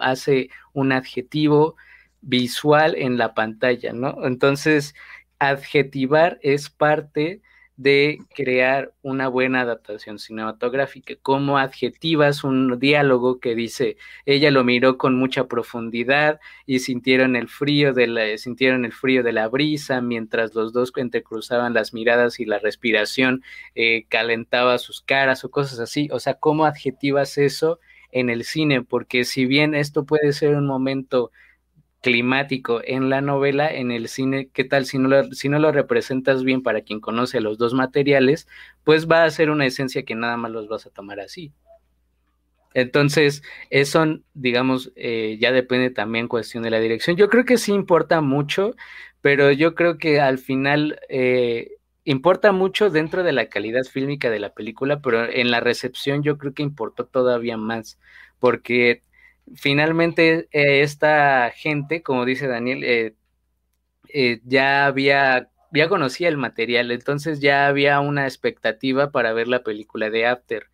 hace 0.00 0.50
un 0.72 0.90
adjetivo 0.90 1.76
visual 2.22 2.96
en 2.96 3.18
la 3.18 3.34
pantalla, 3.34 3.92
¿no? 3.92 4.26
Entonces, 4.26 4.94
adjetivar 5.38 6.38
es 6.42 6.70
parte 6.70 7.40
de 7.76 8.18
crear 8.34 8.92
una 9.02 9.28
buena 9.28 9.60
adaptación 9.60 10.18
cinematográfica. 10.18 11.14
Como 11.22 11.58
adjetivas 11.58 12.42
un 12.42 12.78
diálogo 12.78 13.38
que 13.38 13.54
dice, 13.54 13.96
ella 14.24 14.50
lo 14.50 14.64
miró 14.64 14.96
con 14.96 15.14
mucha 15.16 15.46
profundidad 15.46 16.40
y 16.64 16.78
sintieron 16.80 17.36
el 17.36 17.48
frío 17.48 17.92
de 17.92 18.06
la, 18.06 18.38
sintieron 18.38 18.84
el 18.86 18.92
frío 18.92 19.22
de 19.22 19.32
la 19.32 19.48
brisa 19.48 20.00
mientras 20.00 20.54
los 20.54 20.72
dos 20.72 20.92
entrecruzaban 20.96 21.74
las 21.74 21.92
miradas 21.92 22.40
y 22.40 22.46
la 22.46 22.58
respiración 22.58 23.42
eh, 23.74 24.06
calentaba 24.08 24.78
sus 24.78 25.02
caras 25.02 25.44
o 25.44 25.50
cosas 25.50 25.78
así. 25.78 26.08
O 26.12 26.18
sea, 26.18 26.34
¿cómo 26.34 26.64
adjetivas 26.64 27.36
eso 27.36 27.78
en 28.10 28.30
el 28.30 28.44
cine? 28.44 28.82
Porque 28.82 29.24
si 29.24 29.44
bien 29.44 29.74
esto 29.74 30.06
puede 30.06 30.32
ser 30.32 30.54
un 30.56 30.66
momento 30.66 31.30
climático 32.06 32.80
en 32.84 33.10
la 33.10 33.20
novela, 33.20 33.68
en 33.68 33.90
el 33.90 34.06
cine, 34.06 34.48
¿qué 34.52 34.62
tal 34.62 34.86
si 34.86 34.96
no, 34.96 35.08
lo, 35.08 35.24
si 35.32 35.48
no 35.48 35.58
lo 35.58 35.72
representas 35.72 36.44
bien 36.44 36.62
para 36.62 36.82
quien 36.82 37.00
conoce 37.00 37.40
los 37.40 37.58
dos 37.58 37.74
materiales? 37.74 38.46
Pues 38.84 39.08
va 39.10 39.24
a 39.24 39.30
ser 39.30 39.50
una 39.50 39.66
esencia 39.66 40.04
que 40.04 40.14
nada 40.14 40.36
más 40.36 40.52
los 40.52 40.68
vas 40.68 40.86
a 40.86 40.90
tomar 40.90 41.18
así. 41.18 41.52
Entonces, 42.74 43.42
eso, 43.70 44.20
digamos, 44.34 44.92
eh, 44.94 45.36
ya 45.40 45.50
depende 45.50 45.90
también 45.90 46.28
cuestión 46.28 46.62
de 46.62 46.70
la 46.70 46.78
dirección. 46.78 47.16
Yo 47.16 47.28
creo 47.28 47.44
que 47.44 47.58
sí 47.58 47.72
importa 47.72 48.20
mucho, 48.20 48.76
pero 49.20 49.50
yo 49.50 49.74
creo 49.74 49.98
que 49.98 50.20
al 50.20 50.38
final 50.38 51.00
eh, 51.08 51.72
importa 52.04 52.52
mucho 52.52 52.88
dentro 52.88 53.24
de 53.24 53.32
la 53.32 53.48
calidad 53.48 53.82
fílmica 53.82 54.30
de 54.30 54.38
la 54.38 54.54
película, 54.54 55.00
pero 55.00 55.28
en 55.28 55.50
la 55.50 55.58
recepción 55.58 56.22
yo 56.22 56.38
creo 56.38 56.54
que 56.54 56.62
importó 56.62 57.04
todavía 57.06 57.56
más, 57.56 57.98
porque 58.38 59.02
finalmente 59.54 60.48
eh, 60.52 60.82
esta 60.82 61.50
gente, 61.54 62.02
como 62.02 62.24
dice 62.24 62.46
Daniel, 62.46 62.84
eh, 62.84 63.14
eh, 64.08 64.40
ya 64.44 64.86
había 64.86 65.50
ya 65.72 65.88
conocía 65.88 66.28
el 66.28 66.38
material, 66.38 66.90
entonces 66.90 67.40
ya 67.40 67.66
había 67.66 68.00
una 68.00 68.24
expectativa 68.24 69.10
para 69.10 69.32
ver 69.32 69.48
la 69.48 69.62
película 69.62 70.10
de 70.10 70.26
After. 70.26 70.70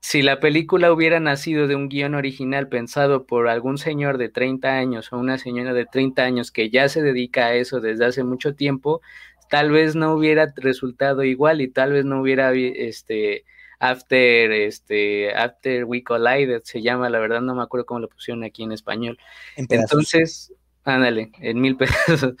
Si 0.00 0.20
la 0.22 0.40
película 0.40 0.92
hubiera 0.92 1.20
nacido 1.20 1.68
de 1.68 1.76
un 1.76 1.88
guion 1.88 2.14
original 2.14 2.68
pensado 2.68 3.24
por 3.26 3.48
algún 3.48 3.78
señor 3.78 4.18
de 4.18 4.28
30 4.28 4.76
años 4.76 5.12
o 5.12 5.18
una 5.18 5.38
señora 5.38 5.72
de 5.72 5.86
30 5.86 6.24
años 6.24 6.50
que 6.50 6.70
ya 6.70 6.88
se 6.88 7.02
dedica 7.02 7.46
a 7.46 7.54
eso 7.54 7.80
desde 7.80 8.04
hace 8.06 8.24
mucho 8.24 8.54
tiempo, 8.54 9.00
tal 9.48 9.70
vez 9.70 9.94
no 9.94 10.12
hubiera 10.14 10.52
resultado 10.56 11.22
igual 11.24 11.60
y 11.60 11.68
tal 11.68 11.92
vez 11.92 12.04
no 12.04 12.20
hubiera 12.20 12.52
este 12.52 13.44
After 13.82 14.52
este 14.52 15.34
After 15.34 15.84
We 15.84 16.04
Collided 16.04 16.62
se 16.62 16.82
llama, 16.82 17.10
la 17.10 17.18
verdad 17.18 17.40
no 17.40 17.56
me 17.56 17.64
acuerdo 17.64 17.84
cómo 17.84 17.98
lo 17.98 18.08
pusieron 18.08 18.44
aquí 18.44 18.62
en 18.62 18.70
español. 18.70 19.18
entonces, 19.56 20.54
ándale, 20.84 21.32
en 21.40 21.60
mil 21.60 21.76
pesos. 22.06 22.34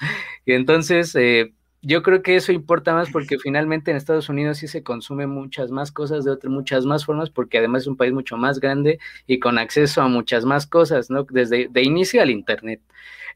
y 0.46 0.52
entonces 0.52 1.12
eh, 1.16 1.52
yo 1.82 2.02
creo 2.02 2.22
que 2.22 2.36
eso 2.36 2.52
importa 2.52 2.94
más 2.94 3.10
porque 3.10 3.38
finalmente 3.38 3.90
en 3.90 3.96
Estados 3.96 4.28
Unidos 4.28 4.58
sí 4.58 4.68
se 4.68 4.84
consume 4.84 5.26
muchas 5.26 5.70
más 5.70 5.90
cosas 5.90 6.24
de 6.24 6.30
otras, 6.30 6.52
muchas 6.52 6.86
más 6.86 7.04
formas, 7.04 7.30
porque 7.30 7.58
además 7.58 7.82
es 7.82 7.88
un 7.88 7.96
país 7.96 8.12
mucho 8.12 8.36
más 8.36 8.60
grande 8.60 8.98
y 9.26 9.40
con 9.40 9.58
acceso 9.58 10.00
a 10.00 10.08
muchas 10.08 10.44
más 10.44 10.66
cosas, 10.66 11.10
¿no? 11.10 11.24
Desde 11.24 11.68
de 11.68 11.82
inicio 11.82 12.22
al 12.22 12.30
Internet. 12.30 12.80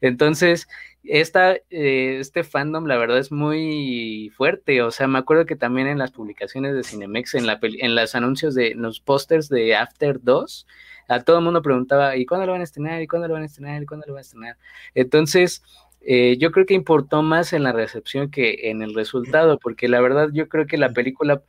Entonces, 0.01 0.67
esta, 1.03 1.55
eh, 1.69 2.17
este 2.19 2.43
fandom, 2.43 2.85
la 2.85 2.97
verdad, 2.97 3.17
es 3.17 3.31
muy 3.31 4.31
fuerte. 4.35 4.81
O 4.81 4.91
sea, 4.91 5.07
me 5.07 5.19
acuerdo 5.19 5.45
que 5.45 5.55
también 5.55 5.87
en 5.87 5.97
las 5.97 6.11
publicaciones 6.11 6.75
de 6.75 6.83
Cinemex, 6.83 7.35
en, 7.35 7.47
la 7.47 7.59
en 7.61 7.95
los 7.95 8.15
anuncios 8.15 8.55
de 8.55 8.75
los 8.75 8.99
pósters 8.99 9.49
de 9.49 9.75
After 9.75 10.19
2, 10.21 10.67
a 11.09 11.21
todo 11.23 11.39
el 11.39 11.43
mundo 11.43 11.61
preguntaba, 11.61 12.15
¿y 12.17 12.25
cuándo 12.25 12.45
lo 12.45 12.51
van 12.51 12.61
a 12.61 12.65
estrenar? 12.65 13.01
¿Y 13.01 13.07
cuándo 13.07 13.27
lo 13.27 13.33
van 13.35 13.43
a 13.43 13.45
estrenar? 13.45 13.81
¿Y 13.81 13.85
cuándo 13.85 14.05
lo 14.07 14.13
van 14.13 14.19
a 14.19 14.21
estrenar? 14.21 14.57
Entonces, 14.93 15.63
eh, 16.01 16.37
yo 16.39 16.51
creo 16.51 16.65
que 16.65 16.73
importó 16.73 17.21
más 17.21 17.53
en 17.53 17.63
la 17.63 17.71
recepción 17.71 18.31
que 18.31 18.69
en 18.69 18.81
el 18.81 18.93
resultado, 18.93 19.59
porque 19.59 19.87
la 19.87 20.01
verdad 20.01 20.29
yo 20.31 20.47
creo 20.47 20.67
que 20.67 20.77
la 20.77 20.93
película 20.93 21.41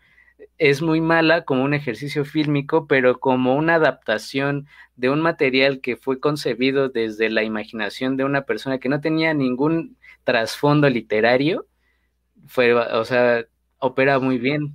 es 0.58 0.82
muy 0.82 1.00
mala 1.00 1.44
como 1.44 1.64
un 1.64 1.74
ejercicio 1.74 2.24
fílmico, 2.24 2.86
pero 2.86 3.20
como 3.20 3.54
una 3.54 3.76
adaptación 3.76 4.66
de 4.96 5.10
un 5.10 5.20
material 5.20 5.80
que 5.80 5.96
fue 5.96 6.20
concebido 6.20 6.88
desde 6.88 7.30
la 7.30 7.44
imaginación 7.44 8.16
de 8.16 8.24
una 8.24 8.42
persona 8.42 8.78
que 8.78 8.88
no 8.88 9.00
tenía 9.00 9.34
ningún 9.34 9.96
trasfondo 10.24 10.88
literario, 10.90 11.66
fue, 12.46 12.74
o 12.74 13.04
sea, 13.04 13.44
opera 13.78 14.18
muy 14.18 14.38
bien. 14.38 14.74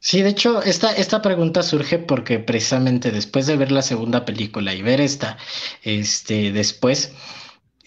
Sí, 0.00 0.22
de 0.22 0.30
hecho, 0.30 0.62
esta, 0.62 0.92
esta 0.92 1.20
pregunta 1.20 1.62
surge 1.62 1.98
porque 1.98 2.38
precisamente 2.38 3.10
después 3.10 3.46
de 3.46 3.56
ver 3.56 3.72
la 3.72 3.82
segunda 3.82 4.24
película 4.24 4.72
y 4.72 4.80
ver 4.82 5.00
esta, 5.00 5.36
este, 5.82 6.52
después, 6.52 7.12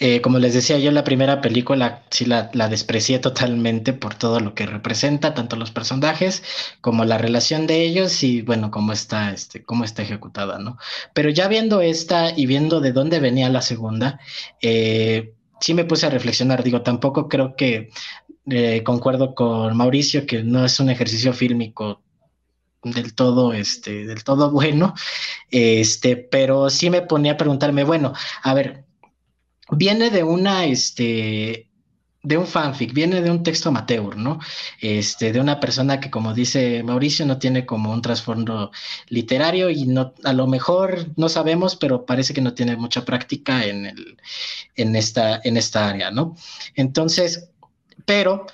eh, 0.01 0.21
como 0.21 0.39
les 0.39 0.53
decía 0.53 0.79
yo, 0.79 0.91
la 0.91 1.03
primera 1.03 1.41
película 1.41 2.03
sí 2.09 2.25
la, 2.25 2.49
desprecié 2.69 3.19
totalmente 3.19 3.91
por 3.91 4.15
todo 4.15 4.39
lo 4.39 4.55
que 4.55 4.65
representa, 4.65 5.33
tanto 5.33 5.57
los 5.57 5.71
personajes 5.71 6.41
como 6.79 7.03
la 7.03 7.17
relación 7.17 7.67
de 7.67 7.83
ellos 7.83 8.23
y 8.23 8.41
bueno, 8.41 8.71
cómo 8.71 8.93
está, 8.93 9.31
este, 9.31 9.63
cómo 9.63 9.83
está 9.83 10.01
ejecutada, 10.01 10.57
¿no? 10.57 10.77
Pero 11.13 11.29
ya 11.29 11.49
viendo 11.49 11.81
esta 11.81 12.31
y 12.35 12.45
viendo 12.45 12.79
de 12.79 12.93
dónde 12.93 13.19
venía 13.19 13.49
la 13.49 13.61
segunda, 13.61 14.21
eh, 14.61 15.33
sí 15.59 15.73
me 15.73 15.83
puse 15.83 16.05
a 16.05 16.09
reflexionar, 16.09 16.63
digo, 16.63 16.81
tampoco 16.81 17.27
creo 17.27 17.57
que 17.57 17.89
eh, 18.49 18.83
concuerdo 18.83 19.35
con 19.35 19.75
Mauricio 19.75 20.25
que 20.25 20.43
no 20.43 20.63
es 20.63 20.79
un 20.79 20.89
ejercicio 20.89 21.33
fílmico 21.33 22.01
del 22.83 23.13
todo, 23.13 23.51
este, 23.51 24.05
del 24.05 24.23
todo 24.23 24.51
bueno, 24.51 24.93
este, 25.51 26.15
pero 26.15 26.69
sí 26.69 26.89
me 26.89 27.01
ponía 27.01 27.33
a 27.33 27.37
preguntarme, 27.37 27.83
bueno, 27.83 28.13
a 28.43 28.53
ver, 28.53 28.85
viene 29.71 30.09
de 30.09 30.23
una, 30.23 30.65
este, 30.65 31.69
de 32.21 32.37
un 32.37 32.45
fanfic, 32.45 32.93
viene 32.93 33.21
de 33.21 33.31
un 33.31 33.43
texto 33.43 33.69
amateur, 33.69 34.17
¿no? 34.17 34.39
Este, 34.81 35.31
de 35.31 35.39
una 35.39 35.59
persona 35.59 35.99
que, 35.99 36.09
como 36.09 36.33
dice 36.33 36.83
Mauricio, 36.83 37.25
no 37.25 37.39
tiene 37.39 37.65
como 37.65 37.91
un 37.91 38.01
trasfondo 38.01 38.71
literario 39.07 39.69
y 39.69 39.85
no, 39.85 40.13
a 40.23 40.33
lo 40.33 40.47
mejor 40.47 41.07
no 41.15 41.29
sabemos, 41.29 41.75
pero 41.75 42.05
parece 42.05 42.33
que 42.33 42.41
no 42.41 42.53
tiene 42.53 42.75
mucha 42.75 43.05
práctica 43.05 43.65
en, 43.65 43.85
el, 43.85 44.17
en, 44.75 44.95
esta, 44.95 45.39
en 45.43 45.57
esta 45.57 45.87
área, 45.89 46.11
¿no? 46.11 46.35
Entonces, 46.75 47.49
pero 48.05 48.47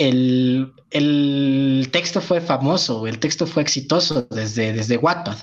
el, 0.00 0.72
el, 0.90 1.88
texto 1.92 2.22
fue 2.22 2.40
famoso, 2.40 3.06
el 3.06 3.18
texto 3.18 3.46
fue 3.46 3.62
exitoso 3.62 4.26
desde, 4.30 4.72
desde 4.72 4.96
Wattpad, 4.96 5.36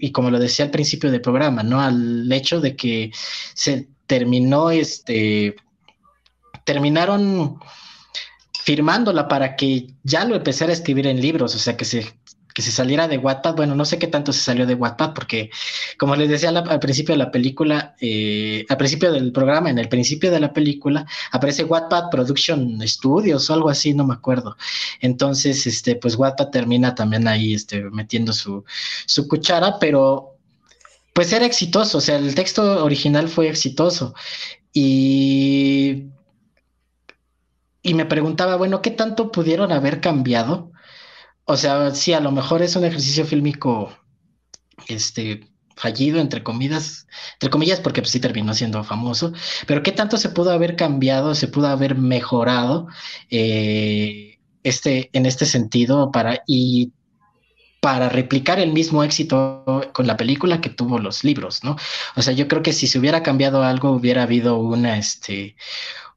y 0.00 0.12
como 0.12 0.30
lo 0.30 0.38
decía 0.38 0.66
al 0.66 0.70
principio 0.70 1.10
del 1.10 1.20
programa, 1.20 1.64
¿no? 1.64 1.80
Al 1.80 2.30
hecho 2.30 2.60
de 2.60 2.76
que 2.76 3.10
se 3.52 3.88
terminó, 4.06 4.70
este, 4.70 5.56
terminaron 6.64 7.58
firmándola 8.62 9.26
para 9.26 9.56
que 9.56 9.88
ya 10.04 10.24
lo 10.24 10.36
empezara 10.36 10.70
a 10.70 10.74
escribir 10.74 11.08
en 11.08 11.20
libros, 11.20 11.52
o 11.56 11.58
sea, 11.58 11.76
que 11.76 11.84
se 11.84 12.06
que 12.56 12.62
se 12.62 12.72
saliera 12.72 13.06
de 13.06 13.18
Wattpad, 13.18 13.54
bueno, 13.54 13.74
no 13.74 13.84
sé 13.84 13.98
qué 13.98 14.06
tanto 14.06 14.32
se 14.32 14.40
salió 14.40 14.64
de 14.64 14.72
Wattpad, 14.72 15.12
porque 15.12 15.50
como 15.98 16.16
les 16.16 16.30
decía 16.30 16.48
al 16.48 16.80
principio 16.80 17.12
de 17.12 17.18
la 17.18 17.30
película, 17.30 17.94
eh, 18.00 18.64
al 18.70 18.78
principio 18.78 19.12
del 19.12 19.30
programa, 19.30 19.68
en 19.68 19.78
el 19.78 19.90
principio 19.90 20.30
de 20.30 20.40
la 20.40 20.54
película, 20.54 21.04
aparece 21.32 21.64
Wattpad 21.64 22.08
Production 22.10 22.80
Studios 22.88 23.50
o 23.50 23.52
algo 23.52 23.68
así, 23.68 23.92
no 23.92 24.06
me 24.06 24.14
acuerdo. 24.14 24.56
Entonces, 25.02 25.66
este, 25.66 25.96
pues 25.96 26.16
Wattpad 26.16 26.48
termina 26.48 26.94
también 26.94 27.28
ahí 27.28 27.52
este, 27.52 27.82
metiendo 27.90 28.32
su, 28.32 28.64
su 29.04 29.28
cuchara, 29.28 29.78
pero 29.78 30.38
pues 31.12 31.34
era 31.34 31.44
exitoso, 31.44 31.98
o 31.98 32.00
sea, 32.00 32.16
el 32.16 32.34
texto 32.34 32.82
original 32.82 33.28
fue 33.28 33.50
exitoso. 33.50 34.14
Y, 34.72 36.04
y 37.82 37.92
me 37.92 38.06
preguntaba, 38.06 38.56
bueno, 38.56 38.80
¿qué 38.80 38.92
tanto 38.92 39.30
pudieron 39.30 39.72
haber 39.72 40.00
cambiado? 40.00 40.72
O 41.46 41.56
sea, 41.56 41.94
sí, 41.94 42.12
a 42.12 42.20
lo 42.20 42.32
mejor 42.32 42.62
es 42.62 42.76
un 42.76 42.84
ejercicio 42.84 43.24
fílmico, 43.24 43.96
este, 44.88 45.48
fallido, 45.76 46.18
entre 46.18 46.42
comillas, 46.42 47.06
entre 47.34 47.50
comillas, 47.50 47.80
porque 47.80 48.02
pues, 48.02 48.10
sí 48.10 48.20
terminó 48.20 48.52
siendo 48.54 48.82
famoso, 48.82 49.32
pero 49.66 49.82
¿qué 49.82 49.92
tanto 49.92 50.16
se 50.16 50.30
pudo 50.30 50.50
haber 50.50 50.74
cambiado, 50.74 51.34
se 51.34 51.48
pudo 51.48 51.68
haber 51.68 51.94
mejorado 51.96 52.88
eh, 53.30 54.38
este, 54.64 55.10
en 55.12 55.26
este 55.26 55.46
sentido 55.46 56.10
para, 56.10 56.42
y 56.46 56.92
para 57.80 58.08
replicar 58.08 58.58
el 58.58 58.72
mismo 58.72 59.04
éxito 59.04 59.64
con 59.92 60.06
la 60.08 60.16
película 60.16 60.60
que 60.60 60.70
tuvo 60.70 60.98
los 60.98 61.22
libros, 61.22 61.62
¿no? 61.62 61.76
O 62.16 62.22
sea, 62.22 62.32
yo 62.32 62.48
creo 62.48 62.62
que 62.62 62.72
si 62.72 62.88
se 62.88 62.98
hubiera 62.98 63.22
cambiado 63.22 63.62
algo, 63.62 63.92
hubiera 63.92 64.24
habido 64.24 64.58
una, 64.58 64.98
este, 64.98 65.54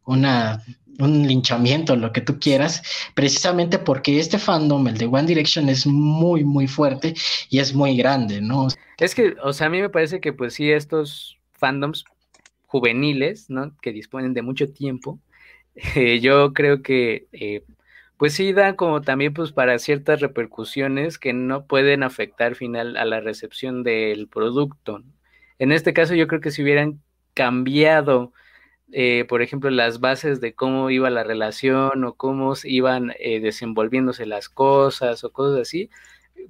una 0.06 0.63
un 0.99 1.27
linchamiento, 1.27 1.95
lo 1.95 2.12
que 2.12 2.21
tú 2.21 2.39
quieras, 2.39 2.83
precisamente 3.13 3.79
porque 3.79 4.19
este 4.19 4.38
fandom, 4.38 4.88
el 4.88 4.97
de 4.97 5.05
One 5.05 5.25
Direction, 5.25 5.69
es 5.69 5.88
muy, 5.88 6.43
muy 6.43 6.67
fuerte 6.67 7.13
y 7.49 7.59
es 7.59 7.73
muy 7.73 7.97
grande, 7.97 8.41
¿no? 8.41 8.67
Es 8.97 9.15
que, 9.15 9.35
o 9.41 9.53
sea, 9.53 9.67
a 9.67 9.69
mí 9.69 9.81
me 9.81 9.89
parece 9.89 10.19
que 10.19 10.33
pues 10.33 10.53
sí, 10.53 10.71
estos 10.71 11.38
fandoms 11.53 12.05
juveniles, 12.67 13.49
¿no? 13.49 13.75
Que 13.81 13.91
disponen 13.91 14.33
de 14.33 14.41
mucho 14.41 14.71
tiempo, 14.71 15.19
eh, 15.95 16.19
yo 16.19 16.53
creo 16.53 16.81
que, 16.81 17.27
eh, 17.31 17.63
pues 18.17 18.33
sí, 18.33 18.51
dan 18.51 18.75
como 18.75 19.01
también 19.01 19.33
pues 19.33 19.51
para 19.53 19.79
ciertas 19.79 20.19
repercusiones 20.19 21.17
que 21.17 21.31
no 21.33 21.65
pueden 21.65 22.03
afectar 22.03 22.55
final 22.55 22.97
a 22.97 23.05
la 23.05 23.21
recepción 23.21 23.83
del 23.83 24.27
producto. 24.27 25.01
En 25.57 25.71
este 25.71 25.93
caso 25.93 26.15
yo 26.15 26.27
creo 26.27 26.41
que 26.41 26.51
si 26.51 26.62
hubieran 26.63 27.01
cambiado 27.33 28.33
eh, 28.91 29.25
por 29.28 29.41
ejemplo, 29.41 29.69
las 29.69 29.99
bases 29.99 30.41
de 30.41 30.54
cómo 30.54 30.89
iba 30.89 31.10
la 31.10 31.23
relación 31.23 32.04
o 32.04 32.13
cómo 32.15 32.54
iban 32.63 33.13
eh, 33.19 33.39
desenvolviéndose 33.39 34.25
las 34.25 34.49
cosas 34.49 35.23
o 35.23 35.32
cosas 35.32 35.62
así, 35.62 35.89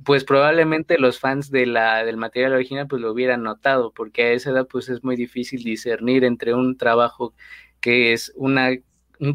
pues 0.03 0.23
probablemente 0.23 0.97
los 0.99 1.19
fans 1.19 1.51
de 1.51 1.65
la, 1.65 2.05
del 2.05 2.17
material 2.17 2.53
original 2.53 2.87
pues 2.87 3.01
lo 3.01 3.11
hubieran 3.11 3.43
notado, 3.43 3.91
porque 3.91 4.23
a 4.23 4.31
esa 4.31 4.51
edad 4.51 4.67
pues 4.67 4.89
es 4.89 5.03
muy 5.03 5.15
difícil 5.15 5.63
discernir 5.63 6.23
entre 6.23 6.53
un 6.53 6.77
trabajo 6.77 7.33
que 7.81 8.13
es 8.13 8.31
una, 8.35 8.71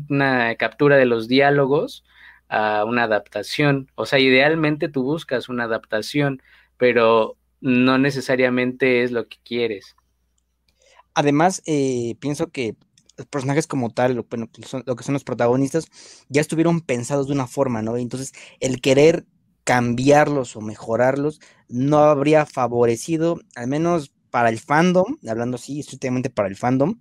una 0.09 0.55
captura 0.57 0.97
de 0.97 1.07
los 1.07 1.29
diálogos 1.29 2.05
a 2.49 2.85
una 2.85 3.05
adaptación. 3.05 3.90
O 3.97 4.07
sea, 4.07 4.19
idealmente 4.19 4.88
tú 4.88 5.03
buscas 5.03 5.48
una 5.48 5.65
adaptación, 5.65 6.42
pero 6.79 7.37
no 7.61 7.98
necesariamente 7.98 9.02
es 9.02 9.13
lo 9.13 9.29
que 9.29 9.38
quieres. 9.44 9.96
Además, 11.15 11.63
eh, 11.67 12.17
pienso 12.21 12.50
que 12.50 12.77
los 13.17 13.27
personajes 13.27 13.67
como 13.67 13.90
tal, 13.90 14.15
lo, 14.15 14.25
bueno, 14.25 14.48
lo 14.87 14.96
que 14.96 15.04
son 15.04 15.12
los 15.12 15.25
protagonistas, 15.25 15.87
ya 16.29 16.40
estuvieron 16.40 16.81
pensados 16.81 17.29
de 17.29 17.35
una 17.35 17.46
forma, 17.46 17.83
¿no? 17.83 17.96
Entonces, 17.96 18.33
el 18.60 18.81
querer 18.81 19.27
cambiarlos 19.65 20.56
o 20.56 20.60
mejorarlos 20.60 21.40
no 21.69 21.98
habría 21.98 22.46
favorecido, 22.46 23.40
al 23.56 23.67
menos 23.69 24.12
para 24.31 24.48
el 24.48 24.58
fandom, 24.58 25.17
hablando 25.29 25.56
así, 25.56 25.81
estrictamente 25.81 26.31
para 26.31 26.48
el 26.48 26.56
fandom, 26.56 27.00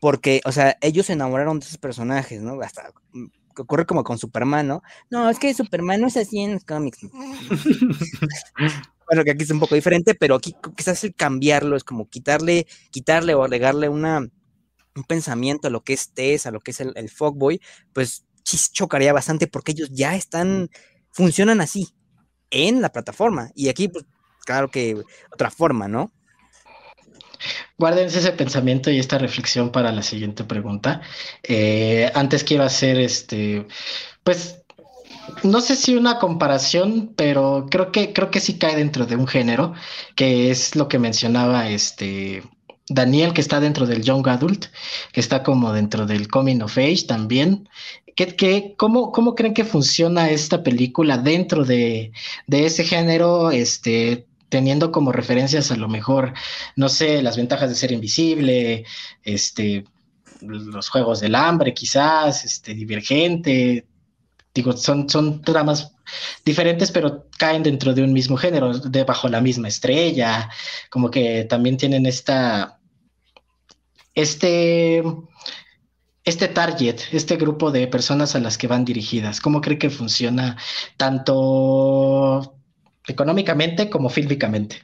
porque, 0.00 0.40
o 0.44 0.52
sea, 0.52 0.76
ellos 0.80 1.06
se 1.06 1.14
enamoraron 1.14 1.58
de 1.58 1.66
esos 1.66 1.78
personajes, 1.78 2.40
¿no? 2.42 2.60
Hasta 2.60 2.90
mm, 3.12 3.26
ocurre 3.58 3.86
como 3.86 4.04
con 4.04 4.18
Superman, 4.18 4.68
¿no? 4.68 4.82
No, 5.10 5.28
es 5.28 5.38
que 5.38 5.54
Superman 5.54 6.00
no 6.00 6.06
es 6.08 6.16
así 6.16 6.40
en 6.40 6.54
los 6.54 6.64
cómics. 6.64 7.00
bueno, 9.08 9.24
que 9.24 9.30
aquí 9.30 9.44
es 9.44 9.50
un 9.50 9.60
poco 9.60 9.74
diferente, 9.74 10.14
pero 10.14 10.36
aquí 10.36 10.54
quizás 10.76 11.02
el 11.04 11.14
cambiarlo 11.14 11.76
es 11.76 11.84
como 11.84 12.08
quitarle, 12.08 12.66
quitarle 12.90 13.34
o 13.34 13.42
agregarle 13.42 13.88
una 13.88 14.28
un 14.96 15.04
pensamiento 15.04 15.68
a 15.68 15.70
lo 15.70 15.82
que 15.82 15.92
es 15.92 16.10
Tess, 16.12 16.46
a 16.46 16.50
lo 16.50 16.60
que 16.60 16.70
es 16.70 16.80
el, 16.80 16.92
el 16.96 17.08
Fogboy, 17.10 17.60
pues 17.92 18.24
chocaría 18.72 19.12
bastante 19.12 19.46
porque 19.46 19.72
ellos 19.72 19.90
ya 19.90 20.14
están, 20.14 20.70
funcionan 21.10 21.60
así 21.60 21.94
en 22.50 22.82
la 22.82 22.90
plataforma. 22.92 23.50
Y 23.54 23.68
aquí, 23.68 23.88
pues, 23.88 24.04
claro 24.44 24.70
que 24.70 25.02
otra 25.32 25.50
forma, 25.50 25.88
¿no? 25.88 26.12
Guárdense 27.76 28.20
ese 28.20 28.32
pensamiento 28.32 28.90
y 28.90 28.98
esta 28.98 29.18
reflexión 29.18 29.70
para 29.72 29.92
la 29.92 30.02
siguiente 30.02 30.44
pregunta. 30.44 31.02
Eh, 31.42 32.10
antes 32.14 32.44
quiero 32.44 32.64
hacer 32.64 32.98
este, 32.98 33.66
pues, 34.22 34.62
no 35.42 35.60
sé 35.60 35.74
si 35.74 35.96
una 35.96 36.18
comparación, 36.18 37.14
pero 37.16 37.66
creo 37.70 37.90
que, 37.90 38.12
creo 38.12 38.30
que 38.30 38.40
sí 38.40 38.58
cae 38.58 38.76
dentro 38.76 39.06
de 39.06 39.16
un 39.16 39.26
género, 39.26 39.74
que 40.14 40.50
es 40.50 40.76
lo 40.76 40.88
que 40.88 40.98
mencionaba 40.98 41.68
este 41.68 42.42
Daniel, 42.88 43.32
que 43.32 43.40
está 43.40 43.60
dentro 43.60 43.86
del 43.86 44.02
Young 44.02 44.28
Adult, 44.28 44.66
que 45.12 45.20
está 45.20 45.42
como 45.42 45.72
dentro 45.72 46.06
del 46.06 46.28
Coming 46.28 46.60
of 46.60 46.76
Age 46.76 47.04
también. 47.06 47.68
¿Qué, 48.16 48.36
qué, 48.36 48.74
cómo, 48.76 49.10
cómo, 49.10 49.34
creen 49.34 49.54
que 49.54 49.64
funciona 49.64 50.30
esta 50.30 50.62
película 50.62 51.18
dentro 51.18 51.64
de, 51.64 52.12
de 52.46 52.66
ese 52.66 52.84
género? 52.84 53.50
Este, 53.50 54.26
teniendo 54.48 54.92
como 54.92 55.10
referencias 55.10 55.72
a 55.72 55.76
lo 55.76 55.88
mejor, 55.88 56.32
no 56.76 56.88
sé, 56.88 57.22
las 57.22 57.36
ventajas 57.36 57.68
de 57.68 57.74
ser 57.74 57.90
invisible, 57.90 58.84
este, 59.24 59.84
los 60.40 60.88
juegos 60.88 61.20
del 61.20 61.34
hambre 61.34 61.74
quizás, 61.74 62.44
este, 62.44 62.74
divergente, 62.74 63.86
digo, 64.54 64.72
son, 64.76 65.08
son 65.10 65.42
dramas 65.42 65.92
diferentes, 66.44 66.90
pero 66.90 67.26
caen 67.38 67.62
dentro 67.62 67.92
de 67.94 68.02
un 68.02 68.12
mismo 68.12 68.36
género, 68.36 68.78
de 68.78 69.04
bajo 69.04 69.28
la 69.28 69.40
misma 69.40 69.68
estrella, 69.68 70.50
como 70.90 71.10
que 71.10 71.44
también 71.44 71.76
tienen 71.76 72.06
esta, 72.06 72.78
este, 74.14 75.02
este 76.24 76.48
target, 76.48 77.00
este 77.12 77.36
grupo 77.36 77.70
de 77.70 77.88
personas 77.88 78.34
a 78.34 78.40
las 78.40 78.56
que 78.56 78.68
van 78.68 78.84
dirigidas. 78.84 79.40
¿Cómo 79.40 79.60
cree 79.60 79.78
que 79.78 79.90
funciona 79.90 80.56
tanto 80.96 82.54
económicamente 83.06 83.90
como 83.90 84.08
fílmicamente. 84.08 84.82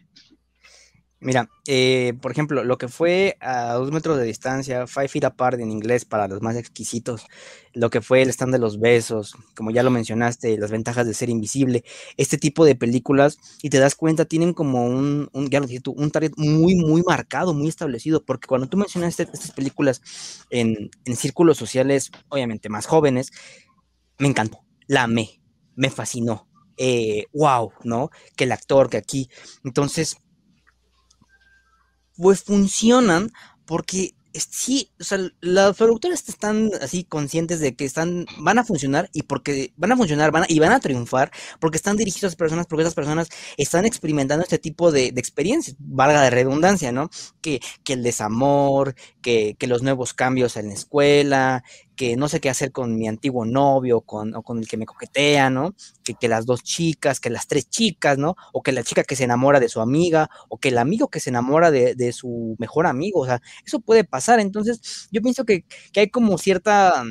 Mira, 1.23 1.51
eh, 1.67 2.15
por 2.23 2.33
ejemplo, 2.33 2.65
lo 2.65 2.79
que 2.79 2.89
fue 2.89 3.37
a 3.41 3.75
dos 3.75 3.93
metros 3.93 4.17
de 4.17 4.25
distancia, 4.25 4.87
five 4.87 5.09
feet 5.09 5.25
apart 5.25 5.61
en 5.61 5.71
inglés 5.71 6.07
para 6.07 6.29
los 6.29 6.41
más 6.41 6.57
exquisitos, 6.57 7.27
lo 7.75 7.91
que 7.91 8.01
fue 8.01 8.23
el 8.23 8.31
stand 8.31 8.55
de 8.55 8.59
los 8.59 8.81
besos, 8.81 9.35
como 9.55 9.71
ya 9.71 9.83
lo 9.83 9.91
mencionaste, 9.91 10.57
las 10.57 10.71
ventajas 10.71 11.07
de 11.07 11.13
ser 11.13 11.29
invisible, 11.29 11.85
este 12.17 12.39
tipo 12.39 12.65
de 12.65 12.75
películas, 12.75 13.37
y 13.63 13.69
te 13.69 13.79
das 13.79 13.97
cuenta, 13.97 14.25
tienen 14.25 14.55
como 14.55 14.87
un, 14.87 15.29
ya 15.51 15.61
lo 15.61 15.67
dije 15.67 15.81
tú, 15.81 15.93
un 15.93 16.11
target 16.11 16.33
muy, 16.39 16.75
muy 16.75 17.03
marcado, 17.03 17.53
muy 17.53 17.69
establecido, 17.69 18.25
porque 18.25 18.47
cuando 18.47 18.69
tú 18.69 18.79
mencionaste 18.79 19.25
estas 19.25 19.53
películas 19.53 20.01
en, 20.49 20.91
en 21.05 21.17
círculos 21.17 21.59
sociales, 21.59 22.11
obviamente 22.31 22.71
más 22.71 22.87
jóvenes, 22.87 23.31
me 24.19 24.29
encantó, 24.29 24.61
la 24.87 25.05
amé, 25.05 25.41
me 25.77 25.91
fascinó, 25.91 26.49
wow, 27.33 27.71
eh, 27.73 27.75
¿no? 27.85 28.11
Que 28.37 28.45
el 28.45 28.53
actor, 28.53 28.89
que 28.91 28.97
aquí. 28.97 29.29
Entonces, 29.65 30.17
pues 32.21 32.43
funcionan 32.43 33.33
porque 33.65 34.15
sí, 34.33 34.91
o 35.01 35.05
sea, 35.05 35.19
los 35.41 35.77
productores 35.77 36.29
están 36.29 36.71
así 36.81 37.05
conscientes 37.05 37.61
de 37.61 37.75
que 37.75 37.85
están, 37.85 38.27
van 38.39 38.59
a 38.59 38.65
funcionar 38.65 39.11
y 39.13 39.23
porque 39.23 39.73
van 39.77 39.93
a 39.93 39.97
funcionar 39.97 40.31
van 40.31 40.45
y 40.49 40.59
van 40.59 40.73
a 40.73 40.81
triunfar 40.81 41.33
porque 41.59 41.77
están 41.77 41.97
dirigidos 41.97 42.35
a 42.35 42.37
personas, 42.37 42.67
porque 42.67 42.83
esas 42.83 42.95
personas 42.95 43.29
están 43.57 43.85
experimentando 43.87 44.45
este 44.45 44.59
tipo 44.59 44.93
de, 44.93 45.07
experiencias, 45.07 45.77
valga 45.79 46.23
de 46.23 46.31
redundancia, 46.31 46.93
¿no? 46.93 47.11
Que, 47.41 47.61
que 47.85 47.95
el 47.95 48.03
desamor, 48.03 48.95
que, 49.23 49.57
que, 49.59 49.67
los 49.67 49.83
nuevos 49.83 50.15
cambios 50.15 50.57
en 50.57 50.69
la 50.69 50.75
escuela, 50.75 51.65
que 52.01 52.17
no 52.17 52.31
sé 52.31 52.41
qué 52.41 52.49
hacer 52.49 52.73
con 52.73 52.97
mi 52.97 53.09
antiguo 53.09 53.45
novio 53.45 54.01
con, 54.01 54.35
o 54.35 54.43
con 54.43 54.59
el 54.59 54.67
que 54.67 54.79
me 54.79 54.87
coquetea, 54.87 55.51
¿no? 55.51 55.75
Que, 56.03 56.15
que, 56.15 56.29
las 56.29 56.47
dos 56.47 56.63
chicas, 56.63 57.21
que 57.21 57.29
las 57.29 57.47
tres 57.47 57.69
chicas, 57.69 58.17
¿no? 58.17 58.37
O 58.55 58.63
que 58.63 58.73
la 58.73 58.83
chica 58.83 59.05
que 59.05 59.17
se 59.17 59.25
enamora 59.25 59.61
de 59.61 59.69
su 59.69 59.83
amiga, 59.83 60.31
o 60.49 60.57
que 60.57 60.69
el 60.69 60.79
amigo 60.79 61.09
que 61.09 61.21
se 61.21 61.29
enamora 61.29 61.71
de, 61.71 61.95
de 61.95 62.13
su 62.15 62.57
mejor 62.59 62.87
amigo, 62.87 63.21
o 63.21 63.27
sea, 63.27 63.43
eso 63.67 63.81
puede 63.81 64.05
pasar. 64.05 64.41
Entonces, 64.41 65.09
yo 65.13 65.21
pienso 65.21 65.45
que, 65.45 65.67
que 65.93 66.01
hay 66.01 66.09
como 66.09 66.39
cierta 66.39 67.05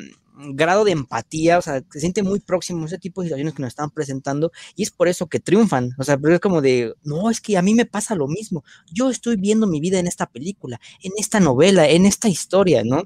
grado 0.54 0.84
de 0.84 0.92
empatía, 0.92 1.58
o 1.58 1.62
sea, 1.62 1.82
se 1.90 2.00
siente 2.00 2.22
muy 2.22 2.40
próximo 2.40 2.82
a 2.82 2.86
ese 2.86 2.98
tipo 2.98 3.22
de 3.22 3.28
situaciones 3.28 3.54
que 3.54 3.62
nos 3.62 3.68
están 3.68 3.90
presentando 3.90 4.52
y 4.76 4.82
es 4.82 4.90
por 4.90 5.08
eso 5.08 5.26
que 5.26 5.40
triunfan, 5.40 5.90
o 5.98 6.04
sea, 6.04 6.18
pero 6.18 6.34
es 6.34 6.40
como 6.40 6.60
de, 6.60 6.94
no, 7.02 7.30
es 7.30 7.40
que 7.40 7.56
a 7.56 7.62
mí 7.62 7.74
me 7.74 7.86
pasa 7.86 8.14
lo 8.14 8.28
mismo, 8.28 8.64
yo 8.92 9.10
estoy 9.10 9.36
viendo 9.36 9.66
mi 9.66 9.80
vida 9.80 9.98
en 9.98 10.06
esta 10.06 10.26
película, 10.26 10.80
en 11.02 11.12
esta 11.18 11.40
novela, 11.40 11.88
en 11.88 12.06
esta 12.06 12.28
historia, 12.28 12.82
¿no? 12.84 13.02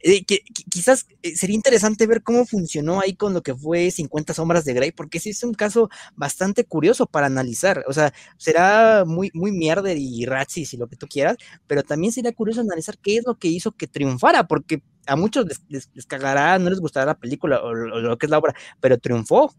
Eh, 0.00 0.24
que, 0.24 0.40
quizás 0.70 1.06
eh, 1.22 1.36
sería 1.36 1.56
interesante 1.56 2.06
ver 2.06 2.22
cómo 2.22 2.46
funcionó 2.46 3.00
ahí 3.00 3.14
con 3.14 3.34
lo 3.34 3.42
que 3.42 3.54
fue 3.54 3.90
50 3.90 4.34
sombras 4.34 4.64
de 4.64 4.74
Grey, 4.74 4.92
porque 4.92 5.20
sí 5.20 5.30
es 5.30 5.42
un 5.44 5.54
caso 5.54 5.88
bastante 6.16 6.64
curioso 6.64 7.06
para 7.06 7.26
analizar, 7.26 7.84
o 7.88 7.92
sea, 7.92 8.12
será 8.36 9.04
muy, 9.06 9.30
muy 9.34 9.52
mierder 9.52 9.96
y 9.98 10.24
racis 10.26 10.74
y 10.74 10.76
lo 10.76 10.88
que 10.88 10.96
tú 10.96 11.06
quieras, 11.06 11.36
pero 11.66 11.82
también 11.82 12.12
sería 12.12 12.32
curioso 12.32 12.60
analizar 12.60 12.98
qué 12.98 13.18
es 13.18 13.24
lo 13.26 13.38
que 13.38 13.48
hizo 13.48 13.72
que 13.72 13.86
triunfara, 13.86 14.46
porque 14.46 14.82
a 15.06 15.16
muchos 15.16 15.46
les, 15.68 15.88
cagará, 16.06 16.58
no 16.58 16.70
les 16.70 16.80
gustará 16.80 17.06
la 17.06 17.18
película 17.18 17.60
o, 17.62 17.74
lo 17.74 18.18
que 18.18 18.26
es 18.26 18.30
la 18.30 18.38
obra, 18.38 18.54
pero 18.80 18.98
triunfó. 18.98 19.54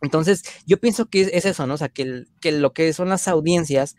Entonces, 0.00 0.44
yo 0.66 0.78
pienso 0.78 1.06
que 1.06 1.22
es, 1.22 1.44
eso, 1.44 1.66
¿no? 1.66 1.74
O 1.74 1.76
sea, 1.76 1.88
que, 1.88 2.24
que 2.40 2.52
lo 2.52 2.72
que 2.72 2.92
son 2.92 3.08
las 3.08 3.26
audiencias 3.28 3.96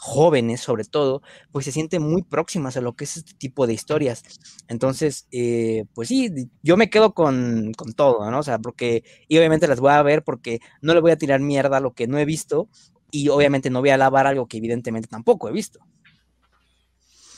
jóvenes, 0.00 0.62
sobre 0.62 0.84
todo, 0.84 1.20
pues 1.52 1.66
se 1.66 1.72
sienten 1.72 2.00
muy 2.02 2.22
próximas 2.22 2.74
a 2.76 2.80
lo 2.80 2.94
que 2.94 3.04
es 3.04 3.18
este 3.18 3.34
tipo 3.34 3.66
de 3.66 3.74
historias. 3.74 4.22
Entonces, 4.66 5.26
eh, 5.30 5.84
pues 5.94 6.08
sí, 6.08 6.50
yo 6.62 6.78
me 6.78 6.88
quedo 6.88 7.12
con, 7.12 7.72
con, 7.76 7.92
todo, 7.92 8.30
¿no? 8.30 8.38
O 8.38 8.42
sea, 8.42 8.58
porque, 8.58 9.04
y 9.28 9.36
obviamente 9.36 9.68
las 9.68 9.78
voy 9.78 9.92
a 9.92 10.02
ver 10.02 10.24
porque 10.24 10.60
no 10.80 10.94
le 10.94 11.00
voy 11.00 11.10
a 11.10 11.18
tirar 11.18 11.40
mierda 11.40 11.76
a 11.76 11.80
lo 11.80 11.92
que 11.92 12.06
no 12.06 12.18
he 12.18 12.24
visto 12.24 12.70
y 13.10 13.28
obviamente 13.28 13.68
no 13.68 13.80
voy 13.80 13.90
a 13.90 13.94
alabar 13.94 14.26
algo 14.26 14.46
que 14.48 14.56
evidentemente 14.56 15.06
tampoco 15.06 15.50
he 15.50 15.52
visto. 15.52 15.80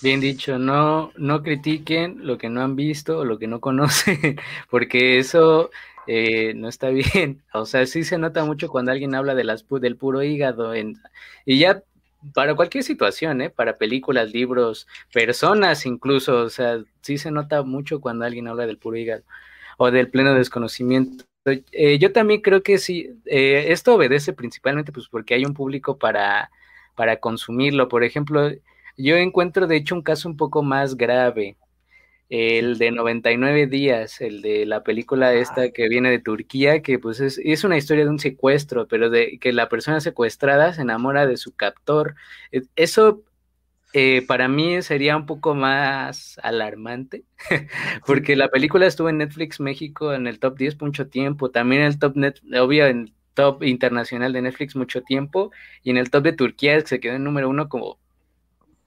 Bien 0.02 0.20
dicho, 0.20 0.58
no, 0.58 1.12
no 1.16 1.42
critiquen 1.44 2.26
lo 2.26 2.36
que 2.36 2.48
no 2.48 2.60
han 2.62 2.74
visto 2.74 3.18
o 3.20 3.24
lo 3.24 3.38
que 3.38 3.46
no 3.46 3.60
conocen, 3.60 4.40
porque 4.70 5.18
eso 5.18 5.70
eh, 6.08 6.54
no 6.54 6.68
está 6.68 6.88
bien. 6.88 7.42
O 7.54 7.66
sea, 7.66 7.86
sí 7.86 8.02
se 8.02 8.18
nota 8.18 8.44
mucho 8.44 8.68
cuando 8.68 8.90
alguien 8.90 9.14
habla 9.14 9.34
de 9.36 9.44
las, 9.44 9.64
del 9.68 9.96
puro 9.96 10.22
hígado. 10.22 10.74
En, 10.74 10.96
y 11.46 11.58
ya 11.58 11.82
para 12.34 12.54
cualquier 12.56 12.82
situación, 12.84 13.42
¿eh? 13.42 13.50
para 13.50 13.76
películas, 13.76 14.32
libros, 14.32 14.88
personas 15.12 15.86
incluso, 15.86 16.38
o 16.42 16.50
sea, 16.50 16.82
sí 17.02 17.18
se 17.18 17.30
nota 17.30 17.62
mucho 17.62 18.00
cuando 18.00 18.24
alguien 18.24 18.48
habla 18.48 18.66
del 18.66 18.78
puro 18.78 18.96
hígado 18.96 19.22
o 19.78 19.90
del 19.90 20.08
pleno 20.10 20.34
desconocimiento. 20.34 21.24
Eh, 21.44 21.98
yo 21.98 22.12
también 22.12 22.40
creo 22.40 22.62
que 22.62 22.78
sí, 22.78 23.20
eh, 23.26 23.66
esto 23.68 23.94
obedece 23.94 24.32
principalmente 24.32 24.92
pues 24.92 25.08
porque 25.08 25.34
hay 25.34 25.44
un 25.44 25.54
público 25.54 25.98
para, 25.98 26.50
para 26.94 27.18
consumirlo. 27.18 27.88
Por 27.88 28.04
ejemplo, 28.04 28.50
yo 28.96 29.16
encuentro, 29.16 29.66
de 29.66 29.76
hecho, 29.76 29.94
un 29.94 30.02
caso 30.02 30.28
un 30.28 30.36
poco 30.36 30.62
más 30.62 30.96
grave. 30.96 31.56
El 32.28 32.78
de 32.78 32.90
99 32.92 33.66
días, 33.66 34.20
el 34.22 34.40
de 34.40 34.64
la 34.64 34.82
película 34.82 35.34
esta 35.34 35.70
que 35.70 35.88
viene 35.88 36.10
de 36.10 36.18
Turquía, 36.18 36.80
que 36.80 36.98
pues 36.98 37.20
es, 37.20 37.38
es 37.44 37.64
una 37.64 37.76
historia 37.76 38.04
de 38.04 38.10
un 38.10 38.18
secuestro, 38.18 38.88
pero 38.88 39.10
de 39.10 39.38
que 39.38 39.52
la 39.52 39.68
persona 39.68 40.00
secuestrada 40.00 40.72
se 40.72 40.80
enamora 40.82 41.26
de 41.26 41.36
su 41.36 41.54
captor. 41.54 42.14
E, 42.50 42.62
eso 42.74 43.22
eh, 43.94 44.22
para 44.26 44.48
mí 44.48 44.80
sería 44.80 45.16
un 45.16 45.26
poco 45.26 45.54
más 45.54 46.38
alarmante, 46.42 47.24
porque 48.06 48.36
la 48.36 48.48
película 48.48 48.86
estuvo 48.86 49.10
en 49.10 49.18
Netflix 49.18 49.60
México 49.60 50.14
en 50.14 50.26
el 50.26 50.38
top 50.38 50.56
10 50.56 50.80
mucho 50.80 51.08
tiempo, 51.08 51.50
también 51.50 51.82
en 51.82 51.88
el 51.88 51.98
top 51.98 52.16
net, 52.16 52.36
obvio, 52.58 52.86
en 52.86 53.00
el 53.00 53.14
top 53.34 53.62
internacional 53.62 54.32
de 54.32 54.40
Netflix 54.42 54.76
mucho 54.76 55.02
tiempo, 55.02 55.50
y 55.82 55.90
en 55.90 55.98
el 55.98 56.10
top 56.10 56.22
de 56.24 56.32
Turquía 56.32 56.80
se 56.86 57.00
quedó 57.00 57.16
en 57.16 57.24
número 57.24 57.50
uno 57.50 57.68
como 57.68 57.98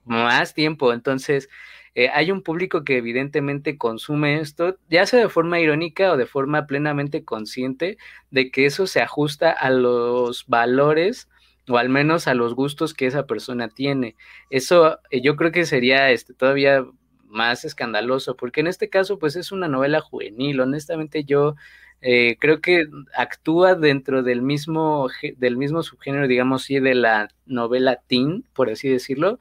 más 0.06 0.54
tiempo. 0.54 0.94
Entonces, 0.94 1.50
eh, 1.96 2.10
hay 2.14 2.32
un 2.32 2.42
público 2.42 2.84
que 2.84 2.98
evidentemente 2.98 3.78
consume 3.78 4.40
esto, 4.40 4.78
ya 4.90 5.06
sea 5.06 5.22
de 5.22 5.30
forma 5.30 5.60
irónica 5.60 6.12
o 6.12 6.18
de 6.18 6.26
forma 6.26 6.68
plenamente 6.68 7.24
consciente 7.24 7.98
de 8.32 8.52
que 8.52 8.66
eso 8.66 8.86
se 8.88 9.02
ajusta 9.02 9.52
a 9.52 9.70
los 9.70 10.46
valores 10.48 11.30
o 11.70 11.78
al 11.78 11.90
menos 11.90 12.28
a 12.28 12.34
los 12.34 12.54
gustos 12.54 12.94
que 12.94 13.08
esa 13.08 13.26
persona 13.26 13.70
tiene. 13.70 14.16
Eso 14.50 15.00
eh, 15.10 15.22
yo 15.22 15.36
creo 15.36 15.52
que 15.52 15.66
sería 15.66 16.12
este, 16.12 16.34
todavía 16.34 16.86
más 17.28 17.66
escandaloso, 17.66 18.36
porque 18.36 18.62
en 18.62 18.68
este 18.68 18.90
caso 18.90 19.18
pues 19.20 19.36
es 19.36 19.52
una 19.52 19.68
novela 19.68 20.02
juvenil, 20.02 20.62
honestamente 20.62 21.24
yo 21.24 21.56
eh, 22.02 22.38
creo 22.40 22.62
que 22.62 22.88
actúa 23.18 23.76
dentro 23.76 24.22
del 24.22 24.42
mismo, 24.42 25.10
del 25.38 25.58
mismo 25.58 25.82
subgénero, 25.82 26.28
digamos, 26.28 26.64
sí, 26.64 26.80
de 26.80 26.94
la 26.94 27.30
novela 27.46 28.02
teen, 28.08 28.44
por 28.54 28.70
así 28.70 28.90
decirlo, 28.90 29.40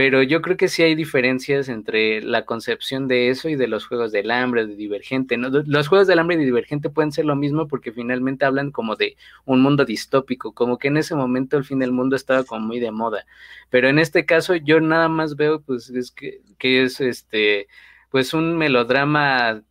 pero 0.00 0.22
yo 0.22 0.40
creo 0.40 0.56
que 0.56 0.68
sí 0.68 0.82
hay 0.82 0.94
diferencias 0.94 1.68
entre 1.68 2.22
la 2.22 2.46
concepción 2.46 3.06
de 3.06 3.28
eso 3.28 3.50
y 3.50 3.54
de 3.54 3.68
los 3.68 3.84
juegos 3.86 4.12
del 4.12 4.30
hambre, 4.30 4.66
de 4.66 4.74
Divergente. 4.74 5.36
Los 5.36 5.88
juegos 5.88 6.06
del 6.06 6.18
hambre 6.18 6.36
y 6.36 6.38
de 6.38 6.46
Divergente 6.46 6.88
pueden 6.88 7.12
ser 7.12 7.26
lo 7.26 7.36
mismo 7.36 7.68
porque 7.68 7.92
finalmente 7.92 8.46
hablan 8.46 8.70
como 8.70 8.96
de 8.96 9.18
un 9.44 9.60
mundo 9.60 9.84
distópico, 9.84 10.54
como 10.54 10.78
que 10.78 10.88
en 10.88 10.96
ese 10.96 11.14
momento 11.14 11.58
el 11.58 11.64
fin 11.64 11.80
del 11.80 11.92
mundo 11.92 12.16
estaba 12.16 12.44
como 12.44 12.66
muy 12.66 12.80
de 12.80 12.90
moda. 12.90 13.26
Pero 13.68 13.90
en 13.90 13.98
este 13.98 14.24
caso 14.24 14.54
yo 14.56 14.80
nada 14.80 15.10
más 15.10 15.36
veo 15.36 15.60
pues 15.60 15.90
es 15.90 16.10
que, 16.10 16.40
que 16.56 16.82
es 16.82 17.02
este 17.02 17.68
pues 18.08 18.32
un 18.32 18.56
melodrama, 18.56 19.62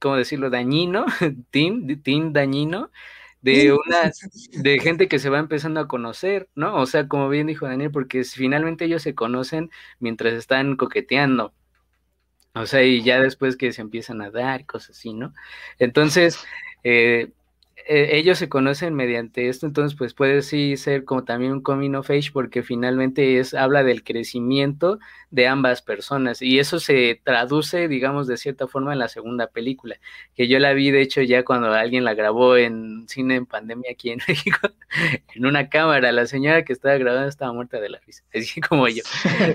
¿cómo 0.00 0.16
decirlo? 0.16 0.50
Dañino, 0.50 1.06
teen, 1.50 2.02
teen 2.02 2.34
dañino, 2.34 2.90
de 3.44 3.72
una, 3.74 4.10
de 4.52 4.78
gente 4.78 5.06
que 5.06 5.18
se 5.18 5.28
va 5.28 5.38
empezando 5.38 5.78
a 5.78 5.86
conocer, 5.86 6.48
¿no? 6.54 6.76
O 6.76 6.86
sea, 6.86 7.08
como 7.08 7.28
bien 7.28 7.46
dijo 7.46 7.66
Daniel, 7.66 7.90
porque 7.90 8.24
finalmente 8.24 8.86
ellos 8.86 9.02
se 9.02 9.14
conocen 9.14 9.70
mientras 9.98 10.32
están 10.32 10.76
coqueteando. 10.76 11.52
O 12.54 12.64
sea, 12.66 12.82
y 12.82 13.02
ya 13.02 13.20
después 13.20 13.56
que 13.56 13.72
se 13.72 13.82
empiezan 13.82 14.22
a 14.22 14.30
dar 14.30 14.64
cosas 14.64 14.96
así, 14.96 15.12
¿no? 15.12 15.34
Entonces, 15.78 16.38
eh, 16.84 17.32
eh, 17.86 18.16
ellos 18.16 18.38
se 18.38 18.48
conocen 18.48 18.94
mediante 18.94 19.48
esto, 19.48 19.66
entonces 19.66 19.96
pues 19.96 20.14
puede 20.14 20.42
sí 20.42 20.76
ser 20.76 21.04
como 21.04 21.24
también 21.24 21.52
un 21.52 21.60
coming 21.60 21.94
of 21.94 22.10
age 22.10 22.30
porque 22.32 22.62
finalmente 22.62 23.38
es 23.38 23.52
habla 23.54 23.84
del 23.84 24.02
crecimiento 24.02 24.98
de 25.30 25.48
ambas 25.48 25.82
personas 25.82 26.40
y 26.40 26.58
eso 26.58 26.80
se 26.80 27.20
traduce 27.24 27.88
digamos 27.88 28.26
de 28.26 28.36
cierta 28.36 28.66
forma 28.68 28.92
en 28.92 28.98
la 29.00 29.08
segunda 29.08 29.48
película, 29.48 29.96
que 30.34 30.48
yo 30.48 30.58
la 30.58 30.72
vi 30.72 30.90
de 30.90 31.02
hecho 31.02 31.20
ya 31.22 31.44
cuando 31.44 31.72
alguien 31.72 32.04
la 32.04 32.14
grabó 32.14 32.56
en 32.56 33.06
cine 33.08 33.36
en 33.36 33.46
pandemia 33.46 33.92
aquí 33.92 34.10
en 34.10 34.18
México 34.28 34.58
en 35.34 35.46
una 35.46 35.68
cámara, 35.68 36.12
la 36.12 36.26
señora 36.26 36.64
que 36.64 36.72
estaba 36.72 36.96
grabando 36.96 37.28
estaba 37.28 37.52
muerta 37.52 37.80
de 37.80 37.88
la 37.88 37.98
risa, 37.98 38.24
así 38.34 38.60
como 38.60 38.88
yo. 38.88 39.02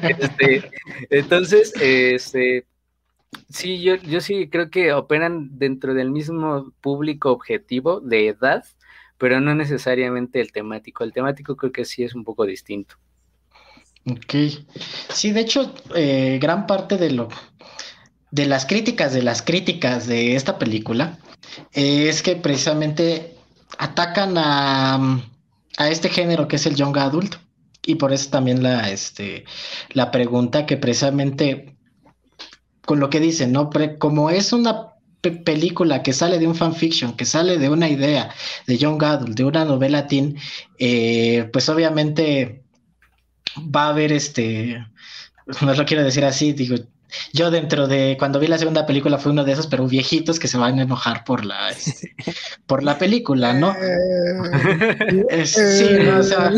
Este, 0.01 0.69
entonces, 1.09 1.73
este 1.81 2.65
Sí, 3.49 3.81
yo, 3.81 3.95
yo 3.95 4.21
sí 4.21 4.47
creo 4.49 4.69
que 4.69 4.93
operan 4.93 5.57
dentro 5.57 5.93
del 5.93 6.11
mismo 6.11 6.71
público 6.81 7.31
objetivo 7.31 7.99
de 7.99 8.27
edad, 8.29 8.63
pero 9.17 9.41
no 9.41 9.55
necesariamente 9.55 10.39
el 10.39 10.51
temático. 10.51 11.03
El 11.03 11.13
temático 11.13 11.55
creo 11.55 11.71
que 11.71 11.85
sí 11.85 12.03
es 12.03 12.15
un 12.15 12.23
poco 12.23 12.45
distinto. 12.45 12.95
Ok. 14.05 14.33
Sí, 15.09 15.31
de 15.31 15.41
hecho, 15.41 15.73
eh, 15.95 16.39
gran 16.41 16.67
parte 16.67 16.97
de 16.97 17.11
lo 17.11 17.29
de 18.31 18.45
las 18.45 18.65
críticas 18.65 19.13
de 19.13 19.23
las 19.23 19.41
críticas 19.41 20.07
de 20.07 20.35
esta 20.35 20.59
película 20.59 21.17
es 21.73 22.21
que 22.21 22.35
precisamente 22.35 23.35
atacan 23.79 24.37
a, 24.37 25.23
a 25.77 25.89
este 25.89 26.09
género 26.09 26.47
que 26.47 26.57
es 26.57 26.65
el 26.67 26.75
young 26.75 26.97
adult 26.97 27.35
y 27.83 27.95
por 27.95 28.13
eso 28.13 28.29
también 28.29 28.61
la 28.61 28.91
este 28.91 29.45
la 29.93 30.11
pregunta 30.11 30.67
que 30.67 30.77
precisamente 30.77 31.75
con 32.89 32.99
lo 32.99 33.11
que 33.11 33.19
dicen, 33.19 33.51
¿no? 33.51 33.69
como 33.99 34.31
es 34.31 34.51
una 34.51 34.95
película 35.21 36.01
que 36.01 36.11
sale 36.11 36.39
de 36.39 36.47
un 36.47 36.55
fanfiction, 36.55 37.15
que 37.15 37.23
sale 37.23 37.59
de 37.59 37.69
una 37.69 37.87
idea 37.87 38.33
de 38.65 38.79
Young 38.79 39.03
Adult, 39.03 39.37
de 39.37 39.43
una 39.43 39.63
novela 39.63 40.07
teen, 40.07 40.37
eh, 40.79 41.47
pues 41.53 41.69
obviamente 41.69 42.63
va 43.57 43.83
a 43.83 43.89
haber 43.89 44.11
este, 44.11 44.83
no 45.61 45.75
lo 45.75 45.85
quiero 45.85 46.03
decir 46.03 46.25
así, 46.25 46.53
digo, 46.53 46.77
yo 47.33 47.51
dentro 47.51 47.87
de 47.87 48.15
cuando 48.17 48.39
vi 48.39 48.47
la 48.47 48.57
segunda 48.57 48.85
película 48.85 49.17
fue 49.17 49.31
uno 49.31 49.43
de 49.43 49.53
esos 49.53 49.67
pero 49.67 49.87
viejitos 49.87 50.39
que 50.39 50.47
se 50.47 50.57
van 50.57 50.79
a 50.79 50.83
enojar 50.83 51.23
por 51.23 51.45
la 51.45 51.69
este, 51.69 52.13
por 52.65 52.83
la 52.83 52.97
película, 52.97 53.53
¿no? 53.53 53.73
sí, 55.45 55.85
no, 56.05 56.19
o 56.19 56.23
sea, 56.23 56.51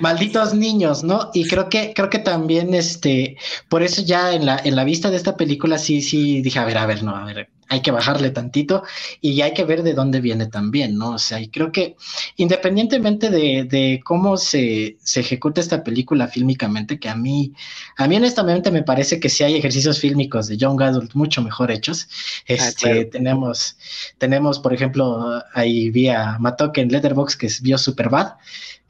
malditos 0.00 0.54
niños, 0.54 1.04
¿no? 1.04 1.30
Y 1.34 1.48
creo 1.48 1.68
que 1.68 1.92
creo 1.94 2.10
que 2.10 2.18
también 2.18 2.74
este 2.74 3.36
por 3.68 3.82
eso 3.82 4.02
ya 4.02 4.32
en 4.32 4.46
la 4.46 4.60
en 4.62 4.76
la 4.76 4.84
vista 4.84 5.10
de 5.10 5.16
esta 5.16 5.36
película 5.36 5.78
sí 5.78 6.02
sí 6.02 6.42
dije, 6.42 6.58
a 6.58 6.64
ver, 6.64 6.78
a 6.78 6.86
ver, 6.86 7.02
no, 7.02 7.14
a 7.14 7.24
ver, 7.24 7.48
hay 7.68 7.80
que 7.80 7.90
bajarle 7.90 8.30
tantito 8.30 8.84
y 9.20 9.40
hay 9.40 9.52
que 9.52 9.64
ver 9.64 9.82
de 9.82 9.94
dónde 9.94 10.20
viene 10.20 10.46
también, 10.46 10.96
¿no? 10.96 11.12
O 11.12 11.18
sea, 11.18 11.40
y 11.40 11.48
creo 11.48 11.72
que 11.72 11.96
independientemente 12.36 13.30
de, 13.30 14.00
cómo 14.04 14.36
se, 14.36 14.96
se, 15.02 15.20
ejecuta 15.20 15.60
esta 15.60 15.82
película 15.82 16.28
fílmicamente, 16.28 16.98
que 16.98 17.08
a 17.08 17.16
mí, 17.16 17.52
a 17.96 18.06
mí 18.06 18.16
honestamente 18.16 18.70
me 18.70 18.82
parece 18.82 19.18
que 19.18 19.28
sí 19.28 19.44
hay 19.44 19.56
ejercicios 19.56 19.98
fílmicos 19.98 20.48
de 20.48 20.56
Young 20.56 20.82
Adult 20.82 21.14
mucho 21.14 21.42
mejor 21.42 21.70
hechos. 21.70 22.08
Ah, 22.48 22.54
este, 22.54 23.06
tenemos, 23.06 23.76
tenemos, 24.18 24.58
por 24.58 24.72
ejemplo, 24.72 25.42
ahí 25.54 25.90
vi 25.90 26.08
a 26.08 26.38
Matok 26.38 26.78
en 26.78 26.88
Letterboxd 26.88 27.38
que 27.38 27.48
vio 27.62 27.78
Superbad, 27.78 28.34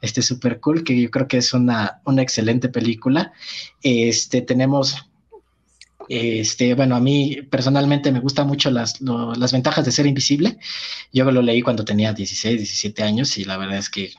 este 0.01 0.21
super 0.21 0.59
cool, 0.59 0.83
que 0.83 0.99
yo 0.99 1.09
creo 1.09 1.27
que 1.27 1.37
es 1.37 1.53
una, 1.53 2.01
una 2.05 2.21
excelente 2.21 2.69
película. 2.69 3.33
Este, 3.81 4.41
tenemos 4.41 5.06
este, 6.09 6.73
bueno, 6.73 6.95
a 6.95 6.99
mí 6.99 7.37
personalmente 7.49 8.11
me 8.11 8.19
gustan 8.19 8.47
mucho 8.47 8.71
las, 8.71 9.01
las 9.01 9.51
ventajas 9.51 9.85
de 9.85 9.91
ser 9.91 10.05
invisible. 10.05 10.57
Yo 11.11 11.29
lo 11.31 11.41
leí 11.41 11.61
cuando 11.61 11.85
tenía 11.85 12.13
16, 12.13 12.57
17 12.57 13.03
años 13.03 13.37
y 13.37 13.45
la 13.45 13.57
verdad 13.57 13.77
es 13.77 13.89
que 13.89 14.13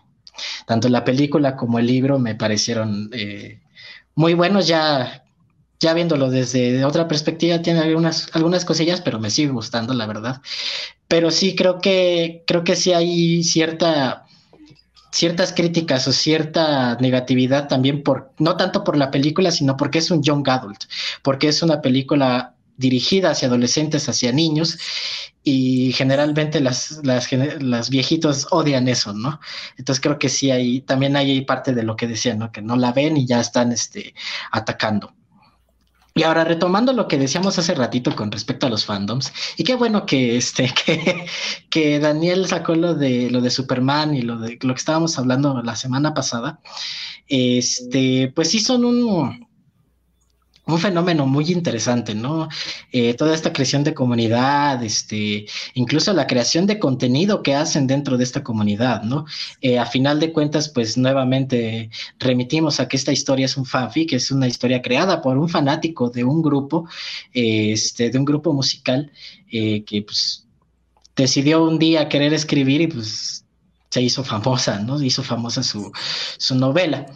tanto 0.67 0.89
la 0.89 1.05
película 1.05 1.57
como 1.57 1.79
el 1.79 1.87
libro 1.87 2.19
me 2.19 2.35
parecieron 2.35 3.11
eh, 3.13 3.61
muy 4.15 4.35
buenos 4.35 4.67
ya. 4.67 5.25
Ya 5.81 5.95
viéndolo 5.95 6.29
desde 6.29 6.85
otra 6.85 7.07
perspectiva, 7.07 7.63
tiene 7.63 7.79
algunas, 7.79 8.31
algunas 8.33 8.65
cosillas, 8.65 9.01
pero 9.01 9.21
me 9.21 9.31
sigue 9.31 9.53
gustando, 9.53 9.95
la 9.95 10.07
verdad. 10.07 10.43
Pero 11.07 11.31
sí, 11.31 11.55
creo 11.55 11.79
que, 11.81 12.43
creo 12.49 12.65
que 12.65 12.75
sí 12.75 12.93
hay 12.93 13.45
cierta, 13.45 14.27
ciertas 15.11 15.53
críticas 15.53 16.07
o 16.09 16.13
cierta 16.13 16.97
negatividad 16.97 17.69
también 17.69 18.03
por, 18.03 18.33
no 18.39 18.57
tanto 18.57 18.85
por 18.85 18.97
la 18.97 19.11
película, 19.11 19.51
sino 19.51 19.77
porque 19.77 19.99
es 19.99 20.11
un 20.11 20.23
young 20.23 20.49
adult, 20.49 20.85
porque 21.23 21.49
es 21.49 21.63
una 21.63 21.81
película 21.81 22.55
dirigida 22.77 23.31
hacia 23.31 23.49
adolescentes, 23.49 24.09
hacia 24.09 24.33
niños, 24.33 24.79
y 25.43 25.93
generalmente 25.93 26.61
las, 26.61 27.01
las, 27.03 27.91
viejitos 27.91 28.47
odian 28.51 28.87
eso, 28.87 29.13
¿no? 29.13 29.41
Entonces 29.77 30.01
creo 30.03 30.19
que 30.19 30.29
sí 30.29 30.51
hay, 30.51 30.81
también 30.83 31.17
hay 31.17 31.41
parte 31.43 31.75
de 31.75 31.83
lo 31.83 31.97
que 31.97 32.07
decían, 32.07 32.39
¿no? 32.39 32.53
Que 32.53 32.63
no 32.63 32.77
la 32.77 32.93
ven 32.93 33.17
y 33.17 33.27
ya 33.27 33.41
están 33.41 33.73
este, 33.73 34.15
atacando. 34.53 35.15
Y 36.19 36.25
ahora 36.25 36.45
retomando 36.45 36.93
lo 36.93 37.07
que 37.07 37.17
decíamos 37.17 37.59
hace 37.59 37.75
ratito 37.75 38.15
con 38.17 38.33
respecto 38.33 38.67
a 38.67 38.71
los 38.71 38.85
fandoms, 38.85 39.33
y 39.57 39.65
qué 39.65 39.77
bueno 39.77 40.05
que 40.05 40.37
este, 40.37 40.73
que, 40.85 41.27
que 41.71 42.01
Daniel 42.01 42.47
sacó 42.47 42.75
lo 42.75 42.95
de 42.95 43.31
lo 43.31 43.41
de 43.41 43.51
Superman 43.51 44.15
y 44.15 44.23
lo 44.23 44.39
de 44.39 44.59
lo 44.61 44.75
que 44.75 44.79
estábamos 44.79 45.19
hablando 45.19 45.63
la 45.63 45.77
semana 45.77 46.15
pasada. 46.15 46.61
Este, 47.29 48.33
pues 48.35 48.51
sí 48.51 48.59
son 48.59 48.85
un, 48.85 49.48
un 50.69 50.79
fenómeno 50.79 51.27
muy 51.27 51.51
interesante, 51.51 52.15
¿no? 52.15 52.49
Eh, 52.93 53.15
toda 53.15 53.35
esta 53.35 53.53
creación 53.53 53.85
de 53.85 53.95
comunidad, 53.95 54.83
este, 54.85 55.47
incluso 55.75 56.13
la 56.13 56.27
creación 56.27 56.67
de 56.67 56.79
contenido 56.79 57.43
que 57.43 57.55
hacen 57.55 57.87
dentro 57.87 58.19
de 58.19 58.25
esta 58.25 58.45
comunidad, 58.45 59.03
¿no? 59.03 59.25
Eh, 59.63 59.79
a 59.79 59.87
final 59.87 60.21
de 60.21 60.33
cuentas, 60.33 60.69
pues 60.69 60.99
nuevamente 60.99 61.91
remitimos 62.19 62.81
a 62.81 62.89
que 62.89 62.97
esta 62.97 63.13
historia 63.13 63.47
es 63.47 63.57
un 63.57 63.65
fanfic, 63.65 64.13
es 64.13 64.31
una 64.31 64.47
historia 64.47 64.83
creada 64.83 65.23
por 65.23 65.39
un 65.39 65.49
fanático 65.49 66.11
de 66.11 66.25
un 66.25 66.43
grupo, 66.43 66.87
este, 67.33 68.11
de 68.11 68.19
un 68.19 68.27
grupo 68.27 68.53
musical 68.53 69.11
eh, 69.51 69.85
que 69.85 70.03
pues 70.03 70.47
decidió 71.17 71.65
un 71.65 71.79
día 71.79 72.09
querer 72.09 72.35
escribir 72.35 72.83
y 72.83 72.87
pues 72.89 73.45
se 73.89 74.03
hizo 74.03 74.23
famosa, 74.23 74.79
¿no? 74.81 75.03
Hizo 75.03 75.23
famosa 75.23 75.63
su, 75.63 75.91
su 76.37 76.55
novela. 76.55 77.07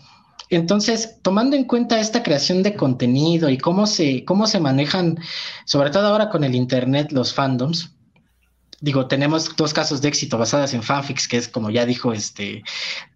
Entonces, 0.56 1.16
tomando 1.22 1.56
en 1.56 1.64
cuenta 1.64 1.98
esta 1.98 2.22
creación 2.22 2.62
de 2.62 2.74
contenido 2.74 3.48
y 3.48 3.56
cómo 3.56 3.86
se, 3.86 4.24
cómo 4.26 4.46
se 4.46 4.60
manejan, 4.60 5.18
sobre 5.64 5.88
todo 5.88 6.08
ahora 6.08 6.28
con 6.28 6.44
el 6.44 6.54
Internet, 6.54 7.10
los 7.10 7.32
fandoms, 7.32 7.94
digo, 8.78 9.06
tenemos 9.06 9.56
dos 9.56 9.72
casos 9.72 10.02
de 10.02 10.08
éxito 10.08 10.36
basadas 10.36 10.74
en 10.74 10.82
fanfics, 10.82 11.26
que 11.26 11.38
es 11.38 11.48
como 11.48 11.70
ya 11.70 11.86
dijo 11.86 12.12
este 12.12 12.62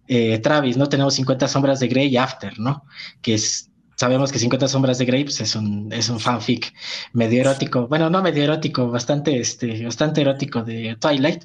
eh, 0.07 0.39
Travis, 0.39 0.77
¿no? 0.77 0.89
Tenemos 0.89 1.13
50 1.13 1.47
sombras 1.47 1.79
de 1.79 1.87
Grey 1.87 2.07
y 2.07 2.17
After, 2.17 2.57
¿no? 2.57 2.85
Que 3.21 3.35
es, 3.35 3.69
sabemos 3.97 4.31
que 4.31 4.39
50 4.39 4.67
sombras 4.67 4.97
de 4.97 5.05
Grey 5.05 5.23
pues, 5.23 5.39
es, 5.39 5.55
un, 5.55 5.93
es 5.93 6.09
un 6.09 6.19
fanfic 6.19 6.73
medio 7.13 7.41
erótico, 7.41 7.87
bueno, 7.87 8.09
no 8.09 8.23
medio 8.23 8.45
erótico, 8.45 8.89
bastante, 8.89 9.39
este, 9.39 9.85
bastante 9.85 10.21
erótico 10.21 10.63
de 10.63 10.97
Twilight. 10.99 11.43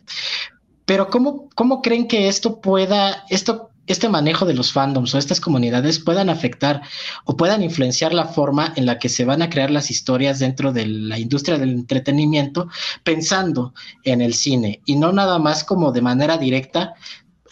Pero 0.86 1.10
¿cómo, 1.10 1.50
cómo 1.54 1.82
creen 1.82 2.08
que 2.08 2.28
esto 2.28 2.62
pueda, 2.62 3.24
esto 3.28 3.71
este 3.86 4.08
manejo 4.08 4.46
de 4.46 4.54
los 4.54 4.72
fandoms 4.72 5.14
o 5.14 5.18
estas 5.18 5.40
comunidades 5.40 5.98
puedan 5.98 6.30
afectar 6.30 6.82
o 7.24 7.36
puedan 7.36 7.62
influenciar 7.62 8.14
la 8.14 8.26
forma 8.26 8.72
en 8.76 8.86
la 8.86 8.98
que 8.98 9.08
se 9.08 9.24
van 9.24 9.42
a 9.42 9.50
crear 9.50 9.70
las 9.70 9.90
historias 9.90 10.38
dentro 10.38 10.72
de 10.72 10.86
la 10.86 11.18
industria 11.18 11.58
del 11.58 11.70
entretenimiento, 11.70 12.68
pensando 13.02 13.74
en 14.04 14.20
el 14.20 14.34
cine 14.34 14.80
y 14.84 14.96
no 14.96 15.12
nada 15.12 15.38
más 15.38 15.64
como 15.64 15.92
de 15.92 16.02
manera 16.02 16.38
directa, 16.38 16.94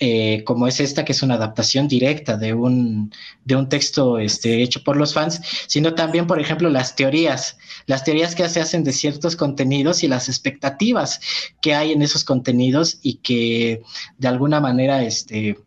eh, 0.02 0.44
como 0.44 0.66
es 0.66 0.80
esta, 0.80 1.04
que 1.04 1.12
es 1.12 1.22
una 1.22 1.34
adaptación 1.34 1.86
directa 1.86 2.38
de 2.38 2.54
un, 2.54 3.12
de 3.44 3.54
un 3.56 3.68
texto 3.68 4.18
este, 4.18 4.62
hecho 4.62 4.82
por 4.82 4.96
los 4.96 5.12
fans, 5.12 5.42
sino 5.66 5.94
también, 5.94 6.26
por 6.26 6.40
ejemplo, 6.40 6.70
las 6.70 6.96
teorías, 6.96 7.58
las 7.84 8.02
teorías 8.02 8.34
que 8.34 8.48
se 8.48 8.62
hacen 8.62 8.82
de 8.82 8.94
ciertos 8.94 9.36
contenidos 9.36 10.02
y 10.02 10.08
las 10.08 10.30
expectativas 10.30 11.20
que 11.60 11.74
hay 11.74 11.92
en 11.92 12.00
esos 12.00 12.24
contenidos 12.24 12.98
y 13.02 13.16
que 13.16 13.82
de 14.16 14.28
alguna 14.28 14.58
manera, 14.58 15.02
este, 15.02 15.58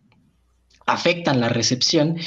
afectan 0.85 1.39
la 1.39 1.49
recepción 1.49 2.17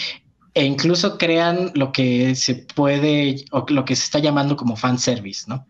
e 0.54 0.64
incluso 0.64 1.18
crean 1.18 1.72
lo 1.74 1.92
que 1.92 2.34
se 2.34 2.54
puede 2.54 3.44
o 3.50 3.66
lo 3.68 3.84
que 3.84 3.96
se 3.96 4.04
está 4.04 4.18
llamando 4.18 4.56
como 4.56 4.76
fan 4.76 4.98
service, 4.98 5.44
¿no? 5.46 5.66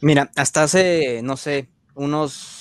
Mira, 0.00 0.30
hasta 0.36 0.62
hace, 0.62 1.20
no 1.22 1.36
sé, 1.36 1.68
unos 1.94 2.59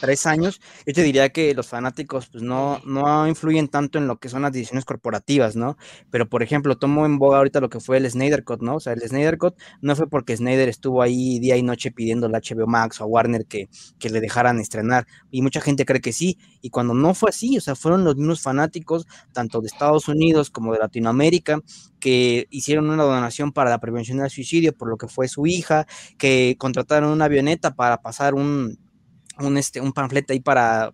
tres 0.00 0.26
años, 0.26 0.60
yo 0.86 0.92
te 0.94 1.02
diría 1.02 1.28
que 1.30 1.54
los 1.54 1.68
fanáticos 1.68 2.28
pues 2.28 2.42
no, 2.42 2.80
no 2.84 3.26
influyen 3.28 3.68
tanto 3.68 3.98
en 3.98 4.06
lo 4.06 4.18
que 4.18 4.28
son 4.28 4.42
las 4.42 4.52
decisiones 4.52 4.84
corporativas, 4.84 5.56
¿no? 5.56 5.76
Pero, 6.10 6.28
por 6.28 6.42
ejemplo, 6.42 6.76
tomo 6.78 7.06
en 7.06 7.18
boga 7.18 7.38
ahorita 7.38 7.60
lo 7.60 7.68
que 7.68 7.80
fue 7.80 7.98
el 7.98 8.10
Snyder 8.10 8.44
Cut, 8.44 8.62
¿no? 8.62 8.76
O 8.76 8.80
sea, 8.80 8.92
el 8.92 9.00
Snyder 9.00 9.38
Cut 9.38 9.54
no 9.80 9.96
fue 9.96 10.08
porque 10.08 10.36
Snyder 10.36 10.68
estuvo 10.68 11.02
ahí 11.02 11.38
día 11.38 11.56
y 11.56 11.62
noche 11.62 11.90
pidiendo 11.90 12.26
al 12.26 12.32
HBO 12.32 12.66
Max 12.66 13.00
o 13.00 13.04
a 13.04 13.06
Warner 13.06 13.46
que, 13.46 13.68
que 13.98 14.10
le 14.10 14.20
dejaran 14.20 14.58
estrenar, 14.60 15.06
y 15.30 15.42
mucha 15.42 15.60
gente 15.60 15.84
cree 15.84 16.00
que 16.00 16.12
sí, 16.12 16.38
y 16.60 16.70
cuando 16.70 16.94
no 16.94 17.14
fue 17.14 17.30
así, 17.30 17.56
o 17.58 17.60
sea, 17.60 17.74
fueron 17.74 18.04
los 18.04 18.16
mismos 18.16 18.40
fanáticos, 18.40 19.06
tanto 19.32 19.60
de 19.60 19.68
Estados 19.68 20.08
Unidos 20.08 20.50
como 20.50 20.72
de 20.72 20.78
Latinoamérica, 20.80 21.60
que 22.00 22.46
hicieron 22.50 22.90
una 22.90 23.02
donación 23.02 23.52
para 23.52 23.70
la 23.70 23.78
prevención 23.78 24.18
del 24.18 24.30
suicidio 24.30 24.72
por 24.72 24.88
lo 24.88 24.96
que 24.96 25.08
fue 25.08 25.28
su 25.28 25.46
hija, 25.46 25.86
que 26.16 26.56
contrataron 26.58 27.10
una 27.10 27.26
avioneta 27.26 27.74
para 27.74 28.00
pasar 28.00 28.34
un, 28.34 28.78
un, 29.40 29.56
este, 29.58 29.80
un 29.80 29.92
panfleto 29.92 30.32
ahí 30.32 30.40
para, 30.40 30.92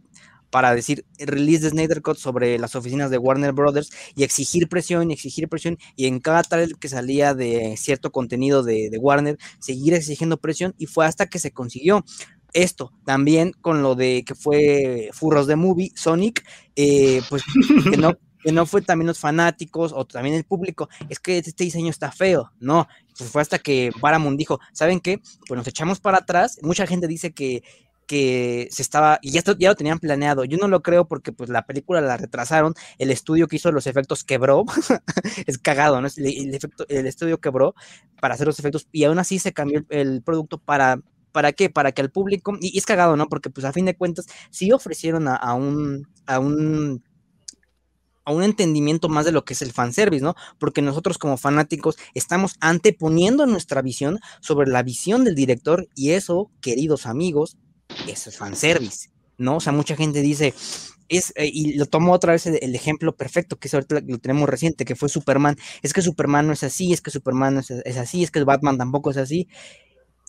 para 0.50 0.72
decir 0.74 1.04
release 1.18 1.64
de 1.64 1.70
Snyder 1.70 2.00
Cut 2.00 2.16
sobre 2.16 2.58
las 2.60 2.76
oficinas 2.76 3.10
de 3.10 3.18
Warner 3.18 3.52
Brothers 3.52 3.90
y 4.14 4.22
exigir 4.22 4.68
presión 4.68 5.10
y 5.10 5.14
exigir 5.14 5.48
presión 5.48 5.78
y 5.96 6.06
en 6.06 6.20
cada 6.20 6.42
tal 6.44 6.78
que 6.78 6.88
salía 6.88 7.34
de 7.34 7.76
cierto 7.76 8.12
contenido 8.12 8.62
de, 8.62 8.88
de, 8.88 8.98
Warner 8.98 9.36
seguir 9.58 9.94
exigiendo 9.94 10.36
presión 10.36 10.74
y 10.78 10.86
fue 10.86 11.06
hasta 11.06 11.26
que 11.26 11.40
se 11.40 11.50
consiguió 11.50 12.04
esto 12.52 12.92
también 13.04 13.52
con 13.60 13.82
lo 13.82 13.96
de 13.96 14.22
que 14.24 14.36
fue 14.36 15.10
Furros 15.12 15.48
de 15.48 15.56
Movie 15.56 15.90
Sonic 15.96 16.44
eh, 16.76 17.20
pues 17.28 17.42
que 17.90 17.96
no 17.96 18.16
que 18.44 18.52
no 18.52 18.66
fue 18.66 18.82
también 18.82 19.06
los 19.06 19.18
fanáticos 19.18 19.92
o 19.94 20.04
también 20.04 20.36
el 20.36 20.44
público, 20.44 20.90
es 21.08 21.18
que 21.18 21.38
este 21.38 21.64
diseño 21.64 21.88
está 21.88 22.12
feo, 22.12 22.52
no, 22.60 22.86
pues 23.16 23.30
fue 23.30 23.40
hasta 23.40 23.58
que 23.58 23.90
Paramount 24.02 24.38
dijo, 24.38 24.60
¿saben 24.74 25.00
qué? 25.00 25.22
Pues 25.48 25.56
nos 25.56 25.66
echamos 25.66 25.98
para 25.98 26.18
atrás, 26.18 26.58
mucha 26.60 26.86
gente 26.86 27.08
dice 27.08 27.32
que 27.32 27.62
que 28.06 28.68
se 28.70 28.82
estaba, 28.82 29.18
y 29.22 29.30
ya, 29.30 29.42
ya 29.58 29.68
lo 29.68 29.74
tenían 29.76 29.98
planeado. 29.98 30.44
Yo 30.44 30.58
no 30.58 30.68
lo 30.68 30.82
creo 30.82 31.06
porque 31.06 31.32
pues 31.32 31.50
la 31.50 31.66
película 31.66 32.00
la 32.00 32.16
retrasaron, 32.16 32.74
el 32.98 33.10
estudio 33.10 33.48
que 33.48 33.56
hizo 33.56 33.72
los 33.72 33.86
efectos 33.86 34.24
quebró, 34.24 34.64
es 35.46 35.58
cagado, 35.58 36.00
¿no? 36.00 36.08
El, 36.16 36.54
efecto, 36.54 36.84
el 36.88 37.06
estudio 37.06 37.40
quebró 37.40 37.74
para 38.20 38.34
hacer 38.34 38.46
los 38.46 38.58
efectos 38.58 38.88
y 38.92 39.04
aún 39.04 39.18
así 39.18 39.38
se 39.38 39.52
cambió 39.52 39.84
el, 39.90 40.22
producto 40.22 40.58
para, 40.58 41.00
¿para 41.32 41.52
qué? 41.52 41.70
Para 41.70 41.92
que 41.92 42.02
al 42.02 42.10
público, 42.10 42.56
y, 42.60 42.76
es 42.78 42.86
cagado, 42.86 43.16
¿no? 43.16 43.28
Porque 43.28 43.50
pues 43.50 43.64
a 43.64 43.72
fin 43.72 43.86
de 43.86 43.96
cuentas 43.96 44.26
sí 44.50 44.72
ofrecieron 44.72 45.28
a, 45.28 45.54
un, 45.54 46.08
a 46.26 46.38
un 46.38 47.02
a 48.26 48.32
un 48.32 48.42
entendimiento 48.42 49.08
más 49.08 49.24
de 49.24 49.32
lo 49.32 49.44
que 49.44 49.52
es 49.52 49.62
el 49.62 49.72
fanservice, 49.72 50.24
¿no? 50.24 50.34
Porque 50.58 50.82
nosotros 50.82 51.18
como 51.18 51.36
fanáticos 51.36 51.96
estamos 52.14 52.56
anteponiendo 52.60 53.46
nuestra 53.46 53.82
visión 53.82 54.18
sobre 54.40 54.70
la 54.70 54.82
visión 54.82 55.24
del 55.24 55.34
director 55.34 55.88
y 55.94 56.12
eso, 56.12 56.50
queridos 56.60 57.06
amigos, 57.06 57.58
eso 58.08 58.30
es 58.30 58.36
fanservice, 58.36 59.10
¿no? 59.38 59.56
O 59.56 59.60
sea, 59.60 59.72
mucha 59.72 59.96
gente 59.96 60.20
dice, 60.20 60.54
es, 61.08 61.32
eh, 61.36 61.50
y 61.52 61.74
lo 61.74 61.86
tomo 61.86 62.12
otra 62.12 62.32
vez 62.32 62.46
el, 62.46 62.74
ejemplo 62.74 63.16
perfecto, 63.16 63.56
que 63.58 63.68
es 63.68 63.74
ahorita 63.74 64.00
lo 64.06 64.18
tenemos 64.18 64.48
reciente, 64.48 64.84
que 64.84 64.96
fue 64.96 65.08
Superman. 65.08 65.56
Es 65.82 65.92
que 65.92 66.02
Superman 66.02 66.46
no 66.46 66.52
es 66.52 66.62
así, 66.62 66.92
es 66.92 67.00
que 67.00 67.10
Superman 67.10 67.54
no 67.54 67.60
es, 67.60 67.96
así, 67.96 68.22
es 68.22 68.30
que 68.30 68.42
Batman 68.44 68.78
tampoco 68.78 69.10
es 69.10 69.16
así. 69.16 69.48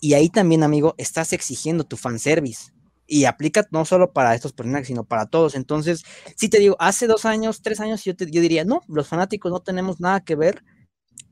Y 0.00 0.14
ahí 0.14 0.28
también, 0.28 0.62
amigo, 0.62 0.94
estás 0.98 1.32
exigiendo 1.32 1.84
tu 1.84 1.96
fanservice. 1.96 2.72
Y 3.08 3.24
aplica 3.24 3.66
no 3.70 3.84
solo 3.84 4.12
para 4.12 4.34
estos 4.34 4.52
personajes, 4.52 4.88
sino 4.88 5.04
para 5.04 5.26
todos. 5.26 5.54
Entonces, 5.54 6.04
si 6.36 6.48
te 6.48 6.58
digo, 6.58 6.76
hace 6.80 7.06
dos 7.06 7.24
años, 7.24 7.62
tres 7.62 7.80
años, 7.80 8.04
yo, 8.04 8.16
te, 8.16 8.30
yo 8.30 8.40
diría, 8.40 8.64
no, 8.64 8.82
los 8.88 9.08
fanáticos 9.08 9.52
no 9.52 9.60
tenemos 9.60 10.00
nada 10.00 10.20
que 10.20 10.34
ver, 10.34 10.64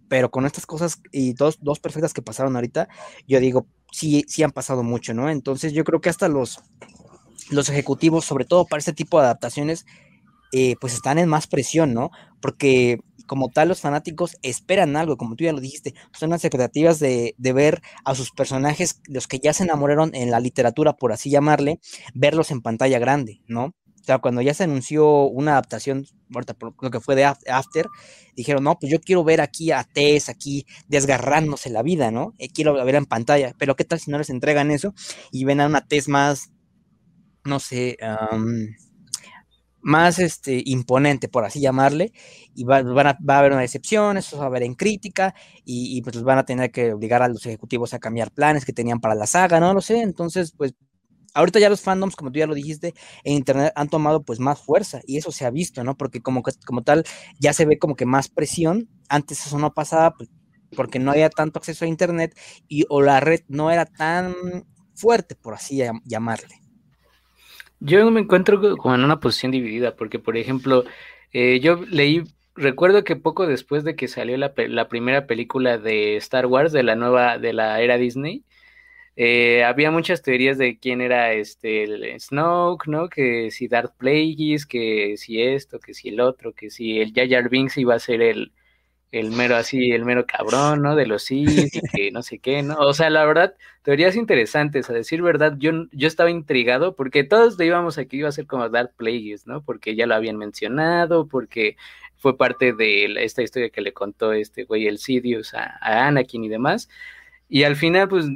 pero 0.09 0.31
con 0.31 0.47
estas 0.47 0.67
cosas 0.67 1.01
y 1.13 1.33
dos, 1.33 1.59
dos 1.61 1.81
perfectas 1.81 2.13
que 2.13 2.23
pasaron 2.23 2.57
ahorita, 2.57 2.89
yo 3.27 3.41
digo, 3.41 3.67
sí, 3.93 4.25
sí 4.29 4.43
han 4.43 4.53
pasado 4.53 4.83
mucho, 4.83 5.15
¿no? 5.15 5.31
Entonces 5.31 5.73
yo 5.73 5.85
creo 5.85 6.01
que 6.01 6.11
hasta 6.11 6.29
los, 6.29 6.61
los 7.51 7.69
ejecutivos, 7.69 8.25
sobre 8.25 8.45
todo 8.45 8.67
para 8.67 8.79
este 8.79 8.93
tipo 8.93 9.19
de 9.19 9.27
adaptaciones, 9.27 9.87
eh, 10.53 10.77
pues 10.81 10.95
están 10.95 11.19
en 11.19 11.29
más 11.29 11.47
presión, 11.47 11.95
¿no? 11.95 12.11
Porque 12.41 13.01
como 13.27 13.49
tal 13.49 13.69
los 13.69 13.81
fanáticos 13.81 14.37
esperan 14.43 14.97
algo, 14.97 15.17
como 15.17 15.35
tú 15.35 15.45
ya 15.45 15.53
lo 15.53 15.61
dijiste, 15.61 15.95
son 16.13 16.31
las 16.31 16.45
expectativas 16.45 16.99
de, 16.99 17.35
de, 17.39 17.53
ver 17.53 17.83
a 18.05 18.15
sus 18.15 18.31
personajes, 18.31 19.01
los 19.07 19.27
que 19.27 19.39
ya 19.39 19.53
se 19.53 19.65
enamoraron 19.65 20.15
en 20.15 20.31
la 20.31 20.41
literatura, 20.41 20.93
por 20.93 21.13
así 21.13 21.31
llamarle, 21.31 21.81
verlos 22.15 22.51
en 22.51 22.61
pantalla 22.61 22.99
grande, 22.99 23.41
¿no? 23.47 23.75
O 24.05 24.07
sea, 24.07 24.19
cuando 24.19 24.43
ya 24.43 24.53
se 24.53 24.65
anunció 24.65 25.25
una 25.29 25.53
adaptación, 25.53 26.05
ahorita 26.35 26.53
por 26.53 26.75
lo 26.79 26.91
que 26.91 27.01
fue 27.01 27.15
de 27.15 27.25
After, 27.25 27.89
dijeron, 28.37 28.63
no, 28.63 28.79
pues 28.79 28.93
yo 28.93 29.01
quiero 29.01 29.25
ver 29.25 29.41
aquí 29.41 29.71
a 29.71 29.83
Tess, 29.83 30.29
aquí 30.29 30.67
desgarrándose 30.89 31.71
la 31.71 31.83
vida, 31.83 32.11
¿no? 32.11 32.35
Eh, 32.37 32.51
quiero 32.53 32.75
ver 32.85 32.97
en 32.97 33.07
pantalla, 33.07 33.55
pero 33.59 33.77
¿qué 33.77 33.85
tal 33.87 33.99
si 33.99 34.11
no 34.11 34.19
les 34.19 34.29
entregan 34.29 34.71
eso 34.71 34.93
y 35.33 35.45
ven 35.47 35.63
a 35.63 35.67
una 35.67 35.87
Tess 35.87 36.09
más, 36.09 36.51
no 37.47 37.59
sé, 37.61 37.97
más 39.81 40.19
este, 40.19 40.63
imponente, 40.67 41.29
por 41.31 41.47
así 41.47 41.61
llamarle, 41.61 42.13
y 42.55 42.65
va, 42.65 42.79
a, 42.79 42.83
va 42.83 43.37
a 43.37 43.39
haber 43.39 43.53
una 43.53 43.63
decepción, 43.63 44.19
eso 44.19 44.37
va 44.37 44.45
a 44.45 44.47
haber 44.49 44.65
en 44.65 44.75
crítica, 44.75 45.35
y, 45.65 45.97
y 45.97 46.03
pues 46.03 46.23
van 46.23 46.37
a 46.37 46.45
tener 46.45 46.71
que 46.71 46.93
obligar 46.93 47.23
a 47.23 47.29
los 47.29 47.47
ejecutivos 47.47 47.95
a 47.95 47.99
cambiar 47.99 48.33
planes 48.33 48.67
que 48.67 48.75
tenían 48.75 49.01
para 49.01 49.15
la 49.15 49.27
saga, 49.27 49.61
no 49.61 49.73
lo 49.73 49.81
sé, 49.81 50.03
entonces 50.03 50.53
pues 50.55 50.75
ahorita 51.35 51.59
ya 51.59 51.69
los 51.69 51.83
fandoms, 51.83 52.17
como 52.17 52.33
tú 52.33 52.39
ya 52.39 52.47
lo 52.47 52.55
dijiste, 52.55 52.95
en 53.25 53.35
internet 53.35 53.73
han 53.77 53.89
tomado 53.89 54.23
pues 54.23 54.41
más 54.41 54.61
fuerza 54.61 55.01
y 55.07 55.19
eso 55.19 55.33
se 55.33 55.45
ha 55.45 55.51
visto, 55.51 55.85
¿no? 55.85 55.97
Porque 55.97 56.23
como, 56.23 56.43
como 56.65 56.83
tal 56.83 57.05
ya 57.39 57.53
se 57.53 57.67
ve 57.67 57.79
como 57.79 57.97
que 57.97 58.07
más 58.07 58.29
presión, 58.29 58.89
antes 59.09 59.45
eso 59.47 59.59
no 59.59 59.75
pasaba 59.75 60.15
pues, 60.15 60.31
porque 60.75 60.99
no 60.99 61.11
había 61.11 61.29
tanto 61.31 61.59
acceso 61.59 61.85
a 61.85 61.89
internet 61.89 62.39
y 62.69 62.85
o 62.89 63.03
la 63.03 63.21
red 63.21 63.41
no 63.49 63.71
era 63.71 63.85
tan 63.85 64.35
fuerte, 64.95 65.35
por 65.35 65.55
así 65.55 65.83
llamarle. 66.05 66.61
Yo 67.81 68.11
me 68.11 68.21
encuentro 68.21 68.61
como 68.79 68.95
en 68.95 69.05
una 69.05 69.21
posición 69.21 69.53
dividida, 69.53 69.97
porque 69.97 70.19
por 70.19 70.37
ejemplo, 70.37 70.85
eh, 71.33 71.61
yo 71.61 71.85
leí, 71.91 72.23
recuerdo 72.55 73.05
que 73.05 73.17
poco 73.17 73.47
después 73.47 73.85
de 73.85 73.97
que 73.97 74.09
salió 74.09 74.37
la, 74.39 74.55
la 74.57 74.89
primera 74.89 75.27
película 75.27 75.79
de 75.79 76.17
Star 76.17 76.47
Wars, 76.47 76.73
de 76.73 76.83
la 76.83 76.95
nueva, 76.95 77.39
de 77.39 77.53
la 77.53 77.81
era 77.81 77.99
Disney, 77.99 78.45
eh, 79.17 79.63
había 79.65 79.91
muchas 79.91 80.23
teorías 80.23 80.59
de 80.59 80.79
quién 80.79 81.01
era 81.01 81.33
este 81.33 81.85
el 81.85 82.21
Snoke, 82.21 82.89
¿no? 82.89 83.09
Que 83.09 83.51
si 83.51 83.69
Darth 83.69 83.97
Plagueis, 83.97 84.67
que 84.67 85.17
si 85.17 85.41
esto, 85.41 85.79
que 85.79 85.95
si 85.95 86.09
el 86.09 86.21
otro, 86.21 86.53
que 86.53 86.71
si 86.71 87.01
el 87.01 87.13
Jar 87.15 87.49
Binks 87.49 87.79
iba 87.79 87.95
a 87.95 88.01
ser 88.01 88.23
el, 88.23 88.53
el 89.13 89.31
mero 89.31 89.57
así, 89.57 89.93
el 89.93 90.05
mero 90.05 90.27
cabrón, 90.27 90.83
¿no? 90.83 90.97
De 90.97 91.07
los 91.07 91.23
Sith 91.25 91.75
y 91.77 91.81
que 91.83 92.11
no 92.11 92.23
sé 92.23 92.41
qué, 92.41 92.63
¿no? 92.63 92.77
O 92.79 92.93
sea, 92.95 93.11
la 93.11 93.25
verdad, 93.25 93.55
teorías 93.83 94.17
interesantes, 94.17 94.91
a 94.91 94.95
decir 94.95 95.23
verdad, 95.23 95.55
yo, 95.59 95.73
yo 95.93 96.09
estaba 96.09 96.31
intrigado 96.31 96.97
porque 96.97 97.23
todos 97.25 97.61
íbamos 97.61 97.99
a 97.99 98.07
que 98.07 98.17
iba 98.17 98.29
a 98.29 98.33
ser 98.33 98.47
como 98.47 98.69
Darth 98.69 98.97
Plagueis, 98.97 99.47
¿no? 99.47 99.63
Porque 99.63 99.95
ya 99.97 100.07
lo 100.07 100.17
habían 100.17 100.37
mencionado, 100.39 101.29
porque 101.29 101.77
fue 102.17 102.37
parte 102.37 102.73
de 102.73 103.25
esta 103.25 103.43
historia 103.43 103.71
que 103.71 103.81
le 103.81 103.93
contó 103.93 104.33
este 104.33 104.65
güey, 104.65 104.89
el 104.89 104.99
Sidious, 104.99 105.55
a 105.55 105.79
Anakin 106.09 106.45
y 106.45 106.49
demás. 106.49 106.89
Y 107.49 107.65
al 107.65 107.77
final, 107.77 108.09
pues, 108.09 108.27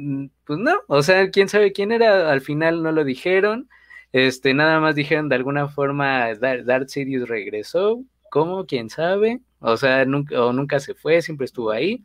pues 0.45 0.59
no, 0.59 0.73
o 0.87 1.03
sea, 1.03 1.29
quién 1.31 1.49
sabe 1.49 1.73
quién 1.73 1.91
era, 1.91 2.31
al 2.31 2.41
final 2.41 2.83
no 2.83 2.91
lo 2.91 3.03
dijeron, 3.03 3.69
este, 4.11 4.53
nada 4.53 4.79
más 4.79 4.95
dijeron 4.95 5.29
de 5.29 5.35
alguna 5.35 5.67
forma 5.67 6.33
Darth 6.35 6.89
Sidious 6.89 7.27
regresó, 7.27 8.03
¿cómo? 8.31 8.65
¿Quién 8.65 8.89
sabe? 8.89 9.41
O 9.59 9.77
sea, 9.77 10.05
nunca, 10.05 10.41
o 10.41 10.53
nunca 10.53 10.79
se 10.79 10.95
fue, 10.95 11.21
siempre 11.21 11.45
estuvo 11.45 11.71
ahí. 11.71 12.03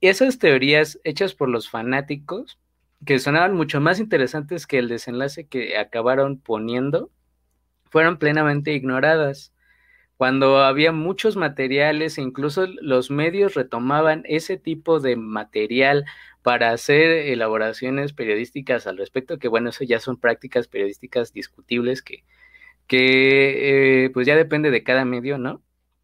Y 0.00 0.08
esas 0.08 0.38
teorías 0.38 0.98
hechas 1.04 1.34
por 1.34 1.48
los 1.48 1.68
fanáticos, 1.70 2.58
que 3.06 3.18
sonaban 3.18 3.54
mucho 3.54 3.80
más 3.80 4.00
interesantes 4.00 4.66
que 4.66 4.78
el 4.78 4.88
desenlace 4.88 5.46
que 5.46 5.78
acabaron 5.78 6.38
poniendo, 6.40 7.10
fueron 7.90 8.18
plenamente 8.18 8.72
ignoradas 8.74 9.52
cuando 10.20 10.58
había 10.58 10.92
muchos 10.92 11.36
materiales 11.36 12.18
e 12.18 12.20
incluso 12.20 12.66
los 12.66 13.10
medios 13.10 13.54
retomaban 13.54 14.22
ese 14.26 14.58
tipo 14.58 15.00
de 15.00 15.16
material 15.16 16.04
para 16.42 16.72
hacer 16.72 17.10
elaboraciones 17.10 18.12
periodísticas 18.12 18.86
al 18.86 18.98
respecto, 18.98 19.38
que 19.38 19.48
bueno, 19.48 19.70
eso 19.70 19.82
ya 19.82 19.98
son 19.98 20.18
prácticas 20.18 20.68
periodísticas 20.68 21.32
discutibles 21.32 22.02
que, 22.02 22.24
que 22.86 24.04
eh, 24.04 24.10
pues 24.10 24.26
ya 24.26 24.36
depende 24.36 24.70
de 24.70 24.82
cada 24.82 25.06
medio, 25.06 25.38
¿no? 25.38 25.62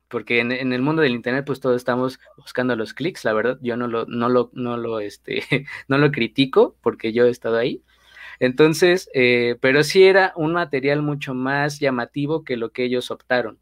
Porque 0.09 0.41
en, 0.41 0.51
el 0.51 0.81
mundo 0.81 1.03
del 1.03 1.13
internet 1.13 1.45
pues 1.45 1.61
todos 1.61 1.77
estamos 1.77 2.19
buscando 2.39 2.75
los 2.75 2.95
clics, 2.95 3.23
la 3.23 3.35
verdad, 3.35 3.59
yo 3.61 3.77
no 3.77 3.87
lo, 3.87 4.07
no 4.07 4.31
lo, 4.31 4.51
no 4.55 4.79
lo, 4.79 5.01
este, 5.01 5.45
no 5.89 5.99
lo 5.99 6.11
critico 6.11 6.79
porque 6.81 7.13
yo 7.13 7.27
he 7.27 7.31
estado 7.31 7.59
ahí. 7.59 7.83
Entonces, 8.41 9.11
eh, 9.13 9.59
pero 9.61 9.85
sí 9.85 10.05
era 10.05 10.33
un 10.37 10.55
material 10.55 11.03
mucho 11.03 11.35
más 11.35 11.81
llamativo 11.81 12.45
que 12.45 12.57
lo 12.57 12.73
que 12.73 12.85
ellos 12.85 13.11
optaron. 13.11 13.59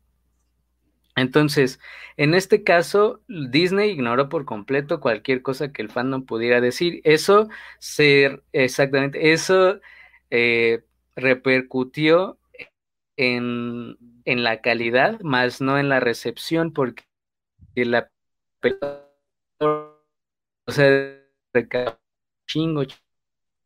Entonces, 1.16 1.80
en 2.16 2.34
este 2.34 2.64
caso, 2.64 3.20
Disney 3.28 3.90
ignoró 3.90 4.28
por 4.28 4.44
completo 4.44 5.00
cualquier 5.00 5.42
cosa 5.42 5.72
que 5.72 5.82
el 5.82 5.90
fandom 5.90 6.24
pudiera 6.24 6.60
decir. 6.60 7.00
Eso, 7.04 7.48
ser 7.78 8.42
exactamente, 8.52 9.32
eso 9.32 9.80
eh, 10.30 10.84
repercutió 11.16 12.38
en, 13.16 13.96
la 14.24 14.60
calidad, 14.60 15.20
más 15.20 15.60
no 15.60 15.78
en 15.78 15.88
la 15.88 16.00
recepción, 16.00 16.72
porque 16.72 17.04
la 17.76 18.10
o 20.66 20.72
sea, 20.72 21.20
chingo 22.46 22.82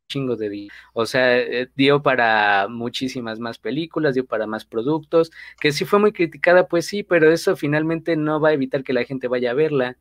de 0.09 0.49
dinero. 0.49 0.73
O 0.93 1.05
sea, 1.05 1.37
eh, 1.37 1.69
dio 1.75 2.01
para 2.01 2.67
muchísimas 2.67 3.39
más 3.39 3.59
películas, 3.59 4.15
dio 4.15 4.25
para 4.25 4.47
más 4.47 4.65
productos, 4.65 5.31
que 5.59 5.71
sí 5.71 5.85
fue 5.85 5.99
muy 5.99 6.11
criticada, 6.11 6.67
pues 6.67 6.87
sí, 6.87 7.03
pero 7.03 7.31
eso 7.31 7.55
finalmente 7.55 8.15
no 8.15 8.39
va 8.39 8.49
a 8.49 8.53
evitar 8.53 8.83
que 8.83 8.93
la 8.93 9.03
gente 9.03 9.27
vaya 9.27 9.51
a 9.51 9.53
verla. 9.53 9.97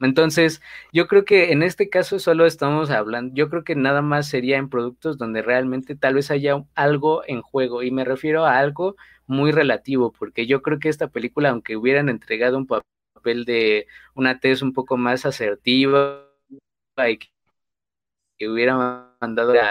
Entonces, 0.00 0.60
yo 0.92 1.06
creo 1.06 1.24
que 1.24 1.52
en 1.52 1.62
este 1.62 1.88
caso 1.88 2.18
solo 2.18 2.46
estamos 2.46 2.90
hablando, 2.90 3.34
yo 3.34 3.48
creo 3.48 3.64
que 3.64 3.76
nada 3.76 4.02
más 4.02 4.28
sería 4.28 4.58
en 4.58 4.68
productos 4.68 5.18
donde 5.18 5.40
realmente 5.40 5.94
tal 5.94 6.14
vez 6.14 6.30
haya 6.32 6.64
algo 6.74 7.22
en 7.26 7.40
juego, 7.42 7.82
y 7.82 7.90
me 7.92 8.04
refiero 8.04 8.44
a 8.44 8.58
algo 8.58 8.96
muy 9.26 9.52
relativo, 9.52 10.12
porque 10.12 10.46
yo 10.46 10.62
creo 10.62 10.78
que 10.80 10.88
esta 10.88 11.08
película, 11.08 11.50
aunque 11.50 11.76
hubieran 11.76 12.08
entregado 12.08 12.58
un 12.58 12.66
papel 12.66 13.44
de 13.44 13.86
una 14.14 14.40
tez 14.40 14.62
un 14.62 14.72
poco 14.72 14.96
más 14.96 15.24
asertiva 15.26 16.28
y 17.08 17.18
que 18.38 18.48
hubiera 18.48 19.13
mandado 19.26 19.52
a 19.52 19.70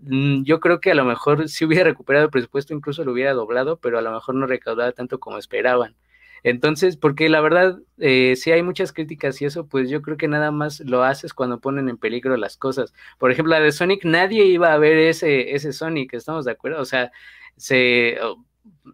mm, 0.00 0.44
yo 0.44 0.60
creo 0.60 0.80
que 0.80 0.90
a 0.90 0.94
lo 0.94 1.04
mejor 1.04 1.48
si 1.48 1.64
hubiera 1.64 1.84
recuperado 1.84 2.26
el 2.26 2.30
presupuesto, 2.30 2.74
incluso 2.74 3.04
lo 3.04 3.12
hubiera 3.12 3.32
doblado, 3.32 3.78
pero 3.78 3.98
a 3.98 4.02
lo 4.02 4.12
mejor 4.12 4.34
no 4.34 4.46
recaudaba 4.46 4.92
tanto 4.92 5.20
como 5.20 5.38
esperaban. 5.38 5.96
Entonces, 6.44 6.96
porque 6.96 7.28
la 7.28 7.40
verdad, 7.40 7.78
eh, 7.98 8.34
si 8.36 8.50
hay 8.50 8.62
muchas 8.62 8.92
críticas 8.92 9.40
y 9.40 9.44
eso, 9.44 9.68
pues 9.68 9.88
yo 9.88 10.02
creo 10.02 10.16
que 10.16 10.26
nada 10.26 10.50
más 10.50 10.80
lo 10.80 11.04
haces 11.04 11.34
cuando 11.34 11.60
ponen 11.60 11.88
en 11.88 11.98
peligro 11.98 12.36
las 12.36 12.56
cosas. 12.56 12.92
Por 13.18 13.30
ejemplo, 13.30 13.52
la 13.52 13.60
de 13.60 13.70
Sonic, 13.72 14.04
nadie 14.04 14.44
iba 14.46 14.72
a 14.72 14.78
ver 14.78 14.96
ese, 14.98 15.54
ese 15.54 15.72
Sonic, 15.72 16.14
¿estamos 16.14 16.44
de 16.44 16.52
acuerdo? 16.52 16.80
O 16.80 16.84
sea, 16.84 17.12
se, 17.56 18.18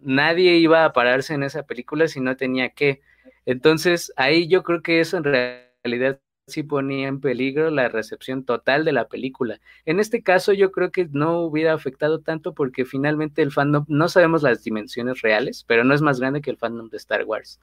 nadie 0.01 0.57
iba 0.57 0.85
a 0.85 0.93
pararse 0.93 1.33
en 1.33 1.43
esa 1.43 1.63
película 1.63 2.07
si 2.07 2.19
no 2.21 2.35
tenía 2.37 2.69
que. 2.69 3.01
Entonces, 3.45 4.13
ahí 4.15 4.47
yo 4.47 4.63
creo 4.63 4.81
que 4.83 4.99
eso 4.99 5.17
en 5.17 5.23
realidad 5.23 6.19
sí 6.49 6.63
ponía 6.63 7.07
en 7.07 7.21
peligro 7.21 7.69
la 7.71 7.89
recepción 7.89 8.43
total 8.43 8.85
de 8.85 8.91
la 8.91 9.07
película. 9.07 9.59
En 9.85 9.99
este 9.99 10.23
caso 10.23 10.53
yo 10.53 10.71
creo 10.71 10.91
que 10.91 11.07
no 11.11 11.41
hubiera 11.41 11.73
afectado 11.73 12.21
tanto 12.21 12.53
porque 12.53 12.85
finalmente 12.85 13.41
el 13.41 13.51
fandom, 13.51 13.85
no 13.87 14.09
sabemos 14.09 14.43
las 14.43 14.63
dimensiones 14.63 15.21
reales, 15.21 15.63
pero 15.67 15.83
no 15.83 15.93
es 15.93 16.01
más 16.01 16.19
grande 16.19 16.41
que 16.41 16.51
el 16.51 16.57
fandom 16.57 16.89
de 16.89 16.97
Star 16.97 17.25
Wars, 17.25 17.59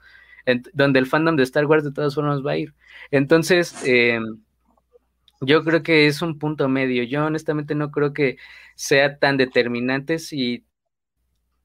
donde 0.72 0.99
el 0.99 1.07
fandom 1.07 1.37
de 1.37 1.43
Star 1.45 1.66
Wars 1.66 1.84
de 1.84 1.93
todas 1.93 2.14
formas 2.14 2.45
va 2.45 2.53
a 2.53 2.59
ir. 2.59 2.74
Entonces, 3.11 3.74
em, 3.84 4.41
yo 5.41 5.64
creo 5.64 5.82
que 5.82 6.07
es 6.07 6.22
un 6.22 6.39
punto 6.39 6.68
medio. 6.68 7.03
Yo 7.05 7.26
honestamente 7.26 7.74
no 7.74 7.91
creo 7.91 8.12
que 8.12 8.37
sea 8.74 9.18
tan 9.18 9.37
determinante 9.37 10.18
si 10.18 10.66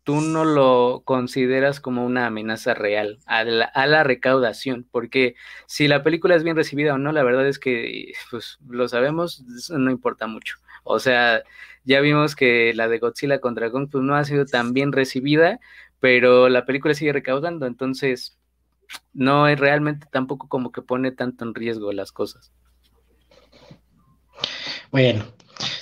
tú 0.04 0.22
no 0.22 0.46
lo 0.46 1.04
consideras 1.06 1.80
como 1.80 2.06
una 2.06 2.26
amenaza 2.28 2.74
real 2.74 3.20
a 3.26 3.44
la, 3.44 4.04
recaudación, 4.04 4.88
porque 4.92 5.36
si 5.68 5.88
la 5.88 6.04
película 6.04 6.36
es 6.36 6.44
bien 6.44 6.56
recibida 6.56 6.96
o 6.96 6.98
no, 6.98 7.12
la 7.12 7.24
verdad 7.24 7.48
es 7.48 7.60
que, 7.60 8.14
pues 8.30 8.58
lo 8.68 8.88
sabemos, 8.88 9.44
no 9.70 9.92
importa 9.92 10.28
mucho. 10.28 10.58
O 10.84 11.00
sea, 11.00 11.44
ya 11.84 12.02
vimos 12.02 12.36
que 12.36 12.74
la 12.74 12.88
de 12.88 13.00
Godzilla 13.00 13.40
contra 13.40 13.70
Kong 13.70 13.90
pues 13.92 14.04
no 14.04 14.16
ha 14.16 14.24
sido 14.24 14.46
tan 14.46 14.74
bien 14.74 14.92
recibida, 14.92 15.60
pero 16.00 16.50
la 16.50 16.66
película 16.66 16.94
sigue 16.96 17.14
recaudando, 17.14 17.68
entonces 17.68 18.40
no 19.14 19.48
es 19.48 19.60
realmente 19.60 20.08
tampoco 20.12 20.50
como 20.50 20.72
que 20.72 20.82
pone 20.82 21.12
tanto 21.12 21.46
en 21.46 21.54
riesgo 21.54 21.94
las 21.94 22.12
cosas. 22.12 22.52
Bueno, 24.92 25.24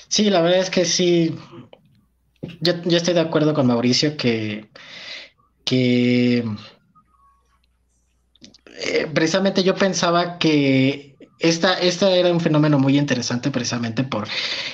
sí, 0.07 0.29
la 0.29 0.41
verdad 0.41 0.59
es 0.59 0.69
que 0.69 0.85
sí, 0.85 1.35
yo, 2.41 2.73
estoy 2.97 3.13
de 3.13 3.19
acuerdo 3.19 3.53
con 3.53 3.67
Mauricio 3.67 4.15
que, 4.17 4.69
que 5.63 6.43
eh, 8.81 9.07
precisamente 9.13 9.63
yo 9.63 9.75
pensaba 9.75 10.37
que 10.37 11.15
esta, 11.39 11.79
esta 11.79 12.11
era 12.11 12.31
un 12.31 12.39
fenómeno 12.39 12.79
muy 12.79 12.97
interesante 12.97 13.51
precisamente 13.51 14.03
por 14.03 14.27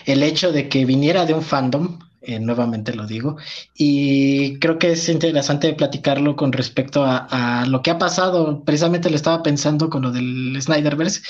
el 0.05 0.23
hecho 0.23 0.51
de 0.51 0.67
que 0.67 0.85
viniera 0.85 1.25
de 1.25 1.33
un 1.33 1.43
fandom, 1.43 1.99
eh, 2.21 2.39
nuevamente 2.39 2.95
lo 2.95 3.05
digo, 3.05 3.37
y 3.75 4.57
creo 4.59 4.79
que 4.79 4.93
es 4.93 5.07
interesante 5.09 5.73
platicarlo 5.73 6.35
con 6.35 6.51
respecto 6.51 7.03
a, 7.05 7.65
lo 7.67 7.83
que 7.83 7.91
ha 7.91 7.99
pasado, 7.99 8.63
precisamente 8.63 9.11
lo 9.11 9.15
estaba 9.15 9.43
pensando 9.43 9.91
con 9.91 10.01
lo 10.01 10.11
del 10.11 10.57
Snyderverse, 10.59 11.21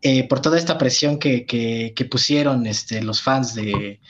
eh, 0.00 0.26
por 0.26 0.40
toda 0.40 0.58
esta 0.58 0.78
presión 0.78 1.18
que, 1.18 1.46
que, 1.46 1.92
que 1.94 2.04
pusieron 2.04 2.66
este, 2.66 3.02
los 3.02 3.22
fans 3.22 3.54
de, 3.54 4.00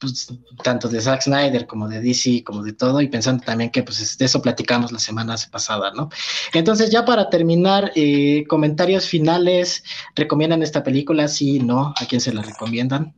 pues, 0.00 0.28
tanto 0.64 0.88
de 0.88 1.00
Zack 1.00 1.22
Snyder 1.22 1.66
como 1.66 1.86
de 1.86 2.00
DC, 2.00 2.42
como 2.42 2.62
de 2.62 2.72
todo, 2.72 3.00
y 3.00 3.08
pensando 3.08 3.44
también 3.44 3.70
que 3.70 3.82
pues 3.82 4.16
de 4.16 4.24
eso 4.24 4.40
platicamos 4.40 4.92
la 4.92 4.98
semana 4.98 5.36
pasada, 5.50 5.92
¿no? 5.94 6.08
Entonces, 6.54 6.90
ya 6.90 7.04
para 7.04 7.28
terminar, 7.28 7.92
eh, 7.94 8.44
comentarios 8.48 9.06
finales, 9.06 9.84
¿recomiendan 10.16 10.62
esta 10.62 10.82
película? 10.82 11.28
Sí, 11.28 11.60
no, 11.60 11.92
¿a 12.00 12.06
quién 12.08 12.20
se 12.20 12.32
la 12.32 12.42
recomiendan? 12.42 13.14